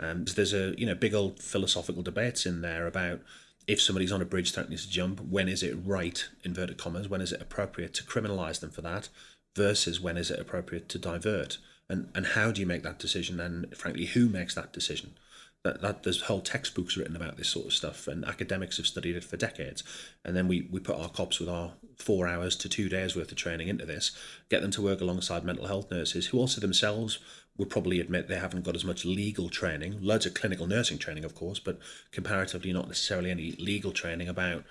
Um, 0.00 0.26
so 0.26 0.34
there's 0.34 0.52
a 0.52 0.74
you 0.76 0.84
know 0.84 0.96
big 0.96 1.14
old 1.14 1.40
philosophical 1.40 2.02
debates 2.02 2.44
in 2.44 2.62
there 2.62 2.88
about 2.88 3.20
if 3.68 3.80
somebody's 3.80 4.10
on 4.10 4.20
a 4.20 4.24
bridge 4.24 4.52
threatening 4.52 4.78
to 4.78 4.90
jump, 4.90 5.20
when 5.20 5.48
is 5.48 5.62
it 5.62 5.76
right, 5.84 6.28
inverted 6.42 6.78
commas, 6.78 7.08
when 7.08 7.20
is 7.20 7.30
it 7.30 7.40
appropriate 7.40 7.94
to 7.94 8.02
criminalise 8.02 8.58
them 8.58 8.70
for 8.70 8.82
that, 8.82 9.08
versus 9.56 10.00
when 10.00 10.16
is 10.16 10.32
it 10.32 10.40
appropriate 10.40 10.88
to 10.88 10.98
divert, 10.98 11.58
and 11.88 12.08
and 12.12 12.26
how 12.26 12.50
do 12.50 12.60
you 12.60 12.66
make 12.66 12.82
that 12.82 12.98
decision, 12.98 13.38
and 13.38 13.72
frankly, 13.76 14.06
who 14.06 14.28
makes 14.28 14.56
that 14.56 14.72
decision? 14.72 15.14
That, 15.64 15.80
that 15.80 16.02
there's 16.02 16.22
whole 16.22 16.40
textbooks 16.40 16.96
written 16.96 17.14
about 17.14 17.36
this 17.36 17.48
sort 17.48 17.66
of 17.66 17.72
stuff 17.72 18.08
and 18.08 18.24
academics 18.24 18.78
have 18.78 18.86
studied 18.86 19.16
it 19.16 19.24
for 19.24 19.36
decades. 19.36 19.84
And 20.24 20.36
then 20.36 20.48
we, 20.48 20.68
we 20.70 20.80
put 20.80 20.98
our 20.98 21.08
cops 21.08 21.38
with 21.38 21.48
our 21.48 21.72
four 21.98 22.26
hours 22.26 22.56
to 22.56 22.68
two 22.68 22.88
days 22.88 23.14
worth 23.14 23.30
of 23.30 23.36
training 23.36 23.68
into 23.68 23.86
this 23.86 24.10
get 24.48 24.60
them 24.60 24.70
to 24.72 24.82
work 24.82 25.00
alongside 25.00 25.44
mental 25.44 25.66
health 25.66 25.90
nurses 25.90 26.26
who 26.26 26.38
also 26.38 26.60
themselves 26.60 27.18
would 27.56 27.70
probably 27.70 28.00
admit 28.00 28.28
they 28.28 28.34
haven't 28.38 28.64
got 28.64 28.74
as 28.74 28.84
much 28.84 29.04
legal 29.04 29.48
training 29.48 29.98
loads 30.00 30.26
of 30.26 30.34
clinical 30.34 30.66
nursing 30.66 30.98
training 30.98 31.24
of 31.24 31.34
course 31.34 31.60
but 31.60 31.78
comparatively 32.10 32.72
not 32.72 32.88
necessarily 32.88 33.30
any 33.30 33.52
legal 33.52 33.92
training 33.92 34.28
about 34.28 34.64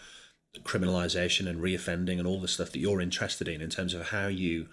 criminalization 0.63 1.47
and 1.47 1.61
reoffending 1.61 2.17
and 2.17 2.27
all 2.27 2.41
the 2.41 2.47
stuff 2.47 2.71
that 2.71 2.79
you're 2.79 3.01
interested 3.01 3.47
in 3.47 3.61
in 3.61 3.69
terms 3.69 3.93
of 3.93 4.09
how 4.09 4.27
you 4.27 4.67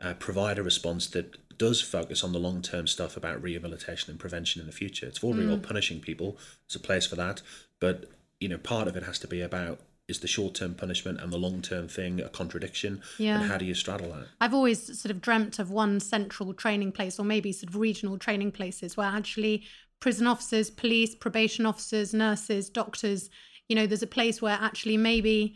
uh, 0.00 0.14
provide 0.14 0.58
a 0.58 0.62
response 0.62 1.06
that 1.08 1.36
does 1.60 1.82
focus 1.82 2.24
on 2.24 2.32
the 2.32 2.38
long 2.38 2.62
term 2.62 2.86
stuff 2.86 3.18
about 3.18 3.42
rehabilitation 3.42 4.10
and 4.10 4.18
prevention 4.18 4.62
in 4.62 4.66
the 4.66 4.72
future. 4.72 5.06
It's 5.06 5.22
all 5.22 5.34
very 5.34 5.46
mm. 5.46 5.62
punishing 5.62 6.00
people. 6.00 6.38
It's 6.64 6.74
a 6.74 6.80
place 6.80 7.06
for 7.06 7.16
that, 7.16 7.42
but 7.80 8.06
you 8.40 8.48
know, 8.48 8.56
part 8.56 8.88
of 8.88 8.96
it 8.96 9.02
has 9.02 9.18
to 9.18 9.28
be 9.28 9.42
about 9.42 9.78
is 10.08 10.20
the 10.20 10.26
short 10.26 10.54
term 10.54 10.74
punishment 10.74 11.20
and 11.20 11.30
the 11.30 11.36
long 11.36 11.60
term 11.60 11.86
thing 11.86 12.18
a 12.18 12.30
contradiction? 12.30 13.02
Yeah. 13.18 13.40
And 13.40 13.50
how 13.50 13.58
do 13.58 13.66
you 13.66 13.74
straddle 13.74 14.08
that? 14.08 14.28
I've 14.40 14.54
always 14.54 14.98
sort 14.98 15.10
of 15.10 15.20
dreamt 15.20 15.58
of 15.58 15.70
one 15.70 16.00
central 16.00 16.54
training 16.54 16.92
place 16.92 17.18
or 17.18 17.26
maybe 17.26 17.52
sort 17.52 17.68
of 17.68 17.76
regional 17.76 18.16
training 18.16 18.52
places 18.52 18.96
where 18.96 19.06
actually 19.06 19.64
prison 20.00 20.26
officers, 20.26 20.70
police, 20.70 21.14
probation 21.14 21.66
officers, 21.66 22.14
nurses, 22.14 22.70
doctors, 22.70 23.28
you 23.68 23.76
know, 23.76 23.86
there's 23.86 24.02
a 24.02 24.06
place 24.06 24.40
where 24.40 24.58
actually 24.58 24.96
maybe 24.96 25.54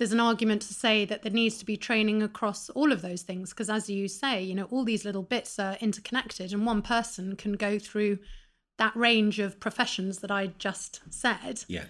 there's 0.00 0.12
an 0.12 0.18
argument 0.18 0.62
to 0.62 0.72
say 0.72 1.04
that 1.04 1.22
there 1.22 1.30
needs 1.30 1.58
to 1.58 1.66
be 1.66 1.76
training 1.76 2.22
across 2.22 2.70
all 2.70 2.90
of 2.90 3.02
those 3.02 3.20
things 3.20 3.50
because 3.50 3.68
as 3.68 3.90
you 3.90 4.08
say 4.08 4.42
you 4.42 4.54
know 4.54 4.64
all 4.70 4.82
these 4.82 5.04
little 5.04 5.22
bits 5.22 5.58
are 5.58 5.76
interconnected 5.82 6.54
and 6.54 6.64
one 6.64 6.80
person 6.80 7.36
can 7.36 7.52
go 7.52 7.78
through 7.78 8.18
that 8.78 8.96
range 8.96 9.38
of 9.38 9.60
professions 9.60 10.20
that 10.20 10.30
i 10.30 10.46
just 10.58 11.02
said. 11.10 11.62
Yeah. 11.68 11.84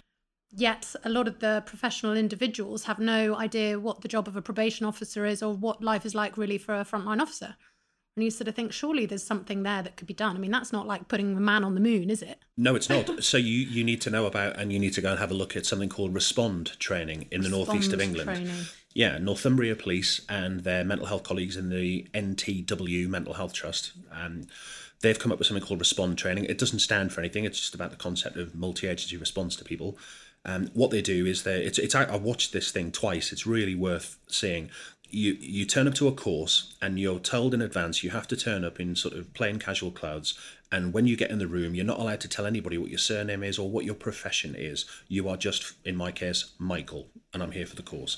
Yet 0.50 0.96
a 1.04 1.08
lot 1.08 1.28
of 1.28 1.38
the 1.38 1.62
professional 1.64 2.16
individuals 2.16 2.82
have 2.82 2.98
no 2.98 3.36
idea 3.36 3.78
what 3.78 4.00
the 4.00 4.08
job 4.08 4.26
of 4.26 4.34
a 4.34 4.42
probation 4.42 4.84
officer 4.84 5.24
is 5.24 5.40
or 5.40 5.54
what 5.54 5.80
life 5.80 6.04
is 6.04 6.12
like 6.12 6.36
really 6.36 6.58
for 6.58 6.74
a 6.74 6.84
frontline 6.84 7.22
officer 7.22 7.54
and 8.16 8.24
you 8.24 8.30
sort 8.30 8.48
of 8.48 8.54
think, 8.54 8.72
surely 8.72 9.06
there's 9.06 9.22
something 9.22 9.62
there 9.62 9.82
that 9.82 9.96
could 9.96 10.06
be 10.06 10.14
done. 10.14 10.36
I 10.36 10.40
mean, 10.40 10.50
that's 10.50 10.72
not 10.72 10.86
like 10.86 11.08
putting 11.08 11.36
a 11.36 11.40
man 11.40 11.62
on 11.62 11.74
the 11.74 11.80
moon, 11.80 12.10
is 12.10 12.22
it? 12.22 12.42
No, 12.56 12.74
it's 12.74 12.88
not. 12.88 13.22
so 13.24 13.36
you, 13.36 13.58
you 13.58 13.84
need 13.84 14.00
to 14.02 14.10
know 14.10 14.26
about 14.26 14.58
and 14.58 14.72
you 14.72 14.78
need 14.78 14.94
to 14.94 15.00
go 15.00 15.10
and 15.10 15.18
have 15.18 15.30
a 15.30 15.34
look 15.34 15.56
at 15.56 15.64
something 15.64 15.88
called 15.88 16.12
Respond 16.12 16.78
training 16.80 17.28
in 17.30 17.42
the 17.42 17.48
northeast 17.48 17.92
of 17.92 18.00
England. 18.00 18.28
Training. 18.28 18.64
Yeah, 18.92 19.18
Northumbria 19.18 19.76
Police 19.76 20.20
and 20.28 20.60
their 20.60 20.84
mental 20.84 21.06
health 21.06 21.22
colleagues 21.22 21.56
in 21.56 21.68
the 21.68 22.08
NTW 22.12 23.08
Mental 23.08 23.34
Health 23.34 23.52
Trust. 23.52 23.92
Um, 24.10 24.46
they've 25.00 25.18
come 25.18 25.30
up 25.30 25.38
with 25.38 25.46
something 25.46 25.64
called 25.64 25.78
Respond 25.78 26.18
training. 26.18 26.46
It 26.46 26.58
doesn't 26.58 26.80
stand 26.80 27.12
for 27.12 27.20
anything. 27.20 27.44
It's 27.44 27.60
just 27.60 27.76
about 27.76 27.90
the 27.92 27.96
concept 27.96 28.36
of 28.36 28.56
multi-agency 28.56 29.16
response 29.16 29.54
to 29.56 29.64
people. 29.64 29.96
Um, 30.44 30.70
what 30.74 30.90
they 30.90 31.02
do 31.02 31.26
is 31.26 31.42
they 31.42 31.62
it's 31.62 31.78
it's 31.78 31.94
I, 31.94 32.04
I 32.04 32.16
watched 32.16 32.52
this 32.52 32.70
thing 32.70 32.90
twice. 32.90 33.30
It's 33.30 33.46
really 33.46 33.74
worth 33.74 34.18
seeing 34.26 34.70
you 35.10 35.36
you 35.40 35.64
turn 35.64 35.88
up 35.88 35.94
to 35.94 36.08
a 36.08 36.12
course 36.12 36.74
and 36.80 36.98
you're 36.98 37.18
told 37.18 37.54
in 37.54 37.62
advance 37.62 38.02
you 38.02 38.10
have 38.10 38.28
to 38.28 38.36
turn 38.36 38.64
up 38.64 38.80
in 38.80 38.96
sort 38.96 39.14
of 39.14 39.32
plain 39.34 39.58
casual 39.58 39.90
clothes. 39.90 40.38
And 40.72 40.92
when 40.92 41.06
you 41.06 41.16
get 41.16 41.30
in 41.30 41.38
the 41.38 41.48
room 41.48 41.74
you're 41.74 41.84
not 41.84 41.98
allowed 41.98 42.20
to 42.20 42.28
tell 42.28 42.46
anybody 42.46 42.78
what 42.78 42.90
your 42.90 42.98
surname 42.98 43.42
is 43.42 43.58
or 43.58 43.70
what 43.70 43.84
your 43.84 43.94
profession 43.94 44.54
is. 44.56 44.84
You 45.08 45.28
are 45.28 45.36
just 45.36 45.72
in 45.84 45.96
my 45.96 46.12
case 46.12 46.52
michael 46.58 47.08
and 47.32 47.42
i'm 47.42 47.52
here 47.52 47.66
for 47.66 47.76
the 47.76 47.82
course 47.82 48.16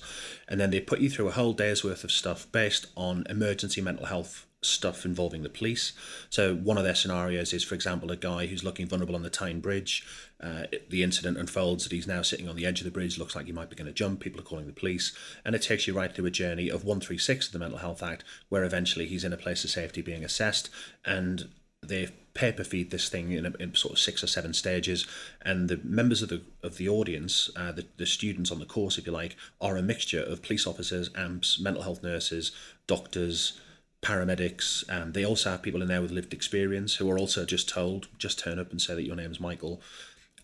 and 0.48 0.60
then 0.60 0.70
they 0.70 0.80
put 0.80 1.00
you 1.00 1.10
through 1.10 1.28
a 1.28 1.32
whole 1.32 1.52
day's 1.52 1.84
worth 1.84 2.04
of 2.04 2.12
stuff 2.12 2.50
based 2.52 2.86
on 2.96 3.24
emergency 3.28 3.80
mental 3.80 4.06
health 4.06 4.46
stuff 4.62 5.04
involving 5.04 5.42
the 5.42 5.48
police. 5.48 5.92
So 6.30 6.54
one 6.54 6.78
of 6.78 6.84
their 6.84 6.94
scenarios 6.94 7.52
is, 7.52 7.64
for 7.64 7.74
example, 7.74 8.10
a 8.10 8.16
guy 8.16 8.46
who's 8.46 8.64
looking 8.64 8.86
vulnerable 8.86 9.16
on 9.16 9.22
the 9.22 9.30
Tyne 9.30 9.60
Bridge. 9.60 10.06
Uh, 10.40 10.64
the 10.88 11.02
incident 11.02 11.36
unfolds 11.36 11.84
that 11.84 11.92
he's 11.92 12.06
now 12.06 12.22
sitting 12.22 12.48
on 12.48 12.56
the 12.56 12.66
edge 12.66 12.80
of 12.80 12.84
the 12.84 12.90
bridge, 12.90 13.18
looks 13.18 13.36
like 13.36 13.46
he 13.46 13.52
might 13.52 13.70
be 13.70 13.76
going 13.76 13.86
to 13.86 13.92
jump. 13.92 14.20
People 14.20 14.40
are 14.40 14.44
calling 14.44 14.66
the 14.66 14.72
police, 14.72 15.14
and 15.44 15.54
it 15.54 15.62
takes 15.62 15.86
you 15.86 15.94
right 15.94 16.14
through 16.14 16.26
a 16.26 16.30
journey 16.30 16.68
of 16.68 16.84
136 16.84 17.46
of 17.46 17.52
the 17.52 17.58
Mental 17.58 17.78
Health 17.78 18.02
Act, 18.02 18.24
where 18.48 18.64
eventually 18.64 19.06
he's 19.06 19.24
in 19.24 19.32
a 19.32 19.36
place 19.36 19.64
of 19.64 19.70
safety 19.70 20.00
being 20.00 20.24
assessed, 20.24 20.70
and 21.04 21.48
they 21.82 22.08
paper 22.34 22.64
feed 22.64 22.90
this 22.90 23.08
thing 23.08 23.32
in, 23.32 23.44
a, 23.44 23.52
in, 23.60 23.74
sort 23.74 23.92
of 23.92 23.98
six 23.98 24.22
or 24.24 24.26
seven 24.26 24.54
stages, 24.54 25.06
and 25.42 25.68
the 25.68 25.80
members 25.84 26.22
of 26.22 26.28
the 26.28 26.42
of 26.62 26.76
the 26.76 26.88
audience, 26.88 27.50
uh, 27.56 27.72
the, 27.72 27.86
the 27.96 28.06
students 28.06 28.50
on 28.50 28.58
the 28.58 28.66
course, 28.66 28.98
if 28.98 29.06
you 29.06 29.12
like, 29.12 29.36
are 29.60 29.76
a 29.76 29.82
mixture 29.82 30.22
of 30.22 30.42
police 30.42 30.66
officers, 30.66 31.10
AMPs, 31.14 31.60
mental 31.60 31.82
health 31.82 32.02
nurses, 32.02 32.52
doctors, 32.86 33.60
paramedics. 34.02 34.88
Um, 34.90 35.12
they 35.12 35.24
also 35.24 35.50
have 35.50 35.62
people 35.62 35.82
in 35.82 35.88
there 35.88 36.02
with 36.02 36.10
lived 36.10 36.32
experience 36.32 36.96
who 36.96 37.10
are 37.10 37.18
also 37.18 37.44
just 37.44 37.68
told, 37.68 38.08
just 38.18 38.38
turn 38.38 38.58
up 38.58 38.70
and 38.70 38.80
say 38.80 38.94
that 38.94 39.06
your 39.06 39.16
name's 39.16 39.40
Michael. 39.40 39.80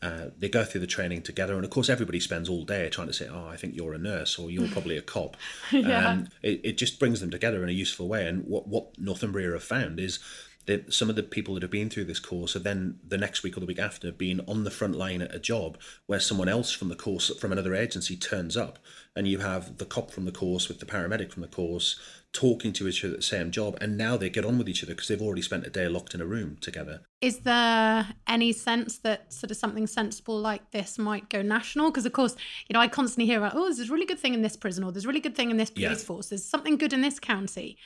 Uh, 0.00 0.26
they 0.38 0.48
go 0.48 0.62
through 0.64 0.80
the 0.80 0.86
training 0.86 1.22
together, 1.22 1.56
and 1.56 1.64
of 1.64 1.70
course, 1.70 1.88
everybody 1.88 2.20
spends 2.20 2.48
all 2.48 2.64
day 2.64 2.88
trying 2.88 3.08
to 3.08 3.12
say, 3.12 3.26
"Oh, 3.28 3.48
I 3.48 3.56
think 3.56 3.74
you're 3.74 3.94
a 3.94 3.98
nurse, 3.98 4.38
or 4.38 4.48
you're 4.48 4.68
probably 4.68 4.96
a 4.96 5.02
cop." 5.02 5.36
Yeah. 5.72 6.08
Um, 6.08 6.28
it, 6.40 6.60
it 6.62 6.78
just 6.78 7.00
brings 7.00 7.20
them 7.20 7.30
together 7.30 7.62
in 7.64 7.68
a 7.68 7.72
useful 7.72 8.06
way. 8.06 8.26
And 8.26 8.44
what 8.44 8.68
what 8.68 8.96
Northumbria 8.96 9.52
have 9.52 9.64
found 9.64 9.98
is 9.98 10.20
that 10.68 10.92
some 10.94 11.10
of 11.10 11.16
the 11.16 11.22
people 11.22 11.54
that 11.54 11.62
have 11.62 11.70
been 11.70 11.90
through 11.90 12.04
this 12.04 12.20
course 12.20 12.52
have 12.52 12.62
then 12.62 12.98
the 13.06 13.18
next 13.18 13.42
week 13.42 13.56
or 13.56 13.60
the 13.60 13.66
week 13.66 13.78
after 13.78 14.12
been 14.12 14.40
on 14.46 14.64
the 14.64 14.70
front 14.70 14.94
line 14.94 15.22
at 15.22 15.34
a 15.34 15.38
job 15.38 15.78
where 16.06 16.20
someone 16.20 16.48
else 16.48 16.70
from 16.70 16.88
the 16.88 16.94
course 16.94 17.34
from 17.40 17.50
another 17.52 17.74
agency 17.74 18.16
turns 18.16 18.56
up, 18.56 18.78
and 19.16 19.26
you 19.26 19.38
have 19.38 19.78
the 19.78 19.84
cop 19.84 20.10
from 20.10 20.26
the 20.26 20.30
course 20.30 20.68
with 20.68 20.78
the 20.78 20.86
paramedic 20.86 21.32
from 21.32 21.42
the 21.42 21.48
course 21.48 21.98
talking 22.34 22.74
to 22.74 22.86
each 22.86 23.02
other 23.02 23.14
at 23.14 23.20
the 23.20 23.22
same 23.22 23.50
job, 23.50 23.76
and 23.80 23.96
now 23.96 24.16
they 24.16 24.28
get 24.28 24.44
on 24.44 24.58
with 24.58 24.68
each 24.68 24.84
other 24.84 24.94
because 24.94 25.08
they've 25.08 25.22
already 25.22 25.40
spent 25.42 25.66
a 25.66 25.70
day 25.70 25.88
locked 25.88 26.14
in 26.14 26.20
a 26.20 26.26
room 26.26 26.58
together. 26.60 27.00
Is 27.22 27.38
there 27.40 28.06
any 28.28 28.52
sense 28.52 28.98
that 28.98 29.32
sort 29.32 29.50
of 29.50 29.56
something 29.56 29.86
sensible 29.86 30.38
like 30.38 30.70
this 30.70 30.98
might 30.98 31.30
go 31.30 31.40
national? 31.40 31.90
Because 31.90 32.04
of 32.04 32.12
course, 32.12 32.36
you 32.68 32.74
know, 32.74 32.80
I 32.80 32.86
constantly 32.86 33.24
hear 33.26 33.38
about, 33.38 33.54
oh, 33.56 33.64
there's 33.74 33.88
a 33.88 33.92
really 33.92 34.04
good 34.04 34.20
thing 34.20 34.34
in 34.34 34.42
this 34.42 34.56
prison, 34.56 34.84
or 34.84 34.92
there's 34.92 35.06
a 35.06 35.08
really 35.08 35.20
good 35.20 35.34
thing 35.34 35.50
in 35.50 35.56
this 35.56 35.70
police 35.70 35.88
Yeah. 36.00 36.06
force. 36.06 36.28
There's 36.28 36.44
something 36.44 36.76
good 36.76 36.92
in 36.92 37.00
this 37.00 37.18
county. 37.18 37.78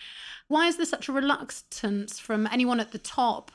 Why 0.53 0.67
is 0.67 0.77
there 0.77 0.85
such 0.85 1.09
a 1.09 1.13
reluctance 1.13 2.19
from 2.19 2.47
anyone 2.53 2.79
at 2.79 2.93
the 2.93 2.99
top 2.99 3.51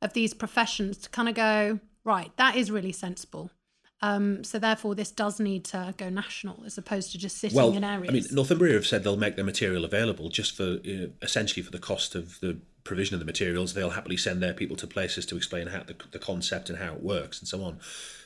of 0.00 0.12
these 0.12 0.34
professions 0.34 0.98
to 0.98 1.08
kind 1.08 1.28
of 1.28 1.36
go, 1.36 1.78
right, 2.02 2.36
that 2.36 2.56
is 2.56 2.68
really 2.68 2.90
sensible. 2.90 3.52
Um, 4.00 4.42
so 4.42 4.58
therefore, 4.58 4.96
this 4.96 5.12
does 5.12 5.38
need 5.38 5.64
to 5.66 5.94
go 5.96 6.10
national 6.10 6.64
as 6.66 6.76
opposed 6.76 7.12
to 7.12 7.18
just 7.18 7.38
sitting 7.38 7.56
well, 7.56 7.72
in 7.72 7.84
areas. 7.84 8.10
I 8.10 8.12
mean, 8.12 8.24
Northumbria 8.32 8.74
have 8.74 8.86
said 8.88 9.04
they'll 9.04 9.16
make 9.16 9.36
their 9.36 9.44
material 9.44 9.84
available 9.84 10.28
just 10.30 10.56
for 10.56 10.80
uh, 10.84 11.06
essentially 11.22 11.62
for 11.62 11.70
the 11.70 11.78
cost 11.78 12.16
of 12.16 12.40
the 12.40 12.58
provision 12.82 13.14
of 13.14 13.20
the 13.20 13.26
materials. 13.26 13.74
They'll 13.74 13.90
happily 13.90 14.16
send 14.16 14.42
their 14.42 14.52
people 14.52 14.74
to 14.78 14.88
places 14.88 15.24
to 15.26 15.36
explain 15.36 15.68
how 15.68 15.84
the, 15.84 15.94
the 16.10 16.18
concept 16.18 16.68
and 16.68 16.80
how 16.80 16.94
it 16.94 17.04
works 17.04 17.38
and 17.38 17.46
so 17.46 17.62
on. 17.62 17.78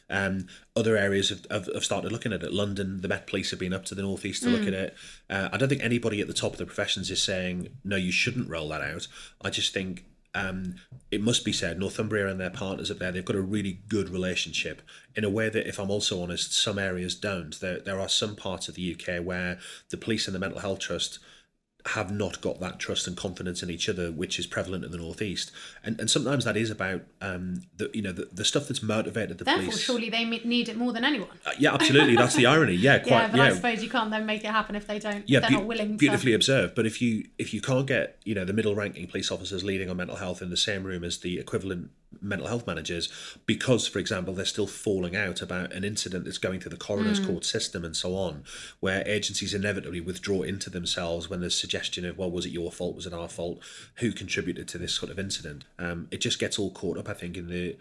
Um, 0.09 0.47
other 0.77 0.97
areas 0.97 1.31
have, 1.31 1.47
have, 1.51 1.69
have 1.75 1.85
started 1.85 2.13
looking 2.13 2.33
at 2.33 2.43
it. 2.43 2.53
London, 2.53 3.01
the 3.01 3.09
Met 3.09 3.27
Police 3.27 3.51
have 3.51 3.59
been 3.61 3.73
up 3.73 3.85
to 3.87 3.95
the 3.95 4.03
northeast 4.03 4.43
to 4.45 4.51
look 4.51 4.63
Mm. 4.63 4.69
at 4.69 4.75
it. 4.75 4.95
Uh, 5.29 5.49
I 5.53 5.57
don't 5.57 5.69
think 5.69 5.83
anybody 5.83 6.21
at 6.21 6.29
the 6.29 6.35
top 6.35 6.53
of 6.53 6.59
the 6.59 6.67
professions 6.67 7.11
is 7.11 7.21
saying 7.23 7.69
no, 7.85 7.97
you 7.97 8.13
shouldn't 8.13 8.49
roll 8.49 8.69
that 8.69 8.83
out. 8.83 9.09
I 9.43 9.51
just 9.51 9.73
think 9.75 10.05
um, 10.35 10.75
it 11.11 11.23
must 11.23 11.45
be 11.47 11.53
said, 11.53 11.79
Northumbria 11.79 12.29
and 12.29 12.39
their 12.39 12.51
partners 12.51 12.91
up 12.91 12.99
there, 12.99 13.11
they've 13.11 13.25
got 13.25 13.37
a 13.37 13.41
really 13.41 13.81
good 13.89 14.11
relationship 14.11 14.83
in 15.15 15.25
a 15.25 15.31
way 15.31 15.49
that, 15.49 15.67
if 15.67 15.79
I'm 15.79 15.91
also 15.91 16.23
honest, 16.23 16.53
some 16.53 16.79
areas 16.79 17.15
don't. 17.15 17.59
There, 17.59 17.81
there 17.81 17.99
are 17.99 18.09
some 18.09 18.37
parts 18.37 18.69
of 18.69 18.75
the 18.75 18.95
UK 18.95 19.25
where 19.25 19.59
the 19.89 19.97
police 19.97 20.27
and 20.29 20.35
the 20.35 20.39
mental 20.39 20.61
health 20.61 20.81
trust 20.81 21.19
have 21.89 22.11
not 22.11 22.41
got 22.41 22.59
that 22.61 22.79
trust 22.79 23.07
and 23.07 23.17
confidence 23.17 23.63
in 23.63 23.71
each 23.71 23.89
other, 23.89 24.11
which 24.11 24.39
is 24.39 24.47
prevalent 24.47 24.85
in 24.85 24.91
the 24.91 24.99
northeast. 24.99 25.53
And 25.85 25.99
and 26.01 26.11
sometimes 26.11 26.45
that 26.45 26.57
is 26.57 26.71
about 26.71 27.03
um, 27.21 27.63
the 27.77 27.91
you 27.95 28.03
know 28.03 28.13
the, 28.13 28.29
the 28.33 28.45
stuff 28.45 28.69
that's 28.69 28.83
motivated 28.83 29.39
the 29.39 29.45
therefore, 29.45 29.65
police. 29.65 29.81
surely 29.81 30.11
they 30.11 30.25
need 30.25 30.69
it 30.69 30.77
more 30.77 30.93
than 30.93 31.05
anyone. 31.05 31.29
Uh, 31.45 31.53
yeah, 31.59 31.75
absolutely. 31.75 32.17
That's 32.17 32.35
the 32.35 32.47
irony. 32.47 32.75
Yeah, 32.75 32.99
quite. 33.01 33.11
yeah, 33.11 33.29
but 33.31 33.41
I 33.41 33.55
suppose 33.55 33.83
you 33.83 33.91
can't 33.91 34.11
then 34.11 34.27
make 34.27 34.45
it 34.45 34.51
happen 34.51 34.75
if 34.75 34.87
they 34.87 34.99
don't. 34.99 35.29
yeah, 35.29 35.41
they're 35.41 35.51
beau- 35.51 35.57
not 35.57 35.67
willing 35.67 35.91
to. 35.93 35.97
beautifully 35.97 36.33
observed. 36.33 36.75
But 36.75 36.87
if 36.87 37.01
you 37.01 37.29
if 37.39 37.55
you 37.55 37.61
can't 37.61 37.87
get 37.87 38.19
you 38.25 38.35
know 38.35 38.45
the 38.45 38.53
middle 38.53 38.75
ranking 38.75 39.07
police 39.07 39.31
officers 39.31 39.63
leading 39.63 39.89
on 39.89 39.97
mental 39.97 40.17
health 40.17 40.43
in 40.43 40.51
the 40.51 40.57
same 40.57 40.85
room 40.85 41.05
as 41.05 41.19
the 41.19 41.39
equivalent 41.39 41.91
mental 42.21 42.49
health 42.49 42.67
managers, 42.67 43.09
because 43.47 43.87
for 43.87 43.99
example 43.99 44.35
they're 44.35 44.45
still 44.45 44.67
falling 44.67 45.17
out 45.17 45.43
about 45.43 45.73
an 45.73 45.85
incident 45.85 46.25
that's 46.25 46.39
going 46.39 46.61
through 46.61 46.71
the 46.71 46.77
coroner's 46.77 47.21
Mm. 47.21 47.27
court 47.27 47.45
system 47.45 47.85
and 47.85 47.97
so 47.97 48.15
on, 48.15 48.45
where 48.81 49.07
agencies 49.07 49.55
inevitably 49.55 50.01
withdraw 50.01 50.43
into 50.43 50.71
themselves 50.71 51.29
when 51.31 51.41
there's 51.41 51.55
suggestion 51.59 52.05
of 52.05 52.19
well 52.19 52.31
was 52.31 52.47
it 52.47 52.51
your 52.53 52.71
fault 52.73 52.95
was 52.97 53.07
it 53.07 53.13
our 53.13 53.29
fault 53.29 53.61
who 53.97 54.13
contributed 54.13 54.67
to 54.69 54.79
this 54.79 54.95
sort 54.95 55.11
of 55.11 55.19
incident. 55.19 55.65
Um, 55.79 56.09
it 56.11 56.19
just 56.19 56.39
gets 56.39 56.59
all 56.59 56.71
caught 56.71 56.99
up 56.99 57.09
I 57.09 57.15
think 57.15 57.37
in 57.37 57.49
the 57.49 57.77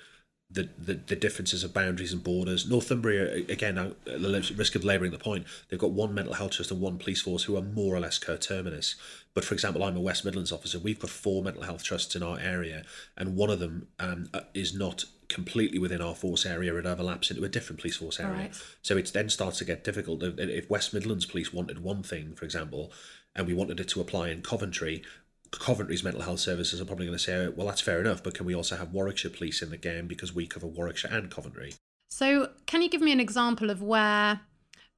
the, 0.49 0.69
the, 0.77 0.93
the 0.93 1.15
differences 1.15 1.63
of 1.63 1.73
boundaries 1.73 2.13
and 2.13 2.23
borders. 2.23 2.69
Northumbria, 2.69 3.33
again, 3.49 3.77
at 3.77 4.05
the 4.05 4.53
risk 4.55 4.75
of 4.75 4.83
labouring 4.83 5.11
the 5.11 5.17
point, 5.17 5.45
they've 5.69 5.79
got 5.79 5.91
one 5.91 6.13
mental 6.13 6.35
health 6.35 6.51
trust 6.51 6.71
and 6.71 6.79
one 6.79 6.97
police 6.97 7.21
force 7.21 7.43
who 7.43 7.57
are 7.57 7.61
more 7.61 7.95
or 7.95 7.99
less 7.99 8.17
coterminous. 8.19 8.95
But 9.33 9.43
for 9.43 9.53
example, 9.53 9.83
I'm 9.83 9.97
a 9.97 10.01
West 10.01 10.23
Midlands 10.23 10.51
officer. 10.51 10.79
We've 10.79 10.99
got 10.99 11.09
four 11.09 11.43
mental 11.43 11.63
health 11.63 11.83
trusts 11.83 12.15
in 12.15 12.23
our 12.23 12.39
area, 12.39 12.83
and 13.17 13.35
one 13.35 13.49
of 13.49 13.59
them 13.59 13.87
um, 13.99 14.29
uh, 14.33 14.41
is 14.53 14.73
not 14.73 15.03
completely 15.27 15.79
within 15.79 16.01
our 16.01 16.15
force 16.15 16.45
area. 16.45 16.75
It 16.75 16.85
overlaps 16.85 17.31
into 17.31 17.43
a 17.43 17.49
different 17.49 17.81
police 17.81 17.97
force 17.97 18.19
area. 18.19 18.33
Right. 18.33 18.61
So 18.83 18.95
it 18.95 19.11
then 19.13 19.29
starts 19.29 19.57
to 19.57 19.65
get 19.65 19.83
difficult. 19.83 20.21
If- 20.23 20.37
If 20.37 20.69
West 20.69 20.93
Midlands 20.93 21.25
Police 21.25 21.51
wanted 21.51 21.79
one 21.79 22.03
thing, 22.03 22.33
for 22.35 22.45
example, 22.45 22.93
and 23.35 23.47
we 23.47 23.53
wanted 23.53 23.79
it 23.79 23.89
to 23.89 23.99
apply 24.01 24.29
in 24.29 24.41
Coventry, 24.43 25.03
Coventry's 25.51 26.03
mental 26.03 26.21
health 26.21 26.39
services 26.39 26.81
are 26.81 26.85
probably 26.85 27.05
going 27.05 27.17
to 27.17 27.23
say, 27.23 27.47
well, 27.47 27.67
that's 27.67 27.81
fair 27.81 27.99
enough, 27.99 28.23
but 28.23 28.33
can 28.33 28.45
we 28.45 28.55
also 28.55 28.75
have 28.75 28.91
Warwickshire 28.91 29.31
Police 29.31 29.61
in 29.61 29.69
the 29.69 29.77
game 29.77 30.07
because 30.07 30.33
we 30.33 30.47
cover 30.47 30.67
Warwickshire 30.67 31.11
and 31.11 31.31
Coventry? 31.31 31.73
So, 32.09 32.51
can 32.65 32.81
you 32.81 32.89
give 32.89 33.01
me 33.01 33.11
an 33.11 33.19
example 33.19 33.69
of 33.69 33.81
where 33.81 34.41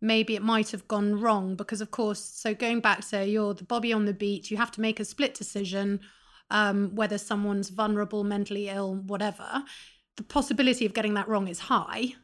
maybe 0.01 0.35
it 0.35 0.41
might 0.41 0.71
have 0.71 0.87
gone 0.87 1.19
wrong? 1.19 1.55
Because, 1.55 1.81
of 1.81 1.91
course, 1.91 2.19
so 2.19 2.53
going 2.53 2.79
back 2.79 3.07
to 3.09 3.25
you're 3.25 3.53
the 3.53 3.63
Bobby 3.63 3.93
on 3.93 4.05
the 4.05 4.13
beat, 4.13 4.51
you 4.51 4.57
have 4.57 4.71
to 4.71 4.81
make 4.81 4.99
a 4.99 5.05
split 5.05 5.33
decision 5.33 5.99
um, 6.49 6.95
whether 6.95 7.17
someone's 7.17 7.69
vulnerable, 7.69 8.23
mentally 8.23 8.69
ill, 8.69 8.95
whatever. 8.95 9.63
The 10.15 10.23
possibility 10.23 10.85
of 10.85 10.93
getting 10.93 11.13
that 11.15 11.27
wrong 11.27 11.47
is 11.47 11.59
high, 11.59 12.15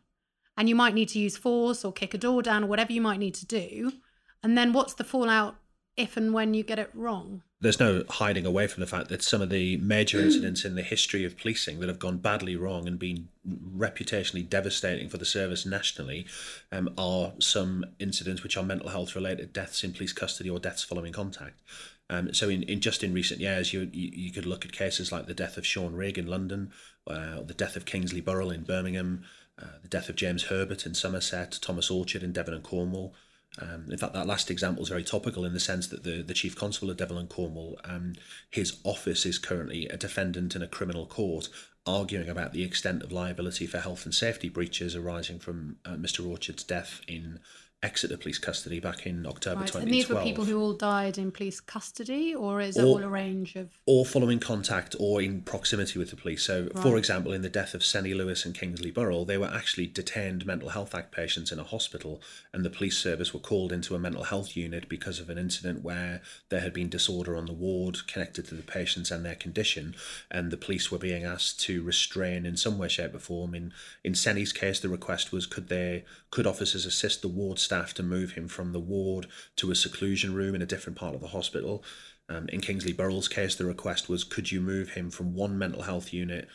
and 0.57 0.69
you 0.69 0.75
might 0.75 0.93
need 0.93 1.09
to 1.09 1.19
use 1.19 1.37
force 1.37 1.83
or 1.83 1.91
kick 1.91 2.13
a 2.13 2.17
door 2.17 2.41
down 2.41 2.63
or 2.63 2.67
whatever 2.67 2.93
you 2.93 3.01
might 3.01 3.19
need 3.19 3.35
to 3.35 3.45
do. 3.45 3.93
And 4.41 4.57
then, 4.57 4.73
what's 4.73 4.93
the 4.93 5.03
fallout 5.03 5.55
if 5.95 6.17
and 6.17 6.33
when 6.33 6.53
you 6.53 6.63
get 6.63 6.79
it 6.79 6.91
wrong? 6.93 7.43
There's 7.63 7.79
no 7.79 8.03
hiding 8.09 8.45
away 8.45 8.67
from 8.67 8.81
the 8.81 8.87
fact 8.87 9.07
that 9.07 9.23
some 9.23 9.41
of 9.41 9.49
the 9.49 9.77
major 9.77 10.19
incidents 10.19 10.65
in 10.65 10.75
the 10.75 10.81
history 10.81 11.23
of 11.23 11.37
policing 11.37 11.79
that 11.79 11.87
have 11.87 11.97
gone 11.97 12.17
badly 12.17 12.57
wrong 12.57 12.89
and 12.89 12.99
been 12.99 13.29
reputationally 13.77 14.47
devastating 14.47 15.07
for 15.07 15.17
the 15.17 15.23
service 15.25 15.65
nationally 15.65 16.25
um, 16.73 16.93
are 16.97 17.31
some 17.39 17.85
incidents 17.99 18.43
which 18.43 18.57
are 18.57 18.63
mental 18.63 18.89
health 18.89 19.15
related 19.15 19.53
deaths 19.53 19.81
in 19.81 19.93
police 19.93 20.11
custody 20.11 20.49
or 20.49 20.59
deaths 20.59 20.83
following 20.83 21.13
contact. 21.13 21.61
Um, 22.09 22.33
so 22.33 22.49
in, 22.49 22.63
in 22.63 22.81
just 22.81 23.01
in 23.01 23.13
recent 23.13 23.39
years, 23.39 23.71
you, 23.71 23.89
you 23.93 24.11
you 24.13 24.31
could 24.33 24.45
look 24.45 24.65
at 24.65 24.73
cases 24.73 25.13
like 25.13 25.25
the 25.25 25.33
death 25.33 25.55
of 25.55 25.65
Sean 25.65 25.95
Rigg 25.95 26.17
in 26.17 26.27
London, 26.27 26.71
uh, 27.07 27.43
the 27.43 27.53
death 27.53 27.77
of 27.77 27.85
Kingsley 27.85 28.19
Burrell 28.19 28.51
in 28.51 28.63
Birmingham, 28.63 29.23
uh, 29.61 29.77
the 29.81 29.87
death 29.87 30.09
of 30.09 30.17
James 30.17 30.43
Herbert 30.43 30.85
in 30.85 30.93
Somerset, 30.93 31.59
Thomas 31.61 31.89
Orchard 31.89 32.23
in 32.23 32.33
Devon 32.33 32.55
and 32.55 32.63
Cornwall. 32.63 33.13
Um, 33.59 33.85
in 33.91 33.97
fact, 33.97 34.13
that 34.13 34.25
last 34.25 34.49
example 34.49 34.81
is 34.83 34.89
very 34.89 35.03
topical 35.03 35.45
in 35.45 35.53
the 35.53 35.59
sense 35.59 35.87
that 35.87 36.03
the, 36.03 36.23
the 36.23 36.33
Chief 36.33 36.55
Constable 36.55 36.89
of 36.89 36.97
Devon 36.97 37.17
and 37.17 37.29
Cornwall, 37.29 37.79
um, 37.83 38.13
his 38.49 38.77
office 38.83 39.25
is 39.25 39.37
currently 39.37 39.87
a 39.87 39.97
defendant 39.97 40.55
in 40.55 40.63
a 40.63 40.67
criminal 40.67 41.05
court 41.05 41.49
arguing 41.85 42.29
about 42.29 42.53
the 42.53 42.63
extent 42.63 43.03
of 43.03 43.11
liability 43.11 43.67
for 43.67 43.79
health 43.79 44.05
and 44.05 44.15
safety 44.15 44.49
breaches 44.49 44.95
arising 44.95 45.37
from 45.37 45.75
uh, 45.85 45.91
Mr. 45.91 46.27
Orchard's 46.27 46.63
death 46.63 47.01
in 47.07 47.39
Exeter 47.83 48.15
Police 48.17 48.37
custody 48.39 48.79
back 48.79 49.05
in 49.05 49.25
October 49.27 49.59
Right. 49.61 49.67
2012 49.67 49.83
And 49.83 49.93
these 49.93 50.09
were 50.09 50.23
people 50.23 50.45
who 50.45 50.57
all 50.59 50.73
died 50.73 51.17
in 51.17 51.31
police 51.31 51.59
custody, 51.59 52.33
or 52.33 52.61
is 52.61 52.77
it 52.77 52.83
All- 52.83 52.93
all 52.95 53.03
a 53.03 53.07
range 53.09 53.55
of. 53.55 53.69
or 53.85 54.05
following 54.05 54.39
contact 54.39 54.95
or 54.99 55.21
in 55.21 55.41
proximity 55.41 55.99
with 55.99 56.09
the 56.09 56.15
police. 56.15 56.43
So, 56.43 56.69
for 56.81 56.97
example, 56.97 57.33
in 57.33 57.41
the 57.41 57.49
death 57.49 57.73
of 57.73 57.83
Seni 57.83 58.13
Lewis 58.13 58.45
and 58.45 58.55
Kingsley 58.55 58.89
Burrell, 58.89 59.25
they 59.25 59.37
were 59.37 59.47
actually 59.53 59.87
detained 59.87 60.45
Mental 60.45 60.69
Health 60.69 60.95
Act 60.95 61.11
patients 61.11 61.51
in 61.51 61.59
a 61.59 61.63
hospital, 61.65 62.21
and 62.53 62.63
the 62.63 62.69
police 62.69 62.97
service 62.97 63.33
were 63.33 63.39
called 63.41 63.73
into 63.73 63.95
a 63.95 63.99
mental 63.99 64.23
health 64.23 64.55
unit 64.55 64.87
because 64.87 65.19
of 65.19 65.29
an 65.29 65.37
incident 65.37 65.83
where 65.83 66.21
there 66.49 66.61
had 66.61 66.73
been 66.73 66.87
disorder 66.89 67.35
on 67.35 67.45
the 67.47 67.53
ward 67.53 68.07
connected 68.07 68.47
to 68.47 68.55
the 68.55 68.63
patients 68.63 69.11
and 69.11 69.25
their 69.25 69.35
condition, 69.35 69.93
and 70.31 70.51
the 70.51 70.57
police 70.57 70.89
were 70.89 70.97
being 70.97 71.25
asked 71.25 71.59
to 71.59 71.83
restrain 71.83 72.45
in 72.45 72.55
some 72.55 72.77
way, 72.77 72.87
shape, 72.87 73.13
or 73.13 73.19
form. 73.19 73.53
In 73.53 73.73
in 74.05 74.15
Seni's 74.15 74.53
case, 74.53 74.79
the 74.79 74.87
request 74.89 75.31
was 75.33 75.45
could 75.45 75.67
they 75.67 76.05
could 76.31 76.47
officers 76.47 76.85
assist 76.85 77.21
the 77.21 77.27
ward 77.27 77.59
staff 77.59 77.72
to 77.95 78.03
move 78.03 78.33
him 78.33 78.47
from 78.47 78.71
the 78.71 78.79
ward 78.79 79.27
to 79.57 79.71
a 79.71 79.75
seclusion 79.75 80.33
room 80.33 80.55
in 80.55 80.61
a 80.61 80.65
different 80.65 80.97
part 80.97 81.15
of 81.15 81.21
the 81.21 81.27
hospital. 81.27 81.83
Um, 82.29 82.47
in 82.49 82.61
Kingsley 82.61 82.93
Burrell's 82.93 83.27
case, 83.27 83.55
the 83.55 83.65
request 83.65 84.07
was 84.09 84.23
could 84.23 84.51
you 84.51 84.61
move 84.61 84.91
him 84.91 85.09
from 85.09 85.33
one 85.33 85.57
mental 85.57 85.83
health 85.83 86.13
unit 86.13 86.47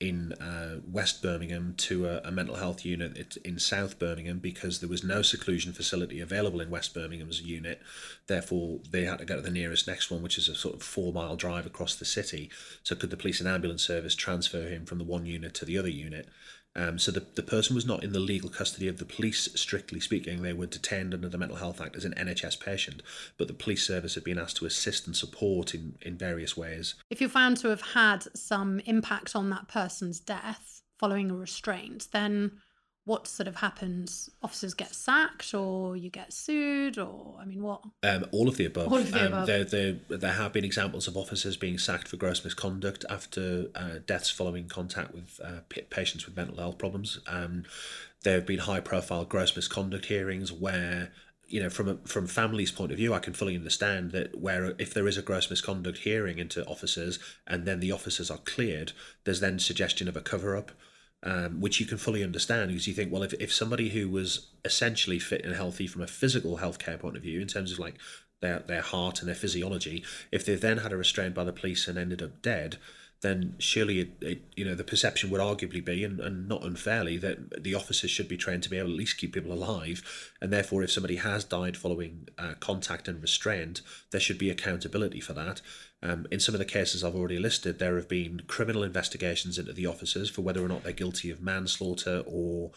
in 0.00 0.32
uh, 0.34 0.78
West 0.86 1.22
Birmingham 1.22 1.74
to 1.76 2.06
a, 2.06 2.20
a, 2.20 2.30
mental 2.30 2.54
health 2.54 2.84
unit 2.84 3.36
in 3.44 3.58
South 3.58 3.98
Birmingham 3.98 4.38
because 4.38 4.78
there 4.78 4.88
was 4.88 5.02
no 5.02 5.22
seclusion 5.22 5.72
facility 5.72 6.20
available 6.20 6.60
in 6.60 6.70
West 6.70 6.94
Birmingham's 6.94 7.42
unit. 7.42 7.80
Therefore, 8.28 8.78
they 8.88 9.04
had 9.04 9.18
to 9.18 9.24
go 9.24 9.36
to 9.36 9.42
the 9.42 9.50
nearest 9.50 9.88
next 9.88 10.08
one, 10.08 10.22
which 10.22 10.38
is 10.38 10.48
a 10.48 10.54
sort 10.54 10.76
of 10.76 10.84
four 10.84 11.12
mile 11.12 11.34
drive 11.34 11.66
across 11.66 11.96
the 11.96 12.04
city. 12.04 12.48
So, 12.84 12.94
could 12.94 13.10
the 13.10 13.16
police 13.16 13.40
and 13.40 13.48
ambulance 13.48 13.82
service 13.82 14.14
transfer 14.14 14.68
him 14.68 14.86
from 14.86 14.98
the 14.98 15.04
one 15.04 15.26
unit 15.26 15.52
to 15.54 15.64
the 15.64 15.76
other 15.76 15.90
unit? 15.90 16.28
Um, 16.78 16.96
so 16.96 17.10
the, 17.10 17.26
the 17.34 17.42
person 17.42 17.74
was 17.74 17.84
not 17.84 18.04
in 18.04 18.12
the 18.12 18.20
legal 18.20 18.48
custody 18.48 18.86
of 18.86 18.98
the 18.98 19.04
police, 19.04 19.48
strictly 19.56 19.98
speaking. 19.98 20.42
They 20.42 20.52
were 20.52 20.66
detained 20.66 21.12
under 21.12 21.28
the 21.28 21.36
Mental 21.36 21.56
Health 21.56 21.80
Act 21.80 21.96
as 21.96 22.04
an 22.04 22.14
NHS 22.16 22.60
patient, 22.60 23.02
but 23.36 23.48
the 23.48 23.54
police 23.54 23.84
service 23.84 24.14
had 24.14 24.22
been 24.22 24.38
asked 24.38 24.58
to 24.58 24.66
assist 24.66 25.08
and 25.08 25.16
support 25.16 25.74
in, 25.74 25.96
in 26.02 26.16
various 26.16 26.56
ways. 26.56 26.94
If 27.10 27.20
you're 27.20 27.30
found 27.30 27.56
to 27.58 27.68
have 27.68 27.80
had 27.80 28.26
some 28.36 28.78
impact 28.86 29.34
on 29.34 29.50
that 29.50 29.66
person's 29.66 30.20
death 30.20 30.82
following 30.98 31.32
a 31.32 31.34
restraint, 31.34 32.06
then 32.12 32.52
what 33.08 33.26
sort 33.26 33.48
of 33.48 33.56
happens? 33.56 34.30
Officers 34.42 34.74
get 34.74 34.94
sacked, 34.94 35.54
or 35.54 35.96
you 35.96 36.10
get 36.10 36.30
sued, 36.30 36.98
or 36.98 37.36
I 37.40 37.46
mean, 37.46 37.62
what? 37.62 37.82
Um, 38.02 38.26
all 38.32 38.48
of 38.48 38.58
the 38.58 38.66
above. 38.66 38.92
All 38.92 38.98
of 38.98 39.10
the 39.10 39.20
um, 39.20 39.26
above. 39.28 39.46
There, 39.46 39.64
there, 39.64 39.96
there 40.10 40.34
have 40.34 40.52
been 40.52 40.64
examples 40.64 41.08
of 41.08 41.16
officers 41.16 41.56
being 41.56 41.78
sacked 41.78 42.06
for 42.06 42.18
gross 42.18 42.44
misconduct 42.44 43.06
after 43.08 43.68
uh, 43.74 44.00
deaths 44.04 44.28
following 44.28 44.68
contact 44.68 45.14
with 45.14 45.40
uh, 45.42 45.60
patients 45.88 46.26
with 46.26 46.36
mental 46.36 46.58
health 46.58 46.76
problems. 46.76 47.18
Um, 47.26 47.64
there 48.24 48.34
have 48.34 48.46
been 48.46 48.58
high-profile 48.58 49.24
gross 49.24 49.56
misconduct 49.56 50.04
hearings 50.04 50.52
where 50.52 51.10
you 51.46 51.62
know, 51.62 51.70
from 51.70 51.88
a, 51.88 51.96
from 52.04 52.26
family's 52.26 52.70
point 52.70 52.92
of 52.92 52.98
view, 52.98 53.14
I 53.14 53.20
can 53.20 53.32
fully 53.32 53.56
understand 53.56 54.12
that 54.12 54.38
where 54.38 54.74
if 54.78 54.92
there 54.92 55.08
is 55.08 55.16
a 55.16 55.22
gross 55.22 55.48
misconduct 55.48 56.00
hearing 56.00 56.38
into 56.38 56.62
officers 56.66 57.18
and 57.46 57.64
then 57.64 57.80
the 57.80 57.90
officers 57.90 58.30
are 58.30 58.36
cleared, 58.44 58.92
there's 59.24 59.40
then 59.40 59.58
suggestion 59.58 60.08
of 60.08 60.16
a 60.16 60.20
cover 60.20 60.58
up 60.58 60.72
um, 61.22 61.60
which 61.60 61.80
you 61.80 61.86
can 61.86 61.98
fully 61.98 62.22
understand 62.22 62.68
because 62.68 62.86
you 62.86 62.94
think, 62.94 63.12
well, 63.12 63.22
if, 63.22 63.32
if 63.34 63.52
somebody 63.52 63.88
who 63.88 64.08
was 64.08 64.48
essentially 64.64 65.18
fit 65.18 65.44
and 65.44 65.54
healthy 65.54 65.86
from 65.86 66.02
a 66.02 66.06
physical 66.06 66.58
healthcare 66.58 66.98
point 66.98 67.16
of 67.16 67.22
view, 67.22 67.40
in 67.40 67.48
terms 67.48 67.72
of 67.72 67.78
like 67.78 67.96
their 68.40 68.60
their 68.60 68.82
heart 68.82 69.20
and 69.20 69.28
their 69.28 69.34
physiology, 69.34 70.04
if 70.30 70.44
they 70.44 70.54
then 70.54 70.78
had 70.78 70.92
a 70.92 70.96
restraint 70.96 71.34
by 71.34 71.44
the 71.44 71.52
police 71.52 71.88
and 71.88 71.98
ended 71.98 72.22
up 72.22 72.40
dead, 72.40 72.78
then 73.20 73.54
surely 73.58 74.00
it, 74.00 74.10
it, 74.20 74.42
you 74.56 74.64
know 74.64 74.74
the 74.74 74.84
perception 74.84 75.30
would 75.30 75.40
arguably 75.40 75.84
be 75.84 76.04
and, 76.04 76.20
and 76.20 76.48
not 76.48 76.64
unfairly 76.64 77.16
that 77.16 77.62
the 77.62 77.74
officers 77.74 78.10
should 78.10 78.28
be 78.28 78.36
trained 78.36 78.62
to 78.62 78.70
be 78.70 78.78
able 78.78 78.88
to 78.88 78.94
at 78.94 78.98
least 78.98 79.18
keep 79.18 79.32
people 79.32 79.52
alive 79.52 80.32
and 80.40 80.52
therefore 80.52 80.82
if 80.82 80.92
somebody 80.92 81.16
has 81.16 81.44
died 81.44 81.76
following 81.76 82.28
uh, 82.38 82.54
contact 82.60 83.08
and 83.08 83.20
restraint 83.20 83.80
there 84.10 84.20
should 84.20 84.38
be 84.38 84.50
accountability 84.50 85.20
for 85.20 85.32
that 85.32 85.60
um, 86.02 86.26
in 86.30 86.38
some 86.38 86.54
of 86.54 86.60
the 86.60 86.64
cases 86.64 87.02
I've 87.02 87.16
already 87.16 87.38
listed, 87.38 87.78
there 87.78 87.96
have 87.96 88.08
been 88.08 88.42
criminal 88.46 88.84
investigations 88.84 89.58
into 89.58 89.72
the 89.72 89.86
officers 89.86 90.30
for 90.30 90.42
whether 90.42 90.64
or 90.64 90.68
not 90.68 90.84
they're 90.84 90.92
guilty 90.92 91.30
of 91.30 91.42
manslaughter 91.42 92.22
or 92.24 92.70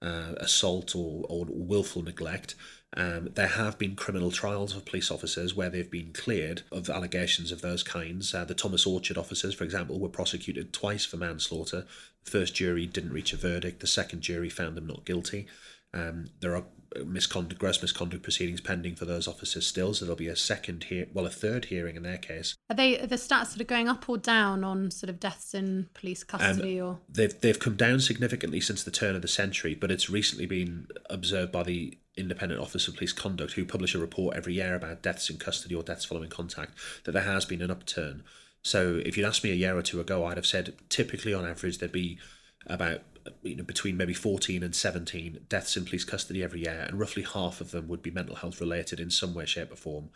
uh, 0.00 0.34
assault 0.36 0.94
or, 0.94 1.24
or 1.28 1.46
willful 1.48 2.02
neglect. 2.02 2.54
Um, 2.96 3.30
there 3.34 3.48
have 3.48 3.78
been 3.78 3.96
criminal 3.96 4.30
trials 4.30 4.74
of 4.74 4.86
police 4.86 5.10
officers 5.10 5.54
where 5.54 5.68
they've 5.68 5.90
been 5.90 6.12
cleared 6.12 6.62
of 6.72 6.88
allegations 6.88 7.52
of 7.52 7.60
those 7.60 7.82
kinds. 7.82 8.34
Uh, 8.34 8.44
the 8.44 8.54
Thomas 8.54 8.86
Orchard 8.86 9.18
officers, 9.18 9.54
for 9.54 9.64
example, 9.64 10.00
were 10.00 10.08
prosecuted 10.08 10.72
twice 10.72 11.04
for 11.04 11.18
manslaughter. 11.18 11.86
The 12.24 12.30
first 12.30 12.54
jury 12.54 12.86
didn't 12.86 13.12
reach 13.12 13.32
a 13.32 13.36
verdict, 13.36 13.80
the 13.80 13.86
second 13.86 14.22
jury 14.22 14.48
found 14.48 14.76
them 14.76 14.86
not 14.86 15.04
guilty. 15.04 15.46
Um, 15.92 16.30
there 16.40 16.56
are 16.56 16.64
misconduct, 17.04 17.60
gross 17.60 17.80
misconduct 17.80 18.22
proceedings 18.22 18.60
pending 18.60 18.94
for 18.94 19.04
those 19.04 19.28
officers 19.28 19.66
still, 19.66 19.94
so 19.94 20.04
there'll 20.04 20.16
be 20.16 20.28
a 20.28 20.36
second 20.36 20.84
hear, 20.84 21.06
well, 21.12 21.26
a 21.26 21.30
third 21.30 21.66
hearing 21.66 21.96
in 21.96 22.02
their 22.02 22.18
case. 22.18 22.54
Are 22.70 22.76
they 22.76 22.98
are 23.00 23.06
the 23.06 23.16
stats 23.16 23.48
sort 23.48 23.60
of 23.60 23.66
going 23.66 23.88
up 23.88 24.08
or 24.08 24.18
down 24.18 24.64
on 24.64 24.90
sort 24.90 25.10
of 25.10 25.20
deaths 25.20 25.54
in 25.54 25.88
police 25.94 26.24
custody, 26.24 26.80
um, 26.80 26.86
or 26.86 26.98
they've 27.08 27.38
they've 27.40 27.58
come 27.58 27.76
down 27.76 28.00
significantly 28.00 28.60
since 28.60 28.82
the 28.82 28.90
turn 28.90 29.16
of 29.16 29.22
the 29.22 29.28
century, 29.28 29.74
but 29.74 29.90
it's 29.90 30.10
recently 30.10 30.46
been 30.46 30.88
observed 31.10 31.52
by 31.52 31.62
the 31.62 31.98
Independent 32.16 32.60
Office 32.60 32.88
of 32.88 32.94
Police 32.94 33.12
Conduct, 33.12 33.52
who 33.52 33.64
publish 33.64 33.94
a 33.94 33.98
report 33.98 34.36
every 34.36 34.54
year 34.54 34.74
about 34.74 35.02
deaths 35.02 35.30
in 35.30 35.36
custody 35.36 35.74
or 35.74 35.82
deaths 35.82 36.04
following 36.04 36.30
contact, 36.30 36.72
that 37.04 37.12
there 37.12 37.22
has 37.22 37.44
been 37.44 37.62
an 37.62 37.70
upturn. 37.70 38.24
So 38.62 39.00
if 39.04 39.16
you'd 39.16 39.26
asked 39.26 39.44
me 39.44 39.52
a 39.52 39.54
year 39.54 39.76
or 39.76 39.82
two 39.82 40.00
ago, 40.00 40.24
I'd 40.24 40.36
have 40.36 40.46
said 40.46 40.74
typically 40.88 41.32
on 41.32 41.46
average 41.46 41.78
there'd 41.78 41.92
be 41.92 42.18
about 42.66 43.02
you 43.42 43.56
know, 43.56 43.64
between 43.64 43.96
maybe 43.96 44.14
14 44.14 44.62
and 44.62 44.74
17 44.74 45.46
deaths 45.48 45.76
in 45.76 45.84
police 45.84 46.04
custody 46.04 46.42
every 46.42 46.60
year, 46.60 46.84
and 46.88 46.98
roughly 46.98 47.22
half 47.22 47.60
of 47.60 47.70
them 47.70 47.88
would 47.88 48.02
be 48.02 48.10
mental 48.10 48.36
health 48.36 48.60
related 48.60 49.00
in 49.00 49.10
some 49.10 49.34
way, 49.34 49.46
shape, 49.46 49.72
or 49.72 49.76
form. 49.76 50.10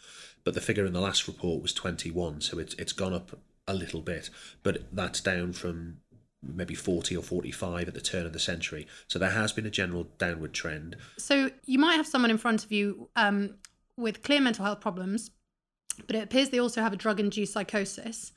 But 0.45 0.55
the 0.55 0.61
figure 0.61 0.85
in 0.85 0.93
the 0.93 1.01
last 1.01 1.27
report 1.27 1.63
was 1.63 1.73
21, 1.73 2.41
so 2.41 2.59
it's 2.59 2.75
it's 2.75 2.93
gone 2.93 3.15
up 3.15 3.39
a 3.69 3.75
little 3.75 4.01
bit, 4.01 4.31
but 4.63 4.85
that's 4.93 5.21
down 5.21 5.53
from 5.53 5.99
maybe 6.43 6.75
40 6.75 7.17
or 7.17 7.23
45 7.23 7.89
at 7.89 7.95
the 7.95 8.01
turn 8.01 8.27
of 8.27 8.33
the 8.33 8.39
century. 8.39 8.87
So 9.07 9.19
there 9.19 9.31
has 9.31 9.53
been 9.53 9.67
a 9.67 9.71
general 9.71 10.09
downward 10.19 10.53
trend. 10.53 10.97
So 11.17 11.51
you 11.65 11.79
might 11.79 11.95
have 11.95 12.07
someone 12.07 12.31
in 12.31 12.39
front 12.39 12.65
of 12.65 12.73
you 12.73 13.09
um, 13.15 13.55
with 13.97 14.23
clear 14.23 14.41
mental 14.41 14.65
health 14.65 14.81
problems, 14.81 15.31
but 16.07 16.17
it 16.17 16.25
appears 16.25 16.51
they 16.51 16.59
also 16.59 16.83
have 16.83 16.93
a 16.93 16.97
drug 16.97 17.21
induced 17.21 17.53
psychosis 17.53 18.33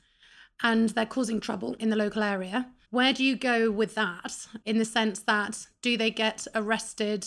and 0.62 0.90
they're 0.90 1.06
causing 1.06 1.40
trouble 1.40 1.74
in 1.78 1.90
the 1.90 1.96
local 1.96 2.22
area. 2.22 2.68
Where 2.90 3.12
do 3.12 3.24
you 3.24 3.36
go 3.36 3.70
with 3.70 3.94
that 3.94 4.46
in 4.64 4.78
the 4.78 4.84
sense 4.84 5.20
that 5.20 5.66
do 5.82 5.96
they 5.96 6.10
get 6.10 6.46
arrested 6.54 7.26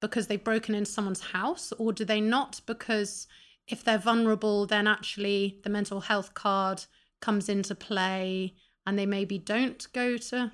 because 0.00 0.26
they've 0.26 0.42
broken 0.42 0.74
into 0.74 0.90
someone's 0.90 1.20
house 1.32 1.72
or 1.78 1.92
do 1.92 2.04
they 2.04 2.20
not? 2.20 2.60
Because 2.66 3.26
if 3.66 3.84
they're 3.84 3.98
vulnerable 3.98 4.66
then 4.66 4.86
actually 4.86 5.60
the 5.62 5.70
mental 5.70 6.00
health 6.00 6.34
card 6.34 6.84
comes 7.20 7.48
into 7.48 7.74
play 7.74 8.54
and 8.86 8.98
they 8.98 9.06
maybe 9.06 9.38
don't 9.38 9.86
go 9.92 10.16
to 10.16 10.50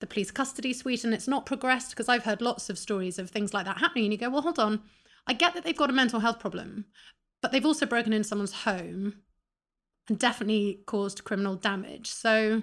the 0.00 0.06
police 0.06 0.30
custody 0.30 0.72
suite 0.72 1.04
and 1.04 1.14
it's 1.14 1.28
not 1.28 1.46
progressed 1.46 1.90
because 1.90 2.08
I've 2.08 2.24
heard 2.24 2.40
lots 2.40 2.70
of 2.70 2.78
stories 2.78 3.18
of 3.18 3.30
things 3.30 3.52
like 3.52 3.66
that 3.66 3.78
happening 3.78 4.04
and 4.04 4.12
you 4.12 4.18
go 4.18 4.30
well 4.30 4.42
hold 4.42 4.58
on. 4.58 4.82
I 5.26 5.34
get 5.34 5.54
that 5.54 5.64
they've 5.64 5.76
got 5.76 5.90
a 5.90 5.94
mental 5.94 6.20
health 6.20 6.40
problem 6.40 6.86
but 7.42 7.52
they've 7.52 7.66
also 7.66 7.86
broken 7.86 8.12
into 8.12 8.28
someone's 8.28 8.52
home 8.52 9.14
and 10.08 10.18
definitely 10.18 10.82
caused 10.86 11.24
criminal 11.24 11.54
damage. 11.54 12.08
So 12.08 12.62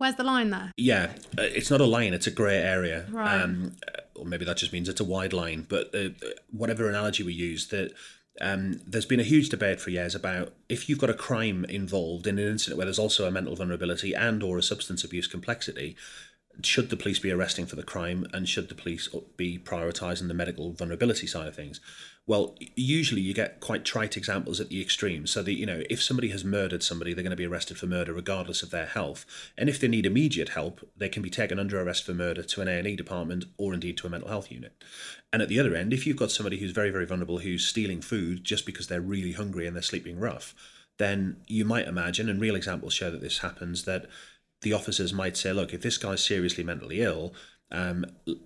Where's 0.00 0.14
the 0.14 0.24
line 0.24 0.48
there? 0.48 0.72
Yeah, 0.78 1.12
uh, 1.36 1.42
it's 1.42 1.70
not 1.70 1.82
a 1.82 1.84
line; 1.84 2.14
it's 2.14 2.26
a 2.26 2.30
grey 2.30 2.56
area. 2.56 3.04
Right. 3.10 3.42
Um, 3.42 3.76
or 4.14 4.24
maybe 4.24 4.46
that 4.46 4.56
just 4.56 4.72
means 4.72 4.88
it's 4.88 4.98
a 4.98 5.04
wide 5.04 5.34
line. 5.34 5.66
But 5.68 5.94
uh, 5.94 6.08
whatever 6.50 6.88
analogy 6.88 7.22
we 7.22 7.34
use, 7.34 7.66
that 7.66 7.92
um, 8.40 8.80
there's 8.86 9.04
been 9.04 9.20
a 9.20 9.24
huge 9.24 9.50
debate 9.50 9.78
for 9.78 9.90
years 9.90 10.14
about 10.14 10.54
if 10.70 10.88
you've 10.88 10.98
got 10.98 11.10
a 11.10 11.14
crime 11.14 11.66
involved 11.66 12.26
in 12.26 12.38
an 12.38 12.48
incident 12.48 12.78
where 12.78 12.86
there's 12.86 12.98
also 12.98 13.26
a 13.26 13.30
mental 13.30 13.54
vulnerability 13.54 14.14
and 14.14 14.42
or 14.42 14.56
a 14.56 14.62
substance 14.62 15.04
abuse 15.04 15.26
complexity, 15.26 15.96
should 16.62 16.88
the 16.88 16.96
police 16.96 17.18
be 17.18 17.30
arresting 17.30 17.66
for 17.66 17.76
the 17.76 17.82
crime 17.82 18.26
and 18.32 18.48
should 18.48 18.70
the 18.70 18.74
police 18.74 19.06
be 19.36 19.58
prioritising 19.58 20.28
the 20.28 20.34
medical 20.34 20.72
vulnerability 20.72 21.26
side 21.26 21.46
of 21.46 21.54
things? 21.54 21.78
Well, 22.26 22.54
usually 22.76 23.22
you 23.22 23.34
get 23.34 23.58
quite 23.58 23.84
trite 23.84 24.16
examples 24.16 24.60
at 24.60 24.68
the 24.68 24.80
extreme. 24.80 25.26
So 25.26 25.42
that 25.42 25.54
you 25.54 25.66
know, 25.66 25.82
if 25.90 26.02
somebody 26.02 26.28
has 26.28 26.44
murdered 26.44 26.82
somebody, 26.82 27.12
they're 27.12 27.24
going 27.24 27.30
to 27.30 27.36
be 27.36 27.46
arrested 27.46 27.76
for 27.76 27.86
murder 27.86 28.12
regardless 28.12 28.62
of 28.62 28.70
their 28.70 28.86
health. 28.86 29.26
And 29.58 29.68
if 29.68 29.80
they 29.80 29.88
need 29.88 30.06
immediate 30.06 30.50
help, 30.50 30.88
they 30.96 31.08
can 31.08 31.22
be 31.22 31.30
taken 31.30 31.58
under 31.58 31.80
arrest 31.80 32.04
for 32.04 32.14
murder 32.14 32.42
to 32.42 32.60
an 32.60 32.68
A 32.68 32.72
and 32.72 32.86
E 32.86 32.94
department 32.94 33.46
or 33.58 33.74
indeed 33.74 33.96
to 33.98 34.06
a 34.06 34.10
mental 34.10 34.28
health 34.28 34.50
unit. 34.50 34.80
And 35.32 35.42
at 35.42 35.48
the 35.48 35.58
other 35.58 35.74
end, 35.74 35.92
if 35.92 36.06
you've 36.06 36.16
got 36.16 36.30
somebody 36.30 36.58
who's 36.58 36.70
very 36.72 36.90
very 36.90 37.06
vulnerable 37.06 37.38
who's 37.38 37.66
stealing 37.66 38.00
food 38.00 38.44
just 38.44 38.64
because 38.64 38.86
they're 38.86 39.00
really 39.00 39.32
hungry 39.32 39.66
and 39.66 39.74
they're 39.74 39.82
sleeping 39.82 40.20
rough, 40.20 40.54
then 40.98 41.38
you 41.46 41.64
might 41.64 41.88
imagine, 41.88 42.28
and 42.28 42.40
real 42.40 42.54
examples 42.54 42.92
show 42.92 43.10
that 43.10 43.22
this 43.22 43.38
happens, 43.38 43.84
that 43.84 44.06
the 44.62 44.72
officers 44.72 45.12
might 45.12 45.36
say, 45.36 45.52
look, 45.52 45.72
if 45.72 45.80
this 45.80 45.96
guy's 45.96 46.24
seriously 46.24 46.62
mentally 46.62 47.00
ill, 47.00 47.32
um, 47.72 48.04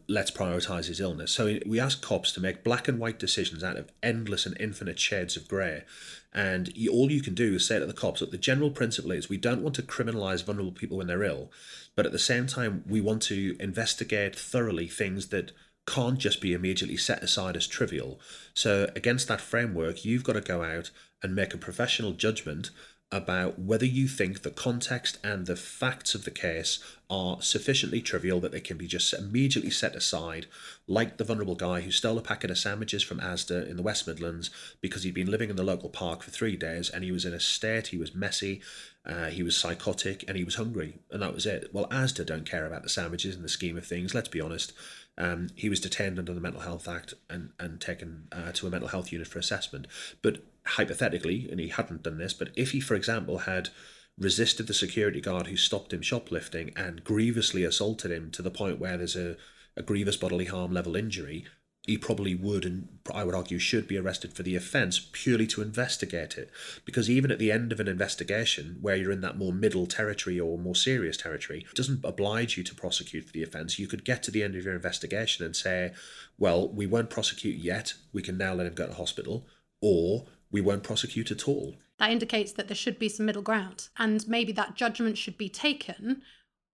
let's 0.09 0.31
prioritize 0.31 0.87
his 0.87 1.01
illness. 1.01 1.33
So 1.33 1.59
we 1.67 1.81
ask 1.81 2.03
cops 2.03 2.33
to 2.33 2.41
make 2.41 2.65
black 2.65 2.89
and 2.89 2.99
white 2.99 3.19
decisions 3.19 3.65
out 3.65 3.77
of 3.77 3.91
endless 4.03 4.45
and 4.45 4.57
infinite 4.61 4.99
shades 4.99 5.37
of 5.37 5.49
grey. 5.49 5.85
And 6.33 6.77
you, 6.77 6.93
all 6.93 7.11
you 7.11 7.23
can 7.23 7.35
do 7.35 7.55
is 7.55 7.67
say 7.67 7.79
to 7.79 7.87
the 7.87 7.93
cops 7.93 8.21
that 8.21 8.33
the 8.33 8.39
general 8.39 8.71
principle 8.71 9.13
is 9.13 9.29
we 9.29 9.37
don't 9.37 9.63
want 9.63 9.77
to 9.77 9.83
criminalize 9.83 10.45
vulnerable 10.45 10.73
people 10.73 10.99
when 10.99 11.07
they're 11.07 11.23
ill, 11.23 11.51
but 11.95 12.07
at 12.07 12.13
the 12.13 12.19
same 12.19 12.47
time, 12.47 12.85
we 12.87 13.01
want 13.01 13.23
to 13.23 13.57
investigate 13.61 14.37
thoroughly 14.37 14.89
things 14.89 15.29
that 15.29 15.53
can't 15.87 16.19
just 16.19 16.41
be 16.41 16.55
immediately 16.55 16.97
set 16.97 17.23
aside 17.23 17.57
as 17.57 17.67
trivial. 17.67 18.19
So, 18.55 18.91
against 18.97 19.29
that 19.29 19.41
framework, 19.41 20.05
you've 20.05 20.25
got 20.25 20.33
to 20.33 20.41
go 20.41 20.63
out 20.63 20.91
and 21.23 21.35
make 21.35 21.55
a 21.55 21.59
professional 21.59 22.13
judgment 22.13 22.71
about 23.15 23.61
whether 23.61 23.87
you 23.87 24.09
think 24.09 24.43
the 24.43 24.51
context 24.51 25.19
and 25.23 25.47
the 25.47 25.55
facts 25.55 26.17
of 26.17 26.25
the 26.25 26.33
case 26.33 26.81
are 27.09 27.41
sufficiently 27.41 28.03
trivial 28.03 28.41
that 28.41 28.51
they 28.51 28.61
can 28.61 28.77
be 28.77 28.89
just 28.89 29.15
immediately 29.15 29.71
set 29.71 29.95
aside, 29.95 30.47
like 30.89 31.17
the 31.17 31.23
vulnerable 31.23 31.55
guy 31.55 31.81
who 31.81 31.93
stole 31.93 32.19
a 32.19 32.23
packet 32.23 32.51
of 32.51 32.59
sandwiches 32.59 33.05
from 33.05 33.21
Asda 33.21 33.71
in 33.71 33.77
the 33.77 33.85
West 33.85 34.09
Midlands 34.09 34.51
because 34.81 35.05
he'd 35.05 35.15
been 35.15 35.31
living 35.31 35.49
in 35.49 35.55
the 35.55 35.63
local 35.63 35.89
park 35.89 36.25
for 36.25 36.33
three 36.33 36.57
days 36.57 36.91
and 36.91 37.05
he 37.05 37.13
was 37.13 37.25
in 37.25 37.33
a 37.33 37.39
state, 37.39 37.89
he 37.89 37.97
was 37.97 38.17
messy, 38.17 38.61
uh, 39.07 39.27
he 39.27 39.45
was 39.45 39.57
psychotic, 39.57 40.25
and 40.27 40.37
he 40.37 40.43
was 40.43 40.57
hungry, 40.57 40.99
and 41.13 41.23
that 41.23 41.35
was 41.35 41.47
it. 41.47 41.71
Well, 41.73 41.87
Asda 41.91 42.27
don't 42.27 42.49
care 42.49 42.67
about 42.67 42.83
the 42.83 42.89
sandwiches 42.89 43.37
in 43.37 43.43
the 43.43 43.49
scheme 43.49 43.77
of 43.77 43.87
things, 43.87 44.13
let's 44.13 44.29
be 44.29 44.41
honest. 44.41 44.73
Um, 45.17 45.51
he 45.55 45.69
was 45.69 45.79
detained 45.79 46.19
under 46.19 46.35
the 46.35 46.41
Mental 46.41 46.63
Health 46.63 46.89
Act 46.89 47.15
and, 47.31 47.51
and 47.61 47.81
taken 47.81 48.27
uh, 48.33 48.51
to 48.53 48.67
a 48.67 48.71
mental 48.71 48.89
health 48.89 49.13
unit 49.13 49.29
for 49.29 49.39
assessment. 49.39 49.87
But 50.21 50.43
hypothetically, 50.67 51.49
and 51.51 51.61
he 51.61 51.69
hadn't 51.69 52.03
done 52.03 52.19
this, 52.19 52.35
but 52.35 52.51
if 52.57 52.73
he, 52.73 52.81
for 52.81 52.95
example, 52.95 53.39
had 53.39 53.71
resisted 54.19 54.67
the 54.67 54.75
security 54.75 55.21
guard 55.21 55.49
who 55.49 55.57
stopped 55.57 55.93
him 55.93 56.03
shoplifting 56.03 56.73
and 56.77 57.05
grievously 57.05 57.65
assaulted 57.65 58.11
him 58.11 58.31
to 58.31 58.43
the 58.43 58.51
point 58.51 58.79
where 58.79 58.97
there's 58.97 59.17
a, 59.17 59.37
a 59.77 59.83
grievous 59.83 60.17
bodily 60.17 60.45
harm 60.45 60.73
level 60.73 60.95
injury, 60.95 61.45
he 61.87 61.99
probably 61.99 62.35
would 62.35 62.65
and 62.65 62.89
I 63.13 63.25
would 63.25 63.35
argue 63.35 63.59
should 63.59 63.87
be 63.87 63.99
arrested 63.99 64.33
for 64.33 64.43
the 64.43 64.57
offence 64.57 65.11
purely 65.13 65.47
to 65.49 65.61
investigate 65.61 66.39
it. 66.39 66.51
Because 66.87 67.11
even 67.11 67.31
at 67.31 67.39
the 67.39 67.53
end 67.53 67.73
of 67.73 67.81
an 67.81 67.89
investigation, 67.89 68.79
where 68.81 68.97
you're 68.97 69.13
in 69.13 69.21
that 69.21 69.37
more 69.37 69.53
middle 69.53 69.87
territory 69.87 70.41
or 70.41 70.57
more 70.57 70.75
serious 70.75 71.19
territory, 71.19 71.67
it 71.69 71.77
doesn't 71.77 72.05
oblige 72.05 72.57
you 72.57 72.65
to 72.65 72.75
prosecute 72.75 73.27
for 73.27 73.33
the 73.33 73.43
offence. 73.43 73.79
You 73.79 73.87
could 73.87 74.05
get 74.05 74.23
to 74.23 74.31
the 74.31 74.43
end 74.43 74.55
of 74.55 74.65
your 74.65 74.75
investigation 74.75 75.45
and 75.45 75.55
say, 75.55 75.93
well, 76.39 76.69
we 76.69 76.87
won't 76.87 77.11
prosecute 77.11 77.57
yet, 77.57 77.95
we 78.15 78.23
can 78.23 78.39
now 78.39 78.55
let 78.55 78.67
him 78.67 78.75
go 78.75 78.87
to 78.87 78.95
hospital, 78.95 79.47
or 79.83 80.25
we 80.55 80.61
won't 80.61 80.85
prosecute 80.85 81.33
at 81.33 81.49
all. 81.49 81.75
That 81.99 82.13
indicates 82.13 82.53
that 82.53 82.69
there 82.69 82.77
should 82.77 82.97
be 82.97 83.09
some 83.09 83.27
middle 83.27 83.43
ground. 83.43 83.89
And 83.99 84.27
maybe 84.29 84.53
that 84.53 84.77
judgment 84.77 85.19
should 85.19 85.37
be 85.37 85.49
taken 85.49 86.23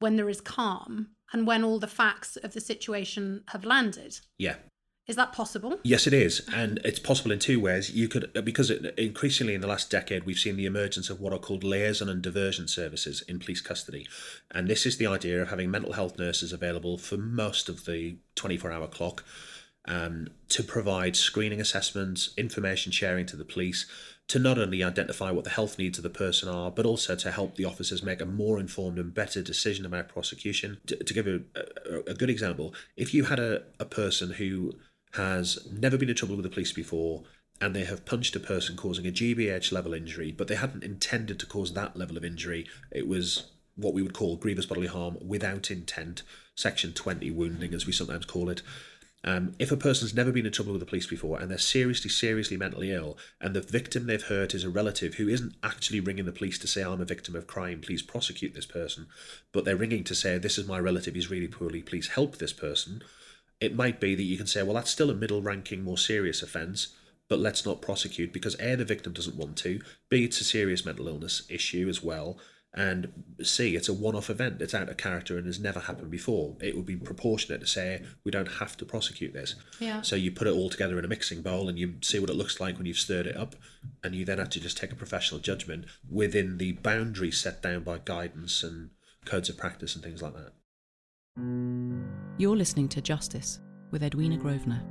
when 0.00 0.16
there 0.16 0.28
is 0.28 0.42
calm 0.42 1.08
and 1.32 1.46
when 1.46 1.64
all 1.64 1.78
the 1.78 1.86
facts 1.86 2.36
of 2.36 2.52
the 2.52 2.60
situation 2.60 3.42
have 3.48 3.64
landed. 3.64 4.20
Yeah. 4.36 4.56
Is 5.06 5.16
that 5.16 5.32
possible? 5.32 5.80
Yes, 5.82 6.06
it 6.06 6.12
is, 6.12 6.46
and 6.54 6.78
it's 6.84 6.98
possible 6.98 7.32
in 7.32 7.38
two 7.38 7.58
ways. 7.58 7.90
You 7.90 8.06
could 8.06 8.30
because 8.44 8.70
it, 8.70 8.94
increasingly 8.98 9.54
in 9.54 9.62
the 9.62 9.66
last 9.66 9.90
decade 9.90 10.24
we've 10.24 10.38
seen 10.38 10.56
the 10.56 10.66
emergence 10.66 11.08
of 11.08 11.18
what 11.18 11.32
are 11.32 11.38
called 11.38 11.64
liaison 11.64 12.08
and 12.10 12.22
diversion 12.22 12.68
services 12.68 13.22
in 13.22 13.38
police 13.40 13.62
custody, 13.62 14.06
and 14.52 14.68
this 14.68 14.86
is 14.86 14.98
the 14.98 15.06
idea 15.06 15.40
of 15.40 15.48
having 15.48 15.70
mental 15.70 15.94
health 15.94 16.18
nurses 16.18 16.52
available 16.52 16.96
for 16.96 17.16
most 17.16 17.68
of 17.68 17.86
the 17.86 18.18
twenty-four 18.36 18.70
hour 18.70 18.86
clock, 18.86 19.24
um, 19.86 20.28
to 20.48 20.62
provide 20.62 21.16
screening 21.16 21.60
assessments, 21.60 22.30
information 22.36 22.92
sharing 22.92 23.26
to 23.26 23.36
the 23.36 23.44
police, 23.44 23.86
to 24.28 24.38
not 24.38 24.58
only 24.58 24.84
identify 24.84 25.30
what 25.30 25.44
the 25.44 25.50
health 25.50 25.78
needs 25.78 25.98
of 25.98 26.04
the 26.04 26.10
person 26.10 26.48
are, 26.48 26.70
but 26.70 26.86
also 26.86 27.16
to 27.16 27.32
help 27.32 27.56
the 27.56 27.64
officers 27.64 28.02
make 28.02 28.20
a 28.20 28.26
more 28.26 28.60
informed 28.60 28.98
and 28.98 29.12
better 29.12 29.42
decision 29.42 29.84
about 29.84 30.08
prosecution. 30.08 30.78
To, 30.86 30.96
to 30.96 31.14
give 31.14 31.26
a, 31.26 31.40
a, 31.56 32.10
a, 32.10 32.14
good 32.14 32.30
example, 32.30 32.72
if 32.96 33.12
you 33.12 33.24
had 33.24 33.40
a, 33.40 33.62
a 33.80 33.84
person 33.84 34.34
who 34.34 34.74
has 35.14 35.66
never 35.72 35.98
been 35.98 36.08
in 36.08 36.14
trouble 36.14 36.36
with 36.36 36.44
the 36.44 36.50
police 36.50 36.72
before 36.72 37.24
and 37.60 37.74
they 37.74 37.84
have 37.84 38.06
punched 38.06 38.36
a 38.36 38.40
person 38.40 38.76
causing 38.76 39.06
a 39.06 39.10
GBH 39.10 39.72
level 39.72 39.92
injury, 39.92 40.30
but 40.30 40.46
they 40.46 40.54
hadn't 40.54 40.84
intended 40.84 41.40
to 41.40 41.46
cause 41.46 41.74
that 41.74 41.96
level 41.96 42.16
of 42.16 42.24
injury. 42.24 42.66
It 42.92 43.08
was 43.08 43.50
what 43.74 43.94
we 43.94 44.02
would 44.02 44.14
call 44.14 44.36
grievous 44.36 44.66
bodily 44.66 44.86
harm 44.86 45.18
without 45.20 45.70
intent, 45.70 46.22
section 46.54 46.92
20 46.92 47.30
wounding, 47.32 47.74
as 47.74 47.86
we 47.86 47.92
sometimes 47.92 48.26
call 48.26 48.48
it. 48.48 48.62
Um, 49.22 49.54
if 49.58 49.70
a 49.70 49.76
person's 49.76 50.14
never 50.14 50.32
been 50.32 50.46
in 50.46 50.52
trouble 50.52 50.72
with 50.72 50.80
the 50.80 50.86
police 50.86 51.06
before 51.06 51.38
and 51.38 51.50
they're 51.50 51.58
seriously, 51.58 52.08
seriously 52.08 52.56
mentally 52.56 52.90
ill, 52.90 53.18
and 53.40 53.54
the 53.54 53.60
victim 53.60 54.06
they've 54.06 54.22
hurt 54.22 54.54
is 54.54 54.64
a 54.64 54.70
relative 54.70 55.14
who 55.14 55.28
isn't 55.28 55.56
actually 55.62 56.00
ringing 56.00 56.24
the 56.24 56.32
police 56.32 56.58
to 56.60 56.66
say, 56.66 56.82
I'm 56.82 57.02
a 57.02 57.04
victim 57.04 57.36
of 57.36 57.46
crime, 57.46 57.82
please 57.82 58.00
prosecute 58.00 58.54
this 58.54 58.64
person, 58.64 59.08
but 59.52 59.66
they're 59.66 59.76
ringing 59.76 60.04
to 60.04 60.14
say, 60.14 60.38
This 60.38 60.56
is 60.56 60.66
my 60.66 60.78
relative, 60.78 61.14
he's 61.14 61.30
really 61.30 61.48
poorly, 61.48 61.82
please 61.82 62.08
help 62.08 62.38
this 62.38 62.54
person, 62.54 63.02
it 63.60 63.76
might 63.76 64.00
be 64.00 64.14
that 64.14 64.22
you 64.22 64.38
can 64.38 64.46
say, 64.46 64.62
well, 64.62 64.74
that's 64.74 64.90
still 64.90 65.10
a 65.10 65.14
middle 65.14 65.42
ranking, 65.42 65.84
more 65.84 65.98
serious 65.98 66.42
offence, 66.42 66.88
but 67.28 67.38
let's 67.38 67.66
not 67.66 67.82
prosecute 67.82 68.32
because 68.32 68.58
A, 68.58 68.74
the 68.74 68.84
victim 68.84 69.12
doesn't 69.12 69.36
want 69.36 69.56
to, 69.58 69.80
B, 70.08 70.24
it's 70.24 70.40
a 70.40 70.44
serious 70.44 70.84
mental 70.84 71.08
illness 71.08 71.42
issue 71.48 71.88
as 71.88 72.02
well, 72.02 72.38
and 72.72 73.24
C, 73.42 73.74
it's 73.74 73.88
a 73.88 73.92
one 73.92 74.14
off 74.14 74.30
event, 74.30 74.62
it's 74.62 74.74
out 74.74 74.88
of 74.88 74.96
character 74.96 75.36
and 75.36 75.46
has 75.46 75.58
never 75.58 75.80
happened 75.80 76.10
before. 76.10 76.56
It 76.60 76.76
would 76.76 76.86
be 76.86 76.96
proportionate 76.96 77.60
to 77.60 77.66
say, 77.66 78.02
we 78.22 78.30
don't 78.30 78.46
have 78.46 78.76
to 78.76 78.84
prosecute 78.84 79.32
this. 79.32 79.56
Yeah. 79.80 80.02
So 80.02 80.14
you 80.14 80.30
put 80.30 80.46
it 80.46 80.54
all 80.54 80.70
together 80.70 80.98
in 80.98 81.04
a 81.04 81.08
mixing 81.08 81.42
bowl 81.42 81.68
and 81.68 81.78
you 81.78 81.94
see 82.00 82.20
what 82.20 82.30
it 82.30 82.36
looks 82.36 82.60
like 82.60 82.76
when 82.76 82.86
you've 82.86 82.98
stirred 82.98 83.26
it 83.26 83.36
up, 83.36 83.56
and 84.04 84.14
you 84.14 84.24
then 84.24 84.38
have 84.38 84.50
to 84.50 84.60
just 84.60 84.76
take 84.76 84.92
a 84.92 84.96
professional 84.96 85.40
judgment 85.40 85.86
within 86.08 86.58
the 86.58 86.72
boundaries 86.72 87.40
set 87.40 87.60
down 87.60 87.82
by 87.82 87.98
guidance 88.04 88.62
and 88.62 88.90
codes 89.24 89.48
of 89.48 89.56
practice 89.56 89.94
and 89.94 90.04
things 90.04 90.22
like 90.22 90.34
that. 90.34 90.52
You're 92.38 92.56
listening 92.56 92.88
to 92.90 93.00
Justice 93.00 93.60
with 93.90 94.02
Edwina 94.02 94.36
Grosvenor. 94.36 94.82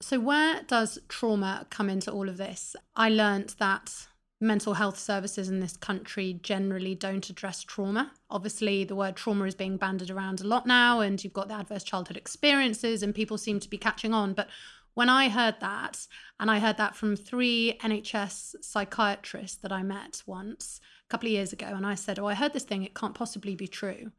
So, 0.00 0.18
where 0.18 0.62
does 0.64 0.98
trauma 1.08 1.66
come 1.70 1.88
into 1.88 2.10
all 2.10 2.28
of 2.28 2.36
this? 2.36 2.74
I 2.96 3.08
learnt 3.08 3.58
that 3.58 4.08
mental 4.42 4.74
health 4.74 4.98
services 4.98 5.48
in 5.48 5.60
this 5.60 5.76
country 5.76 6.38
generally 6.42 6.94
don't 6.94 7.30
address 7.30 7.62
trauma. 7.62 8.12
Obviously, 8.28 8.84
the 8.84 8.96
word 8.96 9.16
trauma 9.16 9.44
is 9.44 9.54
being 9.54 9.76
bandied 9.76 10.10
around 10.10 10.40
a 10.40 10.46
lot 10.46 10.66
now, 10.66 11.00
and 11.00 11.22
you've 11.22 11.32
got 11.32 11.48
the 11.48 11.54
adverse 11.54 11.84
childhood 11.84 12.16
experiences, 12.16 13.02
and 13.02 13.14
people 13.14 13.38
seem 13.38 13.60
to 13.60 13.70
be 13.70 13.78
catching 13.78 14.12
on. 14.12 14.34
But 14.34 14.48
when 14.94 15.08
I 15.08 15.28
heard 15.28 15.56
that, 15.60 16.06
and 16.38 16.50
I 16.50 16.58
heard 16.58 16.76
that 16.76 16.96
from 16.96 17.16
three 17.16 17.78
NHS 17.82 18.56
psychiatrists 18.62 19.56
that 19.58 19.72
I 19.72 19.82
met 19.82 20.22
once, 20.26 20.80
a 21.06 21.08
couple 21.08 21.28
of 21.28 21.32
years 21.32 21.52
ago 21.52 21.66
and 21.66 21.86
I 21.86 21.94
said, 21.94 22.18
Oh, 22.18 22.26
I 22.26 22.34
heard 22.34 22.52
this 22.52 22.64
thing, 22.64 22.82
it 22.82 22.94
can't 22.94 23.14
possibly 23.14 23.54
be 23.54 23.68
true. 23.68 24.10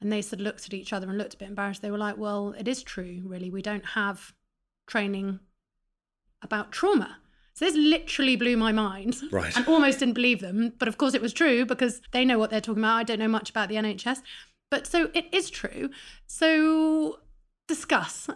And 0.00 0.12
they 0.12 0.22
sort 0.22 0.40
of 0.40 0.44
looked 0.44 0.66
at 0.66 0.74
each 0.74 0.92
other 0.92 1.08
and 1.08 1.18
looked 1.18 1.34
a 1.34 1.38
bit 1.38 1.48
embarrassed. 1.48 1.82
They 1.82 1.90
were 1.90 1.98
like, 1.98 2.16
Well, 2.16 2.54
it 2.58 2.68
is 2.68 2.82
true, 2.82 3.22
really. 3.24 3.50
We 3.50 3.62
don't 3.62 3.84
have 3.84 4.32
training 4.86 5.40
about 6.40 6.72
trauma. 6.72 7.18
So 7.56 7.64
this 7.64 7.74
literally 7.74 8.36
blew 8.36 8.56
my 8.58 8.70
mind. 8.70 9.16
Right. 9.32 9.56
And 9.56 9.66
almost 9.66 10.00
didn't 10.00 10.12
believe 10.14 10.40
them. 10.40 10.74
But 10.78 10.88
of 10.88 10.98
course 10.98 11.14
it 11.14 11.22
was 11.22 11.32
true 11.32 11.64
because 11.64 12.02
they 12.12 12.22
know 12.22 12.38
what 12.38 12.50
they're 12.50 12.60
talking 12.60 12.82
about. 12.82 12.96
I 12.96 13.02
don't 13.02 13.18
know 13.18 13.28
much 13.28 13.48
about 13.48 13.70
the 13.70 13.76
NHS. 13.76 14.20
But 14.70 14.86
so 14.86 15.10
it 15.14 15.26
is 15.32 15.48
true. 15.48 15.88
So 16.26 17.20
discuss. 17.66 18.28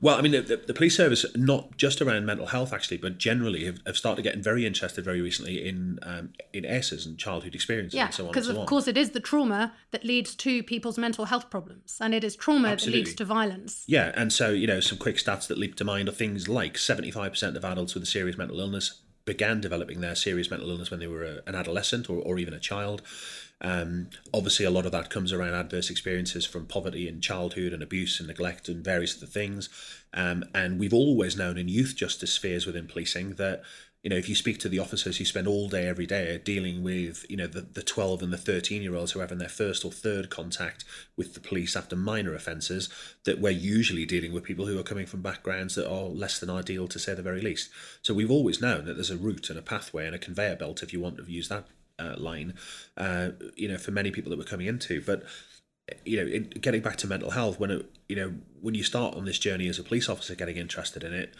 well, 0.00 0.16
I 0.16 0.22
mean, 0.22 0.32
the, 0.32 0.62
the, 0.66 0.74
police 0.74 0.96
service, 0.96 1.24
not 1.36 1.76
just 1.76 2.02
around 2.02 2.26
mental 2.26 2.46
health 2.46 2.72
actually, 2.72 2.96
but 2.96 3.18
generally 3.18 3.64
have, 3.64 3.78
have 3.86 3.96
started 3.96 4.22
getting 4.22 4.42
very 4.42 4.66
interested 4.66 5.04
very 5.04 5.20
recently 5.20 5.66
in 5.66 5.98
um, 6.02 6.30
in 6.52 6.64
ACEs 6.64 7.06
and 7.06 7.18
childhood 7.18 7.54
experiences 7.54 7.96
yeah, 7.96 8.06
and 8.06 8.14
so 8.14 8.24
on. 8.24 8.30
Because, 8.30 8.46
so 8.46 8.52
of 8.52 8.58
on. 8.58 8.66
course, 8.66 8.88
it 8.88 8.96
is 8.96 9.10
the 9.10 9.20
trauma 9.20 9.72
that 9.90 10.04
leads 10.04 10.34
to 10.36 10.62
people's 10.62 10.98
mental 10.98 11.26
health 11.26 11.50
problems, 11.50 11.98
and 12.00 12.14
it 12.14 12.24
is 12.24 12.36
trauma 12.36 12.68
Absolutely. 12.68 13.00
that 13.00 13.06
leads 13.06 13.16
to 13.16 13.24
violence. 13.24 13.84
Yeah, 13.86 14.12
and 14.14 14.32
so, 14.32 14.50
you 14.50 14.66
know, 14.66 14.80
some 14.80 14.98
quick 14.98 15.16
stats 15.16 15.46
that 15.48 15.58
leap 15.58 15.76
to 15.76 15.84
mind 15.84 16.08
are 16.08 16.12
things 16.12 16.48
like 16.48 16.74
75% 16.74 17.56
of 17.56 17.64
adults 17.64 17.94
with 17.94 18.02
a 18.02 18.06
serious 18.06 18.36
mental 18.36 18.60
illness 18.60 19.02
began 19.24 19.60
developing 19.60 20.00
their 20.00 20.14
serious 20.14 20.50
mental 20.50 20.68
illness 20.70 20.90
when 20.90 21.00
they 21.00 21.06
were 21.06 21.24
a, 21.24 21.40
an 21.46 21.54
adolescent 21.54 22.10
or, 22.10 22.18
or 22.18 22.38
even 22.38 22.54
a 22.54 22.58
child. 22.58 23.02
Um, 23.62 24.10
obviously, 24.34 24.66
a 24.66 24.70
lot 24.70 24.86
of 24.86 24.92
that 24.92 25.08
comes 25.08 25.32
around 25.32 25.54
adverse 25.54 25.88
experiences 25.88 26.44
from 26.44 26.66
poverty 26.66 27.08
in 27.08 27.20
childhood 27.20 27.72
and 27.72 27.82
abuse 27.82 28.18
and 28.18 28.26
neglect 28.26 28.68
and 28.68 28.84
various 28.84 29.16
other 29.16 29.26
things. 29.26 29.68
Um, 30.12 30.44
and 30.52 30.78
we've 30.78 30.92
always 30.92 31.36
known 31.36 31.56
in 31.56 31.68
youth 31.68 31.94
justice 31.96 32.32
spheres 32.32 32.66
within 32.66 32.88
policing 32.88 33.34
that 33.34 33.62
you 34.02 34.10
know, 34.10 34.16
if 34.16 34.28
you 34.28 34.34
speak 34.34 34.58
to 34.58 34.68
the 34.68 34.80
officers 34.80 35.18
who 35.18 35.24
spend 35.24 35.46
all 35.46 35.68
day 35.68 35.86
every 35.86 36.06
day 36.06 36.40
dealing 36.42 36.82
with, 36.82 37.24
you 37.30 37.36
know, 37.36 37.46
the, 37.46 37.60
the 37.60 37.84
12 37.84 38.20
and 38.22 38.32
the 38.32 38.36
13 38.36 38.82
year 38.82 38.96
olds 38.96 39.12
who 39.12 39.20
are 39.20 39.22
having 39.22 39.38
their 39.38 39.48
first 39.48 39.84
or 39.84 39.92
third 39.92 40.28
contact 40.28 40.84
with 41.16 41.34
the 41.34 41.40
police 41.40 41.76
after 41.76 41.94
minor 41.94 42.34
offences, 42.34 42.88
that 43.24 43.38
we're 43.38 43.50
usually 43.50 44.04
dealing 44.04 44.32
with 44.32 44.42
people 44.42 44.66
who 44.66 44.76
are 44.76 44.82
coming 44.82 45.06
from 45.06 45.22
backgrounds 45.22 45.76
that 45.76 45.88
are 45.88 46.06
less 46.06 46.40
than 46.40 46.50
ideal 46.50 46.88
to 46.88 46.98
say 46.98 47.14
the 47.14 47.22
very 47.22 47.40
least. 47.40 47.70
So 48.02 48.12
we've 48.12 48.30
always 48.30 48.60
known 48.60 48.86
that 48.86 48.94
there's 48.94 49.10
a 49.10 49.16
route 49.16 49.50
and 49.50 49.58
a 49.58 49.62
pathway 49.62 50.04
and 50.04 50.16
a 50.16 50.18
conveyor 50.18 50.56
belt, 50.56 50.82
if 50.82 50.92
you 50.92 51.00
want 51.00 51.18
to 51.18 51.30
use 51.30 51.48
that 51.48 51.68
uh, 52.02 52.14
line, 52.18 52.54
uh, 52.96 53.30
you 53.56 53.68
know, 53.68 53.78
for 53.78 53.90
many 53.90 54.10
people 54.10 54.30
that 54.30 54.38
we're 54.38 54.44
coming 54.44 54.66
into. 54.66 55.00
But 55.00 55.24
you 56.04 56.16
know, 56.16 56.30
in, 56.30 56.50
getting 56.60 56.80
back 56.80 56.96
to 56.96 57.06
mental 57.06 57.30
health, 57.30 57.58
when 57.58 57.70
it, 57.70 57.90
you 58.08 58.16
know, 58.16 58.34
when 58.60 58.74
you 58.74 58.82
start 58.82 59.14
on 59.14 59.24
this 59.24 59.38
journey 59.38 59.68
as 59.68 59.78
a 59.78 59.82
police 59.82 60.08
officer, 60.08 60.34
getting 60.34 60.56
interested 60.56 61.04
in 61.04 61.12
it, 61.12 61.34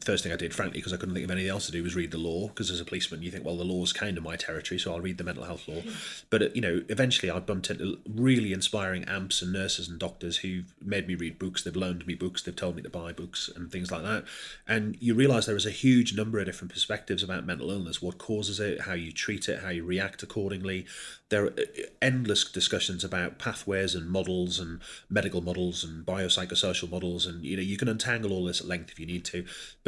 first 0.00 0.22
thing 0.22 0.32
I 0.32 0.36
did, 0.36 0.54
frankly, 0.54 0.78
because 0.78 0.92
I 0.92 0.96
couldn't 0.96 1.14
think 1.14 1.24
of 1.24 1.30
anything 1.30 1.50
else 1.50 1.66
to 1.66 1.72
do, 1.72 1.82
was 1.82 1.96
read 1.96 2.12
the 2.12 2.18
law. 2.18 2.48
Because 2.48 2.70
as 2.70 2.80
a 2.80 2.84
policeman, 2.84 3.22
you 3.22 3.30
think, 3.30 3.44
well, 3.44 3.56
the 3.56 3.64
law's 3.64 3.92
kind 3.92 4.16
of 4.16 4.22
my 4.22 4.36
territory, 4.36 4.78
so 4.78 4.92
I'll 4.92 5.00
read 5.00 5.18
the 5.18 5.24
mental 5.24 5.44
health 5.44 5.66
law. 5.66 5.82
But 6.30 6.42
uh, 6.42 6.48
you 6.54 6.60
know, 6.60 6.82
eventually, 6.88 7.30
I 7.30 7.40
bumped 7.40 7.70
into 7.70 7.98
really 8.08 8.52
inspiring 8.52 9.04
AMHPs 9.04 9.42
and 9.42 9.52
nurses 9.52 9.88
and 9.88 9.98
doctors 9.98 10.38
who've 10.38 10.72
made 10.80 11.08
me 11.08 11.14
read 11.14 11.38
books. 11.38 11.62
They've 11.62 11.74
loaned 11.74 12.06
me 12.06 12.14
books. 12.14 12.42
They've 12.42 12.54
told 12.54 12.76
me 12.76 12.82
to 12.82 12.90
buy 12.90 13.12
books 13.12 13.50
and 13.54 13.70
things 13.70 13.90
like 13.90 14.02
that. 14.02 14.24
And 14.66 14.96
you 15.00 15.14
realise 15.14 15.46
there 15.46 15.56
is 15.56 15.66
a 15.66 15.70
huge 15.70 16.16
number 16.16 16.38
of 16.38 16.46
different 16.46 16.72
perspectives 16.72 17.22
about 17.22 17.44
mental 17.44 17.70
illness: 17.70 18.00
what 18.00 18.18
causes 18.18 18.60
it, 18.60 18.82
how 18.82 18.94
you 18.94 19.10
treat 19.10 19.48
it, 19.48 19.62
how 19.62 19.70
you 19.70 19.84
react 19.84 20.22
accordingly. 20.22 20.86
There 21.30 21.44
are 21.44 21.48
uh, 21.48 21.82
endless 22.00 22.44
discussions 22.44 23.02
about 23.02 23.38
pathways 23.38 23.94
and 23.94 24.08
models 24.08 24.60
and 24.60 24.80
medical 25.10 25.40
models 25.40 25.82
and 25.82 26.06
biopsychosocial 26.06 26.90
models, 26.90 27.26
and 27.26 27.44
you 27.44 27.56
know, 27.56 27.62
you 27.62 27.76
can 27.76 27.88
untangle 27.88 28.32
all 28.32 28.44
this 28.44 28.60
at 28.60 28.68
length 28.68 28.92
if 28.92 29.00
you 29.00 29.06
need 29.06 29.24
to. 29.26 29.44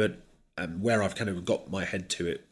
um, 0.57 0.81
where 0.81 1.01
I've 1.03 1.15
kind 1.15 1.29
of 1.29 1.45
got 1.45 1.69
my 1.71 1.85
head 1.85 2.09
to 2.11 2.27
it 2.27 2.45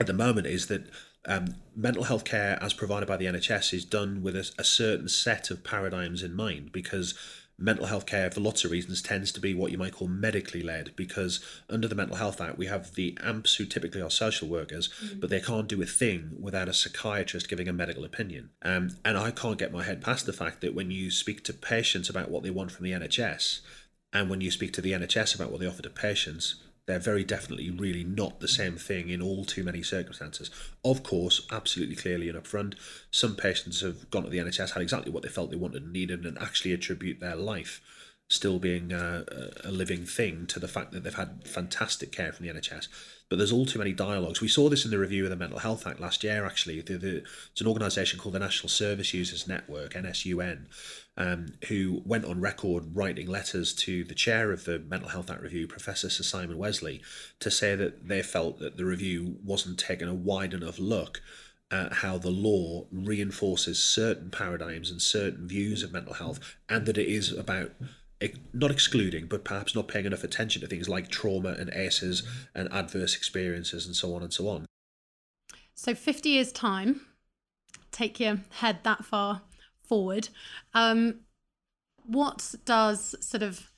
at 0.00 0.06
the 0.06 0.12
moment 0.12 0.46
is 0.46 0.66
that 0.66 0.88
um, 1.26 1.56
mental 1.74 2.04
health 2.04 2.24
care 2.24 2.58
as 2.62 2.72
provided 2.72 3.06
by 3.06 3.16
the 3.16 3.26
NHS 3.26 3.74
is 3.74 3.84
done 3.84 4.22
with 4.22 4.36
a, 4.36 4.50
a, 4.58 4.64
certain 4.64 5.08
set 5.08 5.50
of 5.50 5.64
paradigms 5.64 6.22
in 6.22 6.34
mind 6.34 6.70
because 6.70 7.14
mental 7.58 7.86
health 7.86 8.06
care 8.06 8.30
for 8.30 8.40
lots 8.40 8.64
of 8.64 8.70
reasons 8.70 9.00
tends 9.00 9.32
to 9.32 9.40
be 9.40 9.54
what 9.54 9.72
you 9.72 9.78
might 9.78 9.94
call 9.94 10.08
medically 10.08 10.62
led 10.62 10.94
because 10.94 11.42
under 11.70 11.88
the 11.88 11.94
mental 11.94 12.16
health 12.16 12.40
act 12.40 12.58
we 12.58 12.66
have 12.66 12.94
the 12.94 13.16
AMHPs 13.22 13.54
who 13.54 13.64
typically 13.64 14.02
are 14.02 14.10
social 14.10 14.46
workers 14.46 14.90
mm-hmm. 15.02 15.20
but 15.20 15.30
they 15.30 15.40
can't 15.40 15.68
do 15.68 15.80
a 15.80 15.86
thing 15.86 16.32
without 16.38 16.68
a 16.68 16.74
psychiatrist 16.74 17.48
giving 17.48 17.66
a 17.66 17.72
medical 17.72 18.04
opinion 18.04 18.50
um, 18.60 18.90
and 19.06 19.16
i 19.16 19.30
can't 19.30 19.58
get 19.58 19.72
my 19.72 19.82
head 19.82 20.02
past 20.02 20.26
the 20.26 20.34
fact 20.34 20.60
that 20.60 20.74
when 20.74 20.90
you 20.90 21.10
speak 21.10 21.42
to 21.42 21.54
patients 21.54 22.10
about 22.10 22.30
what 22.30 22.42
they 22.42 22.50
want 22.50 22.70
from 22.70 22.84
the 22.84 22.92
nhs 22.92 23.60
and 24.12 24.28
when 24.28 24.42
you 24.42 24.50
speak 24.50 24.72
to 24.74 24.82
the 24.82 24.92
nhs 24.92 25.34
about 25.34 25.50
what 25.50 25.58
they 25.58 25.66
offer 25.66 25.82
to 25.82 25.90
patients 25.90 26.56
They're 26.86 26.98
very 26.98 27.24
definitely 27.24 27.70
really 27.70 28.04
not 28.04 28.40
the 28.40 28.48
same 28.48 28.76
thing 28.76 29.08
in 29.08 29.20
all 29.20 29.44
too 29.44 29.64
many 29.64 29.82
circumstances. 29.82 30.50
Of 30.84 31.02
course, 31.02 31.46
absolutely 31.50 31.96
clearly 31.96 32.28
and 32.28 32.38
upfront, 32.38 32.74
some 33.10 33.34
patients 33.34 33.80
have 33.80 34.08
gone 34.10 34.22
to 34.22 34.30
the 34.30 34.38
NHS, 34.38 34.70
had 34.70 34.82
exactly 34.82 35.10
what 35.10 35.22
they 35.22 35.28
felt 35.28 35.50
they 35.50 35.56
wanted 35.56 35.82
and 35.82 35.92
needed, 35.92 36.24
and 36.24 36.38
actually 36.38 36.72
attribute 36.72 37.20
their 37.20 37.36
life 37.36 37.80
still 38.28 38.58
being 38.58 38.92
uh, 38.92 39.24
a 39.62 39.70
living 39.70 40.04
thing 40.04 40.46
to 40.46 40.58
the 40.58 40.66
fact 40.66 40.90
that 40.90 41.04
they've 41.04 41.14
had 41.14 41.46
fantastic 41.46 42.10
care 42.10 42.32
from 42.32 42.46
the 42.46 42.52
NHS. 42.52 42.88
But 43.28 43.36
there's 43.36 43.52
all 43.52 43.66
too 43.66 43.78
many 43.78 43.92
dialogues. 43.92 44.40
We 44.40 44.48
saw 44.48 44.68
this 44.68 44.84
in 44.84 44.90
the 44.90 44.98
review 44.98 45.24
of 45.24 45.30
the 45.30 45.36
Mental 45.36 45.58
Health 45.58 45.86
Act 45.86 46.00
last 46.00 46.24
year, 46.24 46.44
actually. 46.44 46.80
The, 46.80 46.96
the, 46.96 47.16
it's 47.52 47.60
an 47.60 47.66
organisation 47.68 48.18
called 48.18 48.34
the 48.34 48.40
National 48.40 48.68
Service 48.68 49.14
Users 49.14 49.46
Network, 49.46 49.94
NSUN, 49.94 50.66
um, 51.16 51.46
who 51.68 52.02
went 52.04 52.24
on 52.24 52.40
record 52.40 52.94
writing 52.94 53.26
letters 53.26 53.72
to 53.74 54.04
the 54.04 54.14
chair 54.14 54.52
of 54.52 54.64
the 54.64 54.78
Mental 54.78 55.08
Health 55.08 55.30
Act 55.30 55.42
review, 55.42 55.66
Professor 55.66 56.10
Sir 56.10 56.22
Simon 56.22 56.58
Wessely, 56.58 57.00
to 57.40 57.50
say 57.50 57.74
that 57.74 58.08
they 58.08 58.22
felt 58.22 58.58
that 58.58 58.76
the 58.76 58.84
review 58.84 59.36
wasn't 59.42 59.78
taking 59.78 60.08
a 60.08 60.14
wide 60.14 60.52
enough 60.52 60.78
look 60.78 61.22
at 61.70 61.94
how 61.94 62.16
the 62.18 62.30
law 62.30 62.86
reinforces 62.92 63.82
certain 63.82 64.30
paradigms 64.30 64.90
and 64.90 65.02
certain 65.02 65.48
views 65.48 65.82
of 65.82 65.92
mental 65.92 66.14
health, 66.14 66.56
and 66.68 66.86
that 66.86 66.98
it 66.98 67.08
is 67.08 67.32
about 67.32 67.72
not 68.52 68.70
excluding, 68.70 69.26
but 69.26 69.44
perhaps 69.44 69.74
not 69.74 69.88
paying 69.88 70.06
enough 70.06 70.24
attention 70.24 70.60
to 70.62 70.68
things 70.68 70.88
like 70.88 71.08
trauma 71.08 71.50
and 71.50 71.70
ACEs 71.70 72.22
and 72.54 72.72
adverse 72.72 73.16
experiences 73.16 73.86
and 73.86 73.96
so 73.96 74.14
on 74.14 74.22
and 74.22 74.32
so 74.32 74.48
on. 74.48 74.66
So, 75.74 75.94
50 75.94 76.30
years' 76.30 76.52
time, 76.52 77.02
take 77.90 78.18
your 78.18 78.38
head 78.50 78.78
that 78.84 79.04
far 79.04 79.42
forward. 79.86 80.28
Um, 80.74 81.20
what 82.04 82.54
does 82.64 83.14
sort 83.20 83.42
of 83.42 83.70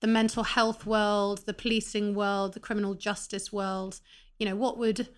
the 0.00 0.06
mental 0.06 0.44
health 0.44 0.86
world, 0.86 1.44
the 1.46 1.54
policing 1.54 2.14
world, 2.14 2.54
the 2.54 2.60
criminal 2.60 2.94
justice 2.94 3.52
world, 3.52 4.00
you 4.38 4.46
know, 4.46 4.56
what 4.56 4.78
would 4.78 5.08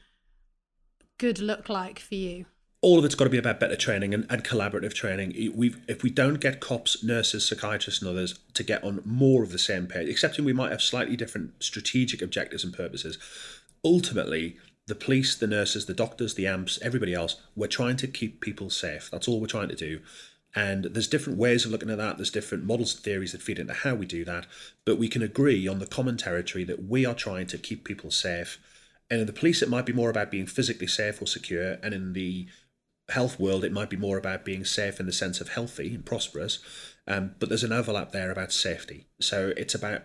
good 1.18 1.38
look 1.38 1.68
like 1.68 1.99
for 1.99 2.14
you? 2.14 2.47
all 2.82 2.99
of 2.99 3.05
it's 3.05 3.14
got 3.14 3.24
to 3.24 3.30
be 3.30 3.38
about 3.38 3.61
better 3.61 3.76
training 3.76 4.14
and, 4.14 4.26
and 4.30 4.43
collaborative 4.43 4.95
training. 4.95 5.53
we 5.55 5.74
if 5.86 6.03
we 6.03 6.11
don't 6.11 6.41
get 6.41 6.61
cops, 6.61 7.05
nurses, 7.05 7.47
psychiatrists, 7.47 8.01
and 8.01 8.11
others 8.11 8.38
to 8.55 8.62
get 8.62 8.82
on 8.82 9.03
more 9.05 9.43
of 9.43 9.53
the 9.53 9.59
same 9.59 9.86
page, 9.86 10.09
excepting 10.09 10.45
we 10.45 10.53
might 10.53 10.70
have 10.70 10.82
slightly 10.82 11.16
different 11.16 11.62
strategic 11.62 12.22
objectives 12.22 12.64
and 12.64 12.72
purposes, 12.72 13.18
ultimately 13.84 14.57
the 14.86 14.95
police, 14.95 15.36
the 15.36 15.47
nurses, 15.47 15.86
the 15.86 15.95
doctors, 15.95 16.34
the 16.34 16.45
AMHPs, 16.45 16.80
everybody 16.80 17.14
else, 17.14 17.36
we're 17.55 17.68
trying 17.68 17.97
to 17.97 18.09
keep 18.09 18.41
people 18.41 18.70
safe. 18.70 19.09
That's 19.11 19.28
all 19.28 19.41
we're 19.41 19.47
trying 19.47 19.68
to 19.68 19.76
do. 19.76 20.01
And 20.55 20.84
there's 20.84 21.09
different 21.09 21.38
ways 21.38 21.64
of 21.64 21.70
looking 21.70 21.90
at 21.90 21.98
that. 21.98 22.16
There's 22.16 22.30
different 22.30 22.64
models 22.64 22.94
and 22.94 23.05
theories 23.05 23.32
that 23.32 23.42
feed 23.42 23.59
into 23.59 23.72
how 23.72 23.94
we 23.94 24.07
do 24.07 24.24
that. 24.24 24.46
But 24.84 24.98
we 24.98 25.09
can 25.09 25.22
agree 25.22 25.68
on 25.68 25.78
the 25.78 25.86
common 25.86 26.16
territory 26.16 26.64
that 26.64 26.84
we 26.88 27.07
are 27.07 27.14
trying 27.14 27.46
to 27.48 27.59
keep 27.59 27.84
people 27.84 28.11
safe. 28.11 28.59
And 29.09 29.20
in 29.20 29.26
the 29.26 29.32
police, 29.32 29.62
it 29.62 29.68
might 29.68 29.86
be 29.86 29.92
more 29.92 30.11
about 30.11 30.30
being 30.30 30.46
physically 30.46 30.86
safe 30.86 31.22
or 31.22 31.26
secure. 31.26 31.78
And 31.82 31.94
in 31.94 32.12
the 32.14 32.46
health 33.11 33.38
world, 33.38 33.64
it 33.64 33.72
might 33.72 33.90
be 33.90 33.96
more 33.96 34.18
about 34.18 34.44
being 34.44 34.64
safe 34.64 34.98
in 34.98 35.07
the 35.07 35.12
sense 35.12 35.40
of 35.40 35.51
healthy 35.51 35.94
and 35.94 36.05
prosperous. 36.05 36.59
Um, 37.07 37.34
but 37.38 37.48
there's 37.48 37.64
an 37.64 37.72
overlap 37.72 38.12
there 38.12 38.30
about 38.30 38.53
safety. 38.53 39.07
So 39.20 39.53
it's 39.57 39.74
about 39.74 40.03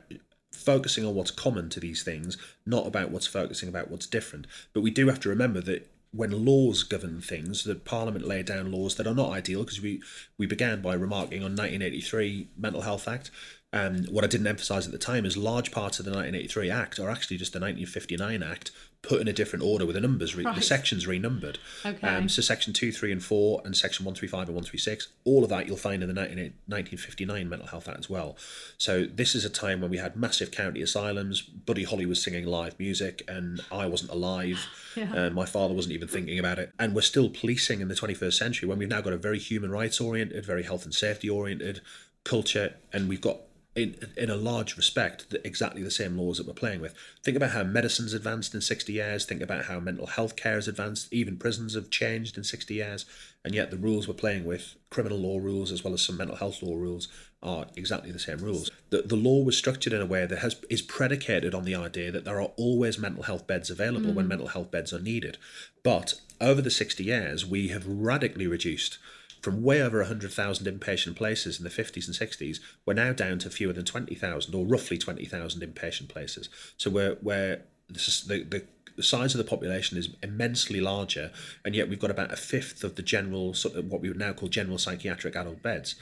focusing 0.51 1.05
on 1.05 1.15
what's 1.15 1.31
common 1.31 1.69
to 1.69 1.79
these 1.79 2.03
things, 2.03 2.37
not 2.65 2.87
about 2.87 3.11
what's 3.11 3.27
focusing 3.27 3.69
about 3.69 3.91
what's 3.91 4.07
different. 4.07 4.47
But 4.73 4.81
we 4.81 4.91
do 4.91 5.07
have 5.07 5.19
to 5.21 5.29
remember 5.29 5.61
that 5.61 5.91
when 6.15 6.45
laws 6.45 6.83
govern 6.83 7.21
things, 7.21 7.63
that 7.63 7.85
Parliament 7.85 8.27
laid 8.27 8.45
down 8.45 8.71
laws 8.71 8.95
that 8.95 9.07
are 9.07 9.15
not 9.15 9.31
ideal, 9.31 9.63
because 9.63 9.81
we, 9.81 10.01
we 10.37 10.45
began 10.45 10.81
by 10.81 10.93
remarking 10.93 11.39
on 11.39 11.51
1983 11.51 12.47
Mental 12.57 12.81
Health 12.81 13.07
Act, 13.07 13.31
um, 13.75 14.05
what 14.05 14.23
I 14.23 14.27
didn't 14.27 14.47
emphasise 14.47 14.85
at 14.85 14.91
the 14.93 14.97
time 14.97 15.25
is 15.25 15.35
large 15.35 15.71
parts 15.71 15.99
of 15.99 16.05
the 16.05 16.11
1983 16.11 16.71
Act 16.71 16.99
are 16.99 17.09
actually 17.09 17.37
just 17.37 17.51
the 17.51 17.59
1959 17.59 18.41
Act 18.41 18.71
put 19.01 19.21
in 19.21 19.27
a 19.27 19.33
different 19.33 19.63
order 19.63 19.85
with 19.85 19.95
the 19.95 20.01
numbers, 20.01 20.35
re- 20.35 20.45
right. 20.45 20.55
the 20.55 20.61
sections 20.61 21.05
renumbered. 21.05 21.59
Okay. 21.85 22.07
Um, 22.07 22.27
so 22.27 22.41
section 22.41 22.73
2, 22.73 22.91
3 22.91 23.11
and 23.11 23.23
4 23.23 23.61
and 23.65 23.75
section 23.75 24.03
135 24.05 24.47
and 24.47 24.55
136, 24.55 25.09
all 25.25 25.43
of 25.43 25.49
that 25.49 25.67
you'll 25.67 25.77
find 25.77 26.01
in 26.01 26.07
the 26.07 26.13
19, 26.13 26.37
1959 26.37 27.49
Mental 27.49 27.67
Health 27.67 27.87
Act 27.87 27.99
as 27.99 28.09
well. 28.09 28.37
So 28.77 29.05
this 29.05 29.35
is 29.35 29.45
a 29.45 29.49
time 29.49 29.81
when 29.81 29.91
we 29.91 29.97
had 29.97 30.15
massive 30.15 30.51
county 30.51 30.81
asylums. 30.81 31.41
Buddy 31.41 31.83
Holly 31.83 32.05
was 32.05 32.23
singing 32.23 32.45
live 32.45 32.79
music 32.79 33.23
and 33.27 33.61
I 33.71 33.85
wasn't 33.87 34.11
alive. 34.11 34.65
yeah. 34.95 35.13
and 35.13 35.35
my 35.35 35.45
father 35.45 35.73
wasn't 35.73 35.93
even 35.93 36.07
thinking 36.07 36.39
about 36.39 36.57
it. 36.57 36.71
And 36.79 36.95
we're 36.95 37.01
still 37.01 37.29
policing 37.29 37.81
in 37.81 37.89
the 37.89 37.95
21st 37.95 38.33
century 38.33 38.69
when 38.69 38.79
we've 38.79 38.87
now 38.87 39.01
got 39.01 39.13
a 39.13 39.17
very 39.17 39.39
human 39.39 39.69
rights 39.69 39.99
oriented, 39.99 40.45
very 40.45 40.63
health 40.63 40.85
and 40.85 40.93
safety 40.95 41.29
oriented 41.29 41.81
culture 42.23 42.73
and 42.91 43.07
we've 43.07 43.21
got 43.21 43.37
in 43.75 43.95
in 44.15 44.29
a 44.29 44.35
large 44.35 44.77
respect 44.77 45.33
exactly 45.43 45.83
the 45.83 45.91
same 45.91 46.17
laws 46.17 46.37
that 46.37 46.47
we're 46.47 46.53
playing 46.53 46.81
with. 46.81 46.95
Think 47.23 47.35
about 47.35 47.51
how 47.51 47.63
medicine's 47.63 48.13
advanced 48.13 48.55
in 48.55 48.61
60 48.61 48.93
years. 48.93 49.25
Think 49.25 49.41
about 49.41 49.65
how 49.65 49.79
mental 49.79 50.07
health 50.07 50.35
care 50.35 50.55
has 50.55 50.67
advanced. 50.67 51.11
Even 51.11 51.37
prisons 51.37 51.75
have 51.75 51.89
changed 51.89 52.37
in 52.37 52.43
60 52.43 52.73
years, 52.73 53.05
and 53.43 53.53
yet 53.53 53.71
the 53.71 53.77
rules 53.77 54.07
we're 54.07 54.13
playing 54.13 54.45
with, 54.45 54.75
criminal 54.89 55.17
law 55.17 55.39
rules 55.39 55.71
as 55.71 55.83
well 55.83 55.93
as 55.93 56.01
some 56.01 56.17
mental 56.17 56.37
health 56.37 56.63
law 56.63 56.75
rules, 56.75 57.09
are 57.43 57.67
exactly 57.75 58.11
the 58.11 58.19
same 58.19 58.37
rules. 58.37 58.71
The 58.89 59.01
the 59.01 59.17
law 59.17 59.43
was 59.43 59.57
structured 59.57 59.93
in 59.93 60.01
a 60.01 60.05
way 60.05 60.25
that 60.25 60.39
has 60.39 60.55
is 60.69 60.81
predicated 60.81 61.53
on 61.53 61.65
the 61.65 61.75
idea 61.75 62.11
that 62.11 62.23
there 62.23 62.39
are 62.39 62.51
always 62.55 62.97
mental 62.97 63.23
health 63.23 63.45
beds 63.45 63.69
available 63.69 64.11
mm. 64.11 64.15
when 64.15 64.27
mental 64.27 64.47
health 64.47 64.71
beds 64.71 64.93
are 64.93 65.01
needed. 65.01 65.37
But 65.83 66.15
over 66.41 66.61
the 66.61 66.71
60 66.71 67.03
years, 67.03 67.45
we 67.45 67.69
have 67.69 67.85
radically 67.87 68.47
reduced 68.47 68.97
from 69.45 69.61
way 69.61 69.79
over 69.79 69.99
100,000 69.99 70.65
inpatient 70.65 71.15
places 71.15 71.59
in 71.59 71.63
the 71.63 71.69
50s 71.69 72.07
and 72.07 72.15
60s, 72.15 72.59
we're 72.83 72.95
now 72.95 73.13
down 73.13 73.37
to 73.37 73.47
fewer 73.51 73.73
than 73.73 73.85
20,000 73.85 74.55
or 74.55 74.65
roughly 74.65 74.97
20,000 74.97 75.61
inpatient 75.61 76.07
places. 76.07 76.49
So 76.77 76.89
we're, 76.89 77.15
we're 77.21 77.61
the, 77.87 78.43
the, 78.49 78.63
the 78.95 79.03
size 79.03 79.35
of 79.35 79.37
the 79.37 79.43
population 79.47 79.99
is 79.99 80.09
immensely 80.23 80.81
larger, 80.81 81.31
and 81.63 81.75
yet 81.75 81.87
we've 81.87 81.99
got 81.99 82.09
about 82.09 82.33
a 82.33 82.35
fifth 82.35 82.83
of 82.83 82.95
the 82.95 83.03
general, 83.03 83.53
sort 83.53 83.75
of 83.75 83.85
what 83.85 84.01
we 84.01 84.07
would 84.07 84.17
now 84.17 84.33
call 84.33 84.49
general 84.49 84.79
psychiatric 84.79 85.35
adult 85.35 85.61
beds. 85.61 85.93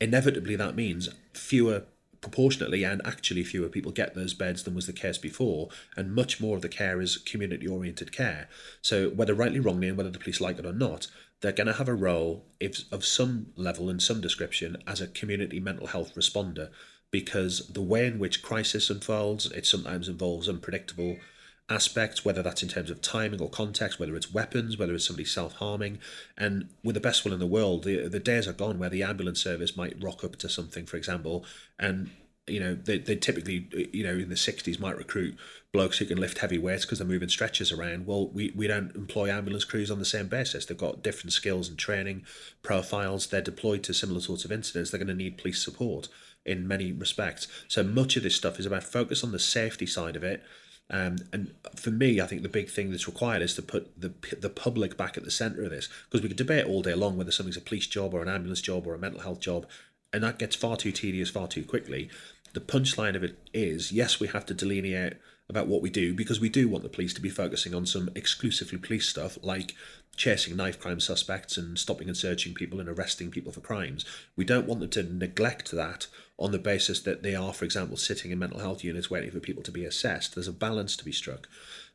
Inevitably, 0.00 0.56
that 0.56 0.74
means 0.74 1.10
fewer 1.32 1.84
proportionately 2.20 2.82
and 2.82 3.00
actually 3.04 3.44
fewer 3.44 3.68
people 3.68 3.92
get 3.92 4.14
those 4.14 4.34
beds 4.34 4.64
than 4.64 4.74
was 4.74 4.88
the 4.88 4.92
case 4.92 5.16
before, 5.16 5.68
and 5.96 6.12
much 6.12 6.40
more 6.40 6.56
of 6.56 6.62
the 6.62 6.68
care 6.68 7.00
is 7.00 7.18
community 7.18 7.68
oriented 7.68 8.10
care. 8.10 8.48
So, 8.82 9.10
whether 9.10 9.32
rightly, 9.32 9.60
or 9.60 9.62
wrongly, 9.62 9.86
and 9.86 9.96
whether 9.96 10.10
the 10.10 10.18
police 10.18 10.40
like 10.40 10.58
it 10.58 10.66
or 10.66 10.72
not, 10.72 11.06
they're 11.40 11.52
going 11.52 11.66
to 11.66 11.72
have 11.74 11.88
a 11.88 11.94
role 11.94 12.44
if, 12.58 12.84
of 12.92 13.04
some 13.04 13.46
level 13.56 13.88
and 13.88 14.02
some 14.02 14.20
description 14.20 14.76
as 14.86 15.00
a 15.00 15.08
community 15.08 15.60
mental 15.60 15.88
health 15.88 16.14
responder 16.14 16.70
because 17.10 17.66
the 17.68 17.82
way 17.82 18.06
in 18.06 18.18
which 18.18 18.42
crisis 18.42 18.90
unfolds, 18.90 19.46
it 19.46 19.66
sometimes 19.66 20.08
involves 20.08 20.48
unpredictable 20.48 21.16
aspects, 21.68 22.24
whether 22.24 22.42
that's 22.42 22.62
in 22.62 22.68
terms 22.68 22.90
of 22.90 23.00
timing 23.00 23.40
or 23.40 23.48
context, 23.48 23.98
whether 23.98 24.16
it's 24.16 24.32
weapons, 24.32 24.76
whether 24.76 24.94
it's 24.94 25.06
somebody 25.06 25.24
self 25.24 25.54
harming. 25.54 25.98
And 26.36 26.68
with 26.84 26.94
the 26.94 27.00
best 27.00 27.24
will 27.24 27.32
in 27.32 27.40
the 27.40 27.46
world, 27.46 27.84
the, 27.84 28.08
the 28.08 28.20
days 28.20 28.46
are 28.46 28.52
gone 28.52 28.78
where 28.78 28.90
the 28.90 29.02
ambulance 29.02 29.42
service 29.42 29.76
might 29.76 30.02
rock 30.02 30.22
up 30.24 30.36
to 30.36 30.48
something, 30.48 30.86
for 30.86 30.96
example, 30.96 31.44
and 31.78 32.10
you 32.46 32.60
know 32.60 32.74
they, 32.74 32.98
they 32.98 33.16
typically 33.16 33.68
you 33.92 34.02
know 34.02 34.14
in 34.14 34.28
the 34.28 34.34
60s 34.34 34.80
might 34.80 34.96
recruit 34.96 35.36
blokes 35.72 35.98
who 35.98 36.04
can 36.04 36.18
lift 36.18 36.38
heavy 36.38 36.58
weights 36.58 36.84
because 36.84 36.98
they're 36.98 37.06
moving 37.06 37.28
stretchers 37.28 37.70
around. 37.70 38.06
Well 38.06 38.28
we, 38.28 38.52
we 38.56 38.66
don't 38.66 38.94
employ 38.96 39.30
ambulance 39.30 39.64
crews 39.64 39.90
on 39.90 39.98
the 39.98 40.04
same 40.04 40.26
basis. 40.26 40.66
They've 40.66 40.76
got 40.76 41.02
different 41.02 41.32
skills 41.32 41.68
and 41.68 41.78
training 41.78 42.24
profiles. 42.62 43.28
They're 43.28 43.40
deployed 43.40 43.82
to 43.84 43.94
similar 43.94 44.20
sorts 44.20 44.44
of 44.44 44.52
incidents. 44.52 44.90
They're 44.90 44.98
going 44.98 45.08
to 45.08 45.14
need 45.14 45.38
police 45.38 45.62
support 45.62 46.08
in 46.44 46.66
many 46.66 46.92
respects. 46.92 47.46
So 47.68 47.82
much 47.82 48.16
of 48.16 48.22
this 48.22 48.36
stuff 48.36 48.58
is 48.58 48.66
about 48.66 48.82
focus 48.82 49.22
on 49.22 49.32
the 49.32 49.38
safety 49.38 49.86
side 49.86 50.16
of 50.16 50.24
it. 50.24 50.42
Um, 50.92 51.18
and 51.32 51.54
for 51.76 51.90
me, 51.90 52.20
I 52.20 52.26
think 52.26 52.42
the 52.42 52.48
big 52.48 52.68
thing 52.68 52.90
that's 52.90 53.06
required 53.06 53.42
is 53.42 53.54
to 53.54 53.62
put 53.62 54.00
the 54.00 54.12
the 54.36 54.50
public 54.50 54.96
back 54.96 55.16
at 55.16 55.24
the 55.24 55.30
centre 55.30 55.62
of 55.62 55.70
this, 55.70 55.88
because 56.08 56.20
we 56.20 56.28
could 56.28 56.36
debate 56.36 56.66
all 56.66 56.82
day 56.82 56.94
long 56.94 57.16
whether 57.16 57.30
something's 57.30 57.56
a 57.56 57.60
police 57.60 57.86
job 57.86 58.12
or 58.12 58.22
an 58.22 58.28
ambulance 58.28 58.60
job 58.60 58.88
or 58.88 58.94
a 58.94 58.98
mental 58.98 59.20
health 59.20 59.38
job, 59.38 59.66
and 60.12 60.22
that 60.22 60.38
gets 60.38 60.56
far 60.56 60.76
too 60.76 60.92
tedious 60.92 61.30
far 61.30 61.46
too 61.48 61.64
quickly 61.64 62.10
the 62.52 62.60
punchline 62.60 63.14
of 63.14 63.22
it 63.22 63.38
is 63.52 63.92
yes, 63.92 64.18
we 64.18 64.28
have 64.28 64.46
to 64.46 64.54
delineate 64.54 65.14
about 65.48 65.66
what 65.66 65.82
we 65.82 65.90
do 65.90 66.14
because 66.14 66.40
we 66.40 66.48
do 66.48 66.68
want 66.68 66.82
the 66.82 66.88
police 66.88 67.14
to 67.14 67.20
be 67.20 67.28
focusing 67.28 67.74
on 67.74 67.86
some 67.86 68.08
exclusively 68.14 68.78
police 68.78 69.08
stuff 69.08 69.38
like 69.42 69.74
chasing 70.16 70.56
knife 70.56 70.78
crime 70.78 71.00
suspects 71.00 71.56
and 71.56 71.78
stopping 71.78 72.08
and 72.08 72.16
searching 72.16 72.54
people 72.54 72.80
and 72.80 72.88
arresting 72.88 73.30
people 73.30 73.52
for 73.52 73.60
crimes. 73.60 74.04
We 74.36 74.44
don't 74.44 74.66
want 74.66 74.80
them 74.80 74.90
to 74.90 75.02
neglect 75.02 75.70
that 75.72 76.06
on 76.38 76.52
the 76.52 76.58
basis 76.58 77.00
that 77.02 77.22
they 77.22 77.34
are, 77.34 77.52
for 77.52 77.64
example, 77.64 77.96
sitting 77.96 78.30
in 78.30 78.38
mental 78.38 78.60
health 78.60 78.84
units 78.84 79.10
waiting 79.10 79.30
for 79.30 79.40
people 79.40 79.62
to 79.64 79.72
be 79.72 79.84
assessed. 79.84 80.34
There's 80.34 80.48
a 80.48 80.52
balance 80.52 80.96
to 80.96 81.04
be 81.04 81.12
struck. 81.12 81.48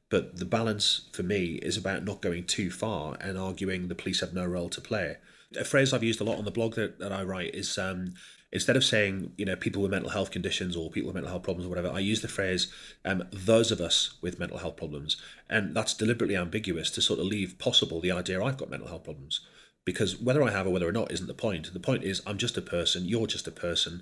But 0.09 0.38
the 0.38 0.45
balance 0.45 1.09
for 1.13 1.24
me 1.24 1.55
is 1.55 1.78
about 1.78 2.05
not 2.05 2.22
going 2.22 2.45
too 2.45 2.70
far 2.70 3.18
and 3.20 3.38
arguing 3.38 3.88
the 3.88 3.95
police 3.95 4.22
have 4.22 4.34
no 4.34 4.45
role 4.45 4.70
to 4.70 4.82
play. 4.82 5.18
A 5.56 5.66
phrase 5.66 5.93
I've 5.93 6.03
used 6.03 6.22
a 6.22 6.24
lot 6.24 6.38
on 6.38 6.45
the 6.45 6.51
blog 6.51 6.76
that, 6.76 6.99
that 6.99 7.12
I 7.12 7.24
write 7.24 7.56
is 7.56 7.78
um, 7.78 8.14
instead 8.51 8.78
of 8.78 8.84
saying 8.84 9.34
you 9.38 9.45
know 9.45 9.56
people 9.56 9.82
with 9.82 9.91
mental 9.91 10.12
health 10.12 10.32
conditions 10.32 10.76
or 10.76 10.89
people 10.89 11.08
with 11.08 11.16
mental 11.16 11.32
health 11.32 11.43
problems 11.43 11.66
or 11.66 11.70
whatever 11.70 11.89
i 11.89 11.99
use 11.99 12.22
the 12.22 12.28
phrase 12.28 12.72
um, 13.03 13.24
those 13.32 13.70
of 13.70 13.82
us 13.82 14.14
with 14.22 14.39
mental 14.39 14.58
health 14.58 14.78
problems. 14.78 15.18
And 15.49 15.76
that's 15.76 15.93
deliberately 15.93 16.38
ambiguous 16.38 16.89
to 16.91 17.01
sort 17.01 17.20
of 17.20 17.26
leave 17.26 17.60
possible 17.60 17.99
the 17.99 18.12
idea 18.12 18.41
i've 18.41 18.58
got 18.58 18.70
mental 18.70 18.88
health 18.88 19.03
problems. 19.03 19.41
Because 19.84 20.20
whether 20.20 20.41
i 20.41 20.51
have 20.51 20.66
or 20.66 20.72
whether 20.72 20.88
or 20.88 20.93
not 20.93 21.12
isn't 21.12 21.28
the 21.28 21.34
point. 21.34 21.74
The 21.74 21.80
point 21.80 22.03
is 22.03 22.22
i'm 22.26 22.38
just 22.38 22.58
a 22.58 22.62
person 22.62 23.06
you're 23.06 23.28
just 23.28 23.47
a 23.47 23.51
person. 23.51 24.01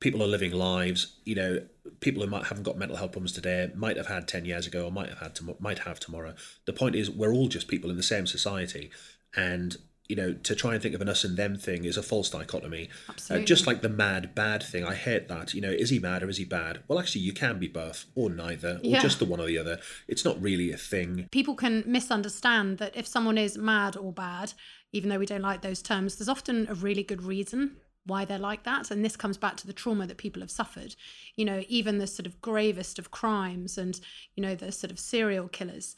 People 0.00 0.22
are 0.22 0.26
living 0.26 0.52
lives 0.52 1.16
you 1.24 1.34
know 1.34 1.60
people 2.00 2.22
who 2.22 2.30
might 2.30 2.44
haven't 2.44 2.64
got 2.64 2.78
mental 2.78 2.96
health 2.96 3.12
problems 3.12 3.32
today 3.32 3.70
might 3.74 3.96
have 3.96 4.06
had 4.06 4.26
ten 4.26 4.44
years 4.44 4.66
ago, 4.66 4.86
or 4.86 4.92
might 4.92 5.08
have 5.10 5.18
had 5.18 5.34
to, 5.36 5.56
might 5.60 5.80
have 5.80 6.00
tomorrow. 6.00 6.34
The 6.64 6.72
point 6.72 6.94
is, 6.94 7.10
we're 7.10 7.32
all 7.32 7.48
just 7.48 7.68
people 7.68 7.90
in 7.90 7.96
the 7.96 8.02
same 8.02 8.26
society, 8.26 8.90
and 9.36 9.76
you 10.10 10.16
know, 10.16 10.34
to 10.34 10.54
try 10.54 10.74
and 10.74 10.82
think 10.82 10.94
of 10.94 11.00
an 11.00 11.08
us 11.08 11.24
and 11.24 11.36
them 11.36 11.56
thing 11.56 11.84
is 11.84 11.96
a 11.96 12.02
false 12.02 12.28
dichotomy. 12.28 12.88
Uh, 13.30 13.38
just 13.38 13.66
like 13.66 13.80
the 13.80 13.88
mad 13.88 14.34
bad 14.34 14.62
thing, 14.62 14.84
I 14.84 14.94
hate 14.94 15.28
that. 15.28 15.54
You 15.54 15.60
know, 15.60 15.70
is 15.70 15.90
he 15.90 15.98
mad 15.98 16.22
or 16.22 16.28
is 16.28 16.36
he 16.36 16.44
bad? 16.44 16.82
Well, 16.88 16.98
actually, 16.98 17.22
you 17.22 17.32
can 17.32 17.58
be 17.58 17.68
both 17.68 18.06
or 18.14 18.28
neither, 18.28 18.80
or 18.82 18.90
Yeah. 18.90 19.00
just 19.00 19.18
the 19.20 19.24
one 19.24 19.40
or 19.40 19.46
the 19.46 19.56
other. 19.58 19.80
It's 20.08 20.24
not 20.24 20.42
really 20.42 20.72
a 20.72 20.76
thing. 20.76 21.28
people 21.30 21.54
can 21.54 21.84
misunderstand 21.86 22.78
that 22.78 22.96
if 22.96 23.06
someone 23.06 23.38
is 23.38 23.56
mad 23.56 23.96
or 23.96 24.12
bad, 24.12 24.52
even 24.92 25.08
though 25.08 25.18
we 25.18 25.26
don't 25.26 25.42
like 25.42 25.62
those 25.62 25.80
terms, 25.80 26.16
there's 26.16 26.28
often 26.28 26.66
a 26.68 26.74
really 26.74 27.02
good 27.04 27.22
reason 27.22 27.76
why 28.04 28.24
they're 28.24 28.38
like 28.38 28.64
that. 28.64 28.90
And 28.90 29.04
this 29.04 29.16
comes 29.16 29.36
back 29.36 29.56
to 29.58 29.66
the 29.66 29.72
trauma 29.72 30.06
that 30.06 30.16
people 30.16 30.40
have 30.42 30.50
suffered. 30.50 30.96
You 31.36 31.44
know, 31.44 31.62
even 31.68 31.98
the 31.98 32.06
sort 32.06 32.26
of 32.26 32.40
gravest 32.40 32.98
of 32.98 33.10
crimes 33.10 33.78
and, 33.78 34.00
you 34.34 34.42
know, 34.42 34.54
the 34.56 34.72
sort 34.72 34.90
of 34.90 34.98
serial 34.98 35.48
killers, 35.48 35.94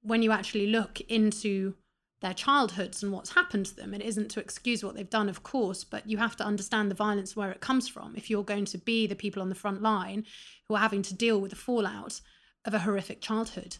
when 0.00 0.22
you 0.22 0.32
actually 0.32 0.66
look 0.66 1.00
into 1.02 1.74
their 2.22 2.32
childhoods 2.32 3.02
and 3.02 3.12
what's 3.12 3.34
happened 3.34 3.66
to 3.66 3.76
them. 3.76 3.92
It 3.92 4.00
isn't 4.02 4.30
to 4.30 4.40
excuse 4.40 4.82
what 4.82 4.94
they've 4.94 5.08
done, 5.08 5.28
of 5.28 5.42
course, 5.42 5.84
but 5.84 6.08
you 6.08 6.16
have 6.18 6.36
to 6.36 6.44
understand 6.44 6.90
the 6.90 6.94
violence 6.94 7.36
where 7.36 7.50
it 7.50 7.60
comes 7.60 7.88
from. 7.88 8.14
If 8.16 8.30
you're 8.30 8.44
going 8.44 8.64
to 8.66 8.78
be 8.78 9.06
the 9.06 9.14
people 9.14 9.42
on 9.42 9.50
the 9.50 9.54
front 9.54 9.82
line 9.82 10.24
who 10.66 10.74
are 10.74 10.80
having 10.80 11.02
to 11.02 11.14
deal 11.14 11.40
with 11.40 11.50
the 11.50 11.56
fallout 11.56 12.20
of 12.64 12.72
a 12.72 12.80
horrific 12.80 13.20
childhood, 13.20 13.76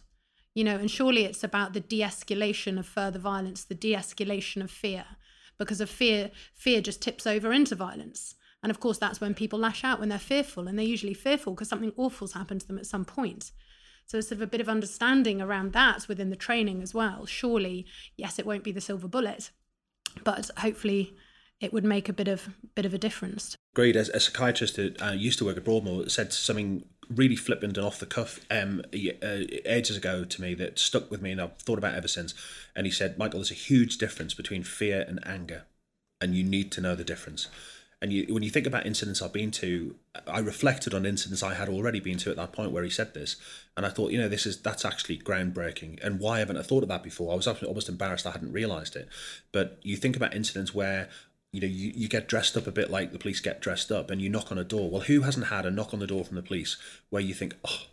you 0.53 0.63
know, 0.63 0.75
and 0.75 0.91
surely 0.91 1.23
it's 1.23 1.43
about 1.43 1.73
the 1.73 1.79
de 1.79 2.01
escalation 2.01 2.77
of 2.77 2.85
further 2.85 3.17
violence, 3.17 3.63
the 3.63 3.75
de 3.75 3.93
escalation 3.93 4.63
of 4.63 4.69
fear, 4.69 5.05
because 5.57 5.81
of 5.81 5.89
fear, 5.89 6.29
fear 6.53 6.81
just 6.81 7.01
tips 7.01 7.25
over 7.25 7.51
into 7.51 7.75
violence. 7.75 8.35
And 8.61 8.69
of 8.69 8.79
course, 8.79 8.97
that's 8.97 9.19
when 9.19 9.33
people 9.33 9.59
lash 9.59 9.83
out 9.83 9.99
when 9.99 10.09
they're 10.09 10.19
fearful, 10.19 10.67
and 10.67 10.77
they're 10.77 10.85
usually 10.85 11.13
fearful 11.13 11.53
because 11.53 11.69
something 11.69 11.91
awful's 11.97 12.33
happened 12.33 12.61
to 12.61 12.67
them 12.67 12.77
at 12.77 12.85
some 12.85 13.03
point. 13.03 13.51
So 14.05 14.21
sort 14.21 14.33
of 14.33 14.41
a 14.41 14.47
bit 14.47 14.61
of 14.61 14.69
understanding 14.69 15.41
around 15.41 15.73
that 15.73 16.07
within 16.07 16.29
the 16.29 16.35
training 16.35 16.81
as 16.81 16.93
well. 16.93 17.25
Surely, 17.25 17.85
yes, 18.15 18.37
it 18.37 18.45
won't 18.45 18.63
be 18.63 18.71
the 18.71 18.81
silver 18.81 19.07
bullet, 19.07 19.51
but 20.23 20.49
hopefully 20.57 21.15
it 21.59 21.71
would 21.71 21.85
make 21.85 22.09
a 22.09 22.13
bit 22.13 22.27
of 22.27 22.49
bit 22.75 22.85
of 22.85 22.93
a 22.93 22.97
difference. 22.97 23.55
Great. 23.73 23.95
As 23.95 24.09
a 24.09 24.19
psychiatrist 24.19 24.75
who 24.75 24.91
uh, 25.01 25.11
used 25.11 25.39
to 25.39 25.45
work 25.45 25.57
at 25.57 25.63
Broadmoor 25.63 26.09
said 26.09 26.33
something 26.33 26.83
really 27.09 27.35
flippant 27.35 27.77
and 27.77 27.85
off 27.85 27.99
the 27.99 28.05
cuff 28.05 28.39
um, 28.51 28.81
uh, 28.93 29.41
ages 29.65 29.97
ago 29.97 30.23
to 30.23 30.41
me 30.41 30.53
that 30.55 30.79
stuck 30.79 31.09
with 31.11 31.21
me 31.21 31.31
and 31.31 31.41
I've 31.41 31.57
thought 31.57 31.77
about 31.77 31.95
ever 31.95 32.07
since. 32.07 32.33
And 32.75 32.85
he 32.85 32.91
said, 32.91 33.17
Michael, 33.17 33.39
there's 33.39 33.51
a 33.51 33.55
huge 33.55 33.97
difference 33.97 34.33
between 34.33 34.63
fear 34.63 35.05
and 35.07 35.25
anger, 35.25 35.63
and 36.21 36.35
you 36.35 36.43
need 36.43 36.71
to 36.73 36.81
know 36.81 36.95
the 36.95 37.03
difference. 37.03 37.47
And 38.03 38.11
you, 38.11 38.25
when 38.33 38.43
you 38.43 38.49
think 38.49 38.67
about 38.67 38.85
incidents 38.85 39.21
I've 39.21 39.31
been 39.31 39.51
to, 39.51 39.95
I 40.27 40.39
reflected 40.39 40.93
on 40.93 41.05
incidents 41.05 41.41
I 41.41 41.53
had 41.53 41.69
already 41.69 42.01
been 42.01 42.17
to 42.17 42.31
at 42.31 42.35
that 42.35 42.51
point 42.51 42.73
where 42.73 42.83
he 42.83 42.89
said 42.89 43.13
this, 43.13 43.37
and 43.77 43.85
I 43.85 43.89
thought, 43.89 44.11
you 44.11 44.19
know, 44.19 44.27
this 44.27 44.45
is 44.45 44.57
that's 44.57 44.83
actually 44.83 45.19
groundbreaking. 45.19 46.03
And 46.03 46.19
why 46.19 46.39
haven't 46.39 46.57
I 46.57 46.63
thought 46.63 46.83
of 46.83 46.89
that 46.89 47.01
before? 47.01 47.31
I 47.31 47.35
was 47.35 47.47
almost 47.47 47.87
embarrassed 47.87 48.27
I 48.27 48.31
hadn't 48.31 48.51
realised 48.51 48.97
it. 48.97 49.07
But 49.53 49.79
you 49.83 49.95
think 49.95 50.17
about 50.17 50.35
incidents 50.35 50.75
where 50.75 51.07
you 51.53 51.61
know 51.61 51.67
you, 51.67 51.93
you 51.95 52.09
get 52.09 52.27
dressed 52.27 52.57
up 52.57 52.67
a 52.67 52.73
bit 52.73 52.91
like 52.91 53.13
the 53.13 53.19
police 53.19 53.39
get 53.39 53.61
dressed 53.61 53.89
up, 53.89 54.11
and 54.11 54.21
you 54.21 54.29
knock 54.29 54.51
on 54.51 54.57
a 54.57 54.65
door. 54.65 54.89
Well, 54.91 55.03
who 55.03 55.21
hasn't 55.21 55.47
had 55.47 55.65
a 55.65 55.71
knock 55.71 55.93
on 55.93 56.01
the 56.01 56.07
door 56.07 56.25
from 56.25 56.35
the 56.35 56.43
police 56.43 56.75
where 57.09 57.21
you 57.21 57.33
think, 57.33 57.55
oh, 57.63 57.85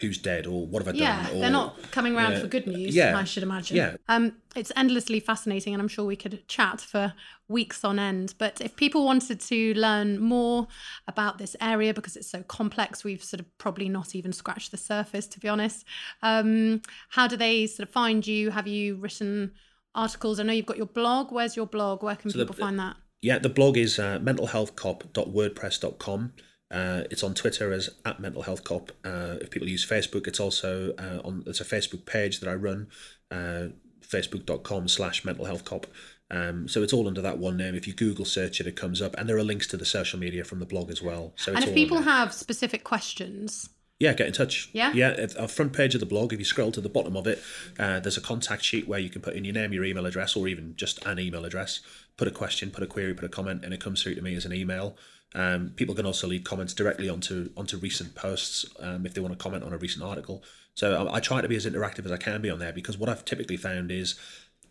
who's 0.00 0.18
dead, 0.18 0.46
or 0.46 0.66
what 0.66 0.84
have 0.84 0.94
I 0.94 0.98
Yeah, 0.98 1.22
done? 1.24 1.34
Yeah, 1.34 1.40
they're 1.40 1.50
not 1.50 1.76
coming 1.90 2.14
around 2.16 2.32
yeah, 2.32 2.40
for 2.40 2.46
good 2.46 2.66
news, 2.66 2.94
Yeah, 2.94 3.16
I 3.16 3.24
should 3.24 3.42
imagine. 3.42 3.76
Yeah, 3.76 3.96
Um, 4.08 4.32
it's 4.56 4.72
endlessly 4.76 5.20
fascinating, 5.20 5.74
and 5.74 5.82
I'm 5.82 5.88
sure 5.88 6.04
we 6.06 6.16
could 6.16 6.46
chat 6.48 6.80
for 6.80 7.12
weeks 7.48 7.84
on 7.84 7.98
end. 7.98 8.34
But 8.38 8.60
if 8.60 8.76
people 8.76 9.04
wanted 9.04 9.40
to 9.40 9.74
learn 9.74 10.18
more 10.18 10.68
about 11.06 11.36
this 11.38 11.54
area, 11.60 11.92
because 11.92 12.16
it's 12.16 12.30
so 12.30 12.42
complex, 12.44 13.04
we've 13.04 13.22
sort 13.22 13.40
of 13.40 13.58
probably 13.58 13.88
not 13.88 14.14
even 14.14 14.32
scratched 14.32 14.70
the 14.70 14.76
surface, 14.78 15.26
to 15.28 15.40
be 15.40 15.48
honest. 15.48 15.84
Um, 16.22 16.80
how 17.10 17.26
do 17.26 17.36
they 17.36 17.66
sort 17.66 17.86
of 17.88 17.92
find 17.92 18.26
you? 18.26 18.50
Have 18.50 18.66
you 18.66 18.96
written 18.96 19.52
articles? 19.94 20.40
I 20.40 20.44
know 20.44 20.52
you've 20.54 20.66
got 20.66 20.78
your 20.78 20.86
blog. 20.86 21.30
Where's 21.30 21.56
your 21.56 21.66
blog? 21.66 22.02
Where 22.02 22.16
can 22.16 22.30
So 22.30 22.38
the- 22.38 22.44
people 22.46 22.56
find 22.56 22.78
that? 22.78 22.96
Yeah, 23.22 23.38
the 23.38 23.50
blog 23.50 23.76
is 23.76 23.98
uh, 23.98 24.18
mentalhealthcop.wordpress.com. 24.20 26.32
Uh, 26.70 27.02
it's 27.10 27.22
on 27.22 27.34
Twitter 27.34 27.72
as 27.72 27.90
at 28.04 28.20
mental 28.20 28.42
mentalhealthcop. 28.42 28.90
Uh, 29.04 29.38
if 29.40 29.50
people 29.50 29.68
use 29.68 29.84
Facebook, 29.84 30.26
it's 30.26 30.40
also 30.40 30.94
uh, 30.98 31.20
on. 31.24 31.42
It's 31.46 31.60
a 31.60 31.64
Facebook 31.64 32.06
page 32.06 32.40
that 32.40 32.48
I 32.48 32.54
run, 32.54 32.88
uh, 33.30 33.68
facebook.com 34.02 34.88
slash 34.88 35.24
mental 35.24 35.46
mentalhealthcop. 35.46 35.84
Um, 36.30 36.68
so 36.68 36.82
it's 36.82 36.92
all 36.92 37.08
under 37.08 37.20
that 37.22 37.38
one 37.38 37.56
name. 37.56 37.74
If 37.74 37.88
you 37.88 37.92
Google 37.92 38.24
search 38.24 38.60
it, 38.60 38.66
it 38.66 38.76
comes 38.76 39.02
up, 39.02 39.16
and 39.18 39.28
there 39.28 39.36
are 39.36 39.42
links 39.42 39.66
to 39.68 39.76
the 39.76 39.84
social 39.84 40.18
media 40.18 40.44
from 40.44 40.60
the 40.60 40.66
blog 40.66 40.90
as 40.90 41.02
well. 41.02 41.32
So 41.36 41.52
And 41.52 41.64
if 41.64 41.74
people 41.74 42.02
have 42.02 42.32
specific 42.32 42.84
questions, 42.84 43.68
Yeah, 43.98 44.14
get 44.14 44.28
in 44.28 44.32
touch. 44.32 44.70
Yeah? 44.72 44.92
Yeah, 44.94 45.26
our 45.38 45.48
front 45.48 45.74
page 45.74 45.94
of 45.94 46.00
the 46.00 46.06
blog, 46.06 46.32
if 46.32 46.38
you 46.38 46.44
scroll 46.44 46.72
to 46.72 46.80
the 46.80 46.88
bottom 46.88 47.16
of 47.16 47.26
it, 47.26 47.42
uh, 47.78 48.00
there's 48.00 48.16
a 48.16 48.22
contact 48.22 48.64
sheet 48.64 48.88
where 48.88 48.98
you 48.98 49.10
can 49.10 49.20
put 49.20 49.34
in 49.34 49.44
your 49.44 49.52
name, 49.52 49.74
your 49.74 49.84
email 49.84 50.06
address, 50.06 50.36
or 50.36 50.48
even 50.48 50.74
just 50.76 51.04
an 51.04 51.18
email 51.18 51.44
address. 51.44 51.80
Put 52.16 52.26
a 52.26 52.30
question, 52.30 52.70
put 52.70 52.82
a 52.82 52.86
query, 52.86 53.12
put 53.12 53.24
a 53.24 53.28
comment, 53.28 53.62
and 53.64 53.74
it 53.74 53.80
comes 53.80 54.02
through 54.02 54.14
to 54.14 54.22
me 54.22 54.34
as 54.36 54.46
an 54.46 54.54
email. 54.54 54.96
Um, 55.34 55.72
people 55.76 55.94
can 55.94 56.06
also 56.06 56.26
leave 56.26 56.44
comments 56.44 56.74
directly 56.74 57.08
onto 57.08 57.50
onto 57.56 57.76
recent 57.76 58.14
posts 58.14 58.66
um, 58.80 59.06
if 59.06 59.14
they 59.14 59.20
want 59.20 59.32
to 59.32 59.42
comment 59.42 59.64
on 59.64 59.72
a 59.72 59.78
recent 59.78 60.04
article. 60.04 60.42
So 60.74 61.06
I, 61.06 61.16
I 61.16 61.20
try 61.20 61.40
to 61.40 61.48
be 61.48 61.56
as 61.56 61.66
interactive 61.66 62.04
as 62.04 62.12
I 62.12 62.16
can 62.16 62.42
be 62.42 62.50
on 62.50 62.58
there 62.58 62.72
because 62.72 62.98
what 62.98 63.08
I've 63.08 63.24
typically 63.24 63.56
found 63.56 63.92
is 63.92 64.18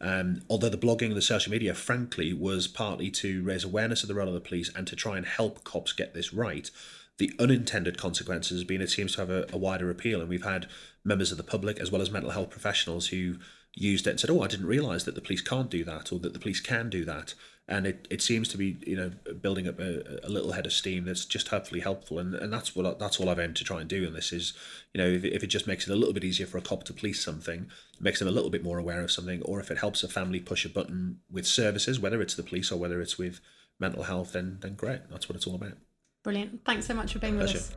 um, 0.02 0.42
although 0.50 0.70
the 0.70 0.78
blogging 0.78 1.08
and 1.08 1.18
the 1.18 1.22
social 1.22 1.52
media, 1.52 1.74
frankly, 1.74 2.34
was 2.34 2.68
partly 2.68 3.10
to 3.12 3.44
raise 3.44 3.64
awareness 3.64 4.02
of 4.02 4.08
the 4.08 4.16
role 4.16 4.28
of 4.28 4.34
the 4.34 4.40
police 4.40 4.72
and 4.74 4.88
to 4.88 4.96
try 4.96 5.18
and 5.18 5.26
help 5.26 5.64
cops 5.64 5.92
get 5.92 6.14
this 6.14 6.34
right, 6.34 6.72
the 7.18 7.34
unintended 7.38 7.98
consequences 7.98 8.60
has 8.60 8.64
been 8.64 8.82
it 8.82 8.90
seems 8.90 9.16
to 9.16 9.22
have 9.22 9.30
a, 9.30 9.46
a 9.52 9.58
wider 9.58 9.90
appeal. 9.90 10.22
And 10.22 10.30
we've 10.30 10.44
had 10.44 10.68
members 11.04 11.32
of 11.32 11.38
the 11.38 11.44
public 11.44 11.80
as 11.80 11.92
well 11.92 12.02
as 12.02 12.12
mental 12.12 12.32
health 12.32 12.50
professionals 12.50 13.08
who 13.08 13.36
used 13.76 14.08
it 14.08 14.12
and 14.12 14.20
said, 14.20 14.30
"Oh, 14.30 14.42
I 14.42 14.48
didn't 14.48 14.68
realise 14.68 15.04
that 15.04 15.16
the 15.16 15.22
police 15.22 15.42
can't 15.42 15.70
do 15.70 15.84
that, 15.84 16.12
or 16.12 16.20
that 16.20 16.34
the 16.34 16.40
police 16.40 16.60
can 16.60 16.90
do 16.90 17.04
that." 17.06 17.34
And 17.72 17.86
it, 17.86 18.08
it 18.10 18.22
seems 18.24 18.48
to 18.50 18.58
be 18.58 18.80
you 18.88 18.96
know 18.96 19.12
building 19.42 19.68
up 19.68 19.80
a, 19.80 20.20
a 20.24 20.30
little 20.30 20.54
head 20.54 20.66
of 20.66 20.74
steam 20.74 21.06
that's 21.06 21.24
just 21.24 21.50
hopefully 21.50 21.82
helpful, 21.82 22.18
and, 22.18 22.34
and 22.34 22.52
that's 22.52 22.76
what 22.76 22.98
that's 22.98 23.20
all 23.20 23.30
I've 23.30 23.40
aimed 23.40 23.58
to 23.58 23.64
try 23.64 23.80
and 23.80 23.88
do. 23.88 24.08
And 24.08 24.16
this 24.16 24.34
is 24.34 24.54
you 24.94 24.98
know 25.00 25.08
if, 25.08 25.24
it- 25.24 25.34
if 25.34 25.44
it 25.44 25.48
just 25.48 25.68
makes 25.68 25.88
it 25.88 25.94
a 25.94 25.96
little 25.96 26.14
bit 26.14 26.24
easier 26.24 26.48
for 26.48 26.58
a 26.58 26.62
cop 26.62 26.84
to 26.86 26.94
police 26.94 27.24
something, 27.24 27.70
makes 28.00 28.18
them 28.18 28.28
a 28.28 28.32
little 28.32 28.50
bit 28.50 28.64
more 28.64 28.80
aware 28.80 29.02
of 29.02 29.12
something, 29.12 29.44
or 29.44 29.60
if 29.60 29.70
it 29.70 29.78
helps 29.78 30.04
a 30.04 30.08
family 30.08 30.40
push 30.40 30.66
a 30.66 30.70
button 30.70 31.20
with 31.32 31.46
services, 31.46 32.00
whether 32.00 32.22
it's 32.24 32.34
the 32.34 32.42
police 32.44 32.72
or 32.72 32.78
whether 32.80 33.00
it's 33.02 33.20
with 33.20 33.40
mental 33.80 34.02
health, 34.04 34.34
then 34.34 34.58
then 34.62 34.74
great. 34.74 35.02
That's 35.12 35.30
what 35.30 35.36
it's 35.36 35.46
all 35.46 35.54
about. 35.56 35.78
brilliant. 36.24 36.66
Thanks 36.66 36.88
so 36.88 36.96
much 36.96 37.14
for 37.14 37.20
being 37.20 37.38
with 37.38 37.52
us. 37.56 37.72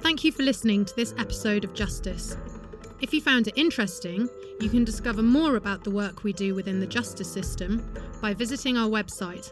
Thank 0.00 0.22
you 0.24 0.30
for 0.32 0.42
listening 0.44 0.84
to 0.84 0.94
this 0.96 1.12
episode 1.18 1.64
of 1.64 1.74
Justice. 1.74 2.36
If 3.00 3.14
you 3.14 3.22
found 3.22 3.48
it 3.48 3.54
interesting, 3.56 4.28
you 4.60 4.68
can 4.68 4.84
discover 4.84 5.22
more 5.22 5.56
about 5.56 5.84
the 5.84 5.90
work 5.90 6.22
we 6.22 6.34
do 6.34 6.54
within 6.54 6.80
the 6.80 6.86
justice 6.86 7.32
system 7.32 7.82
by 8.20 8.34
visiting 8.34 8.76
our 8.76 8.90
website, 8.90 9.50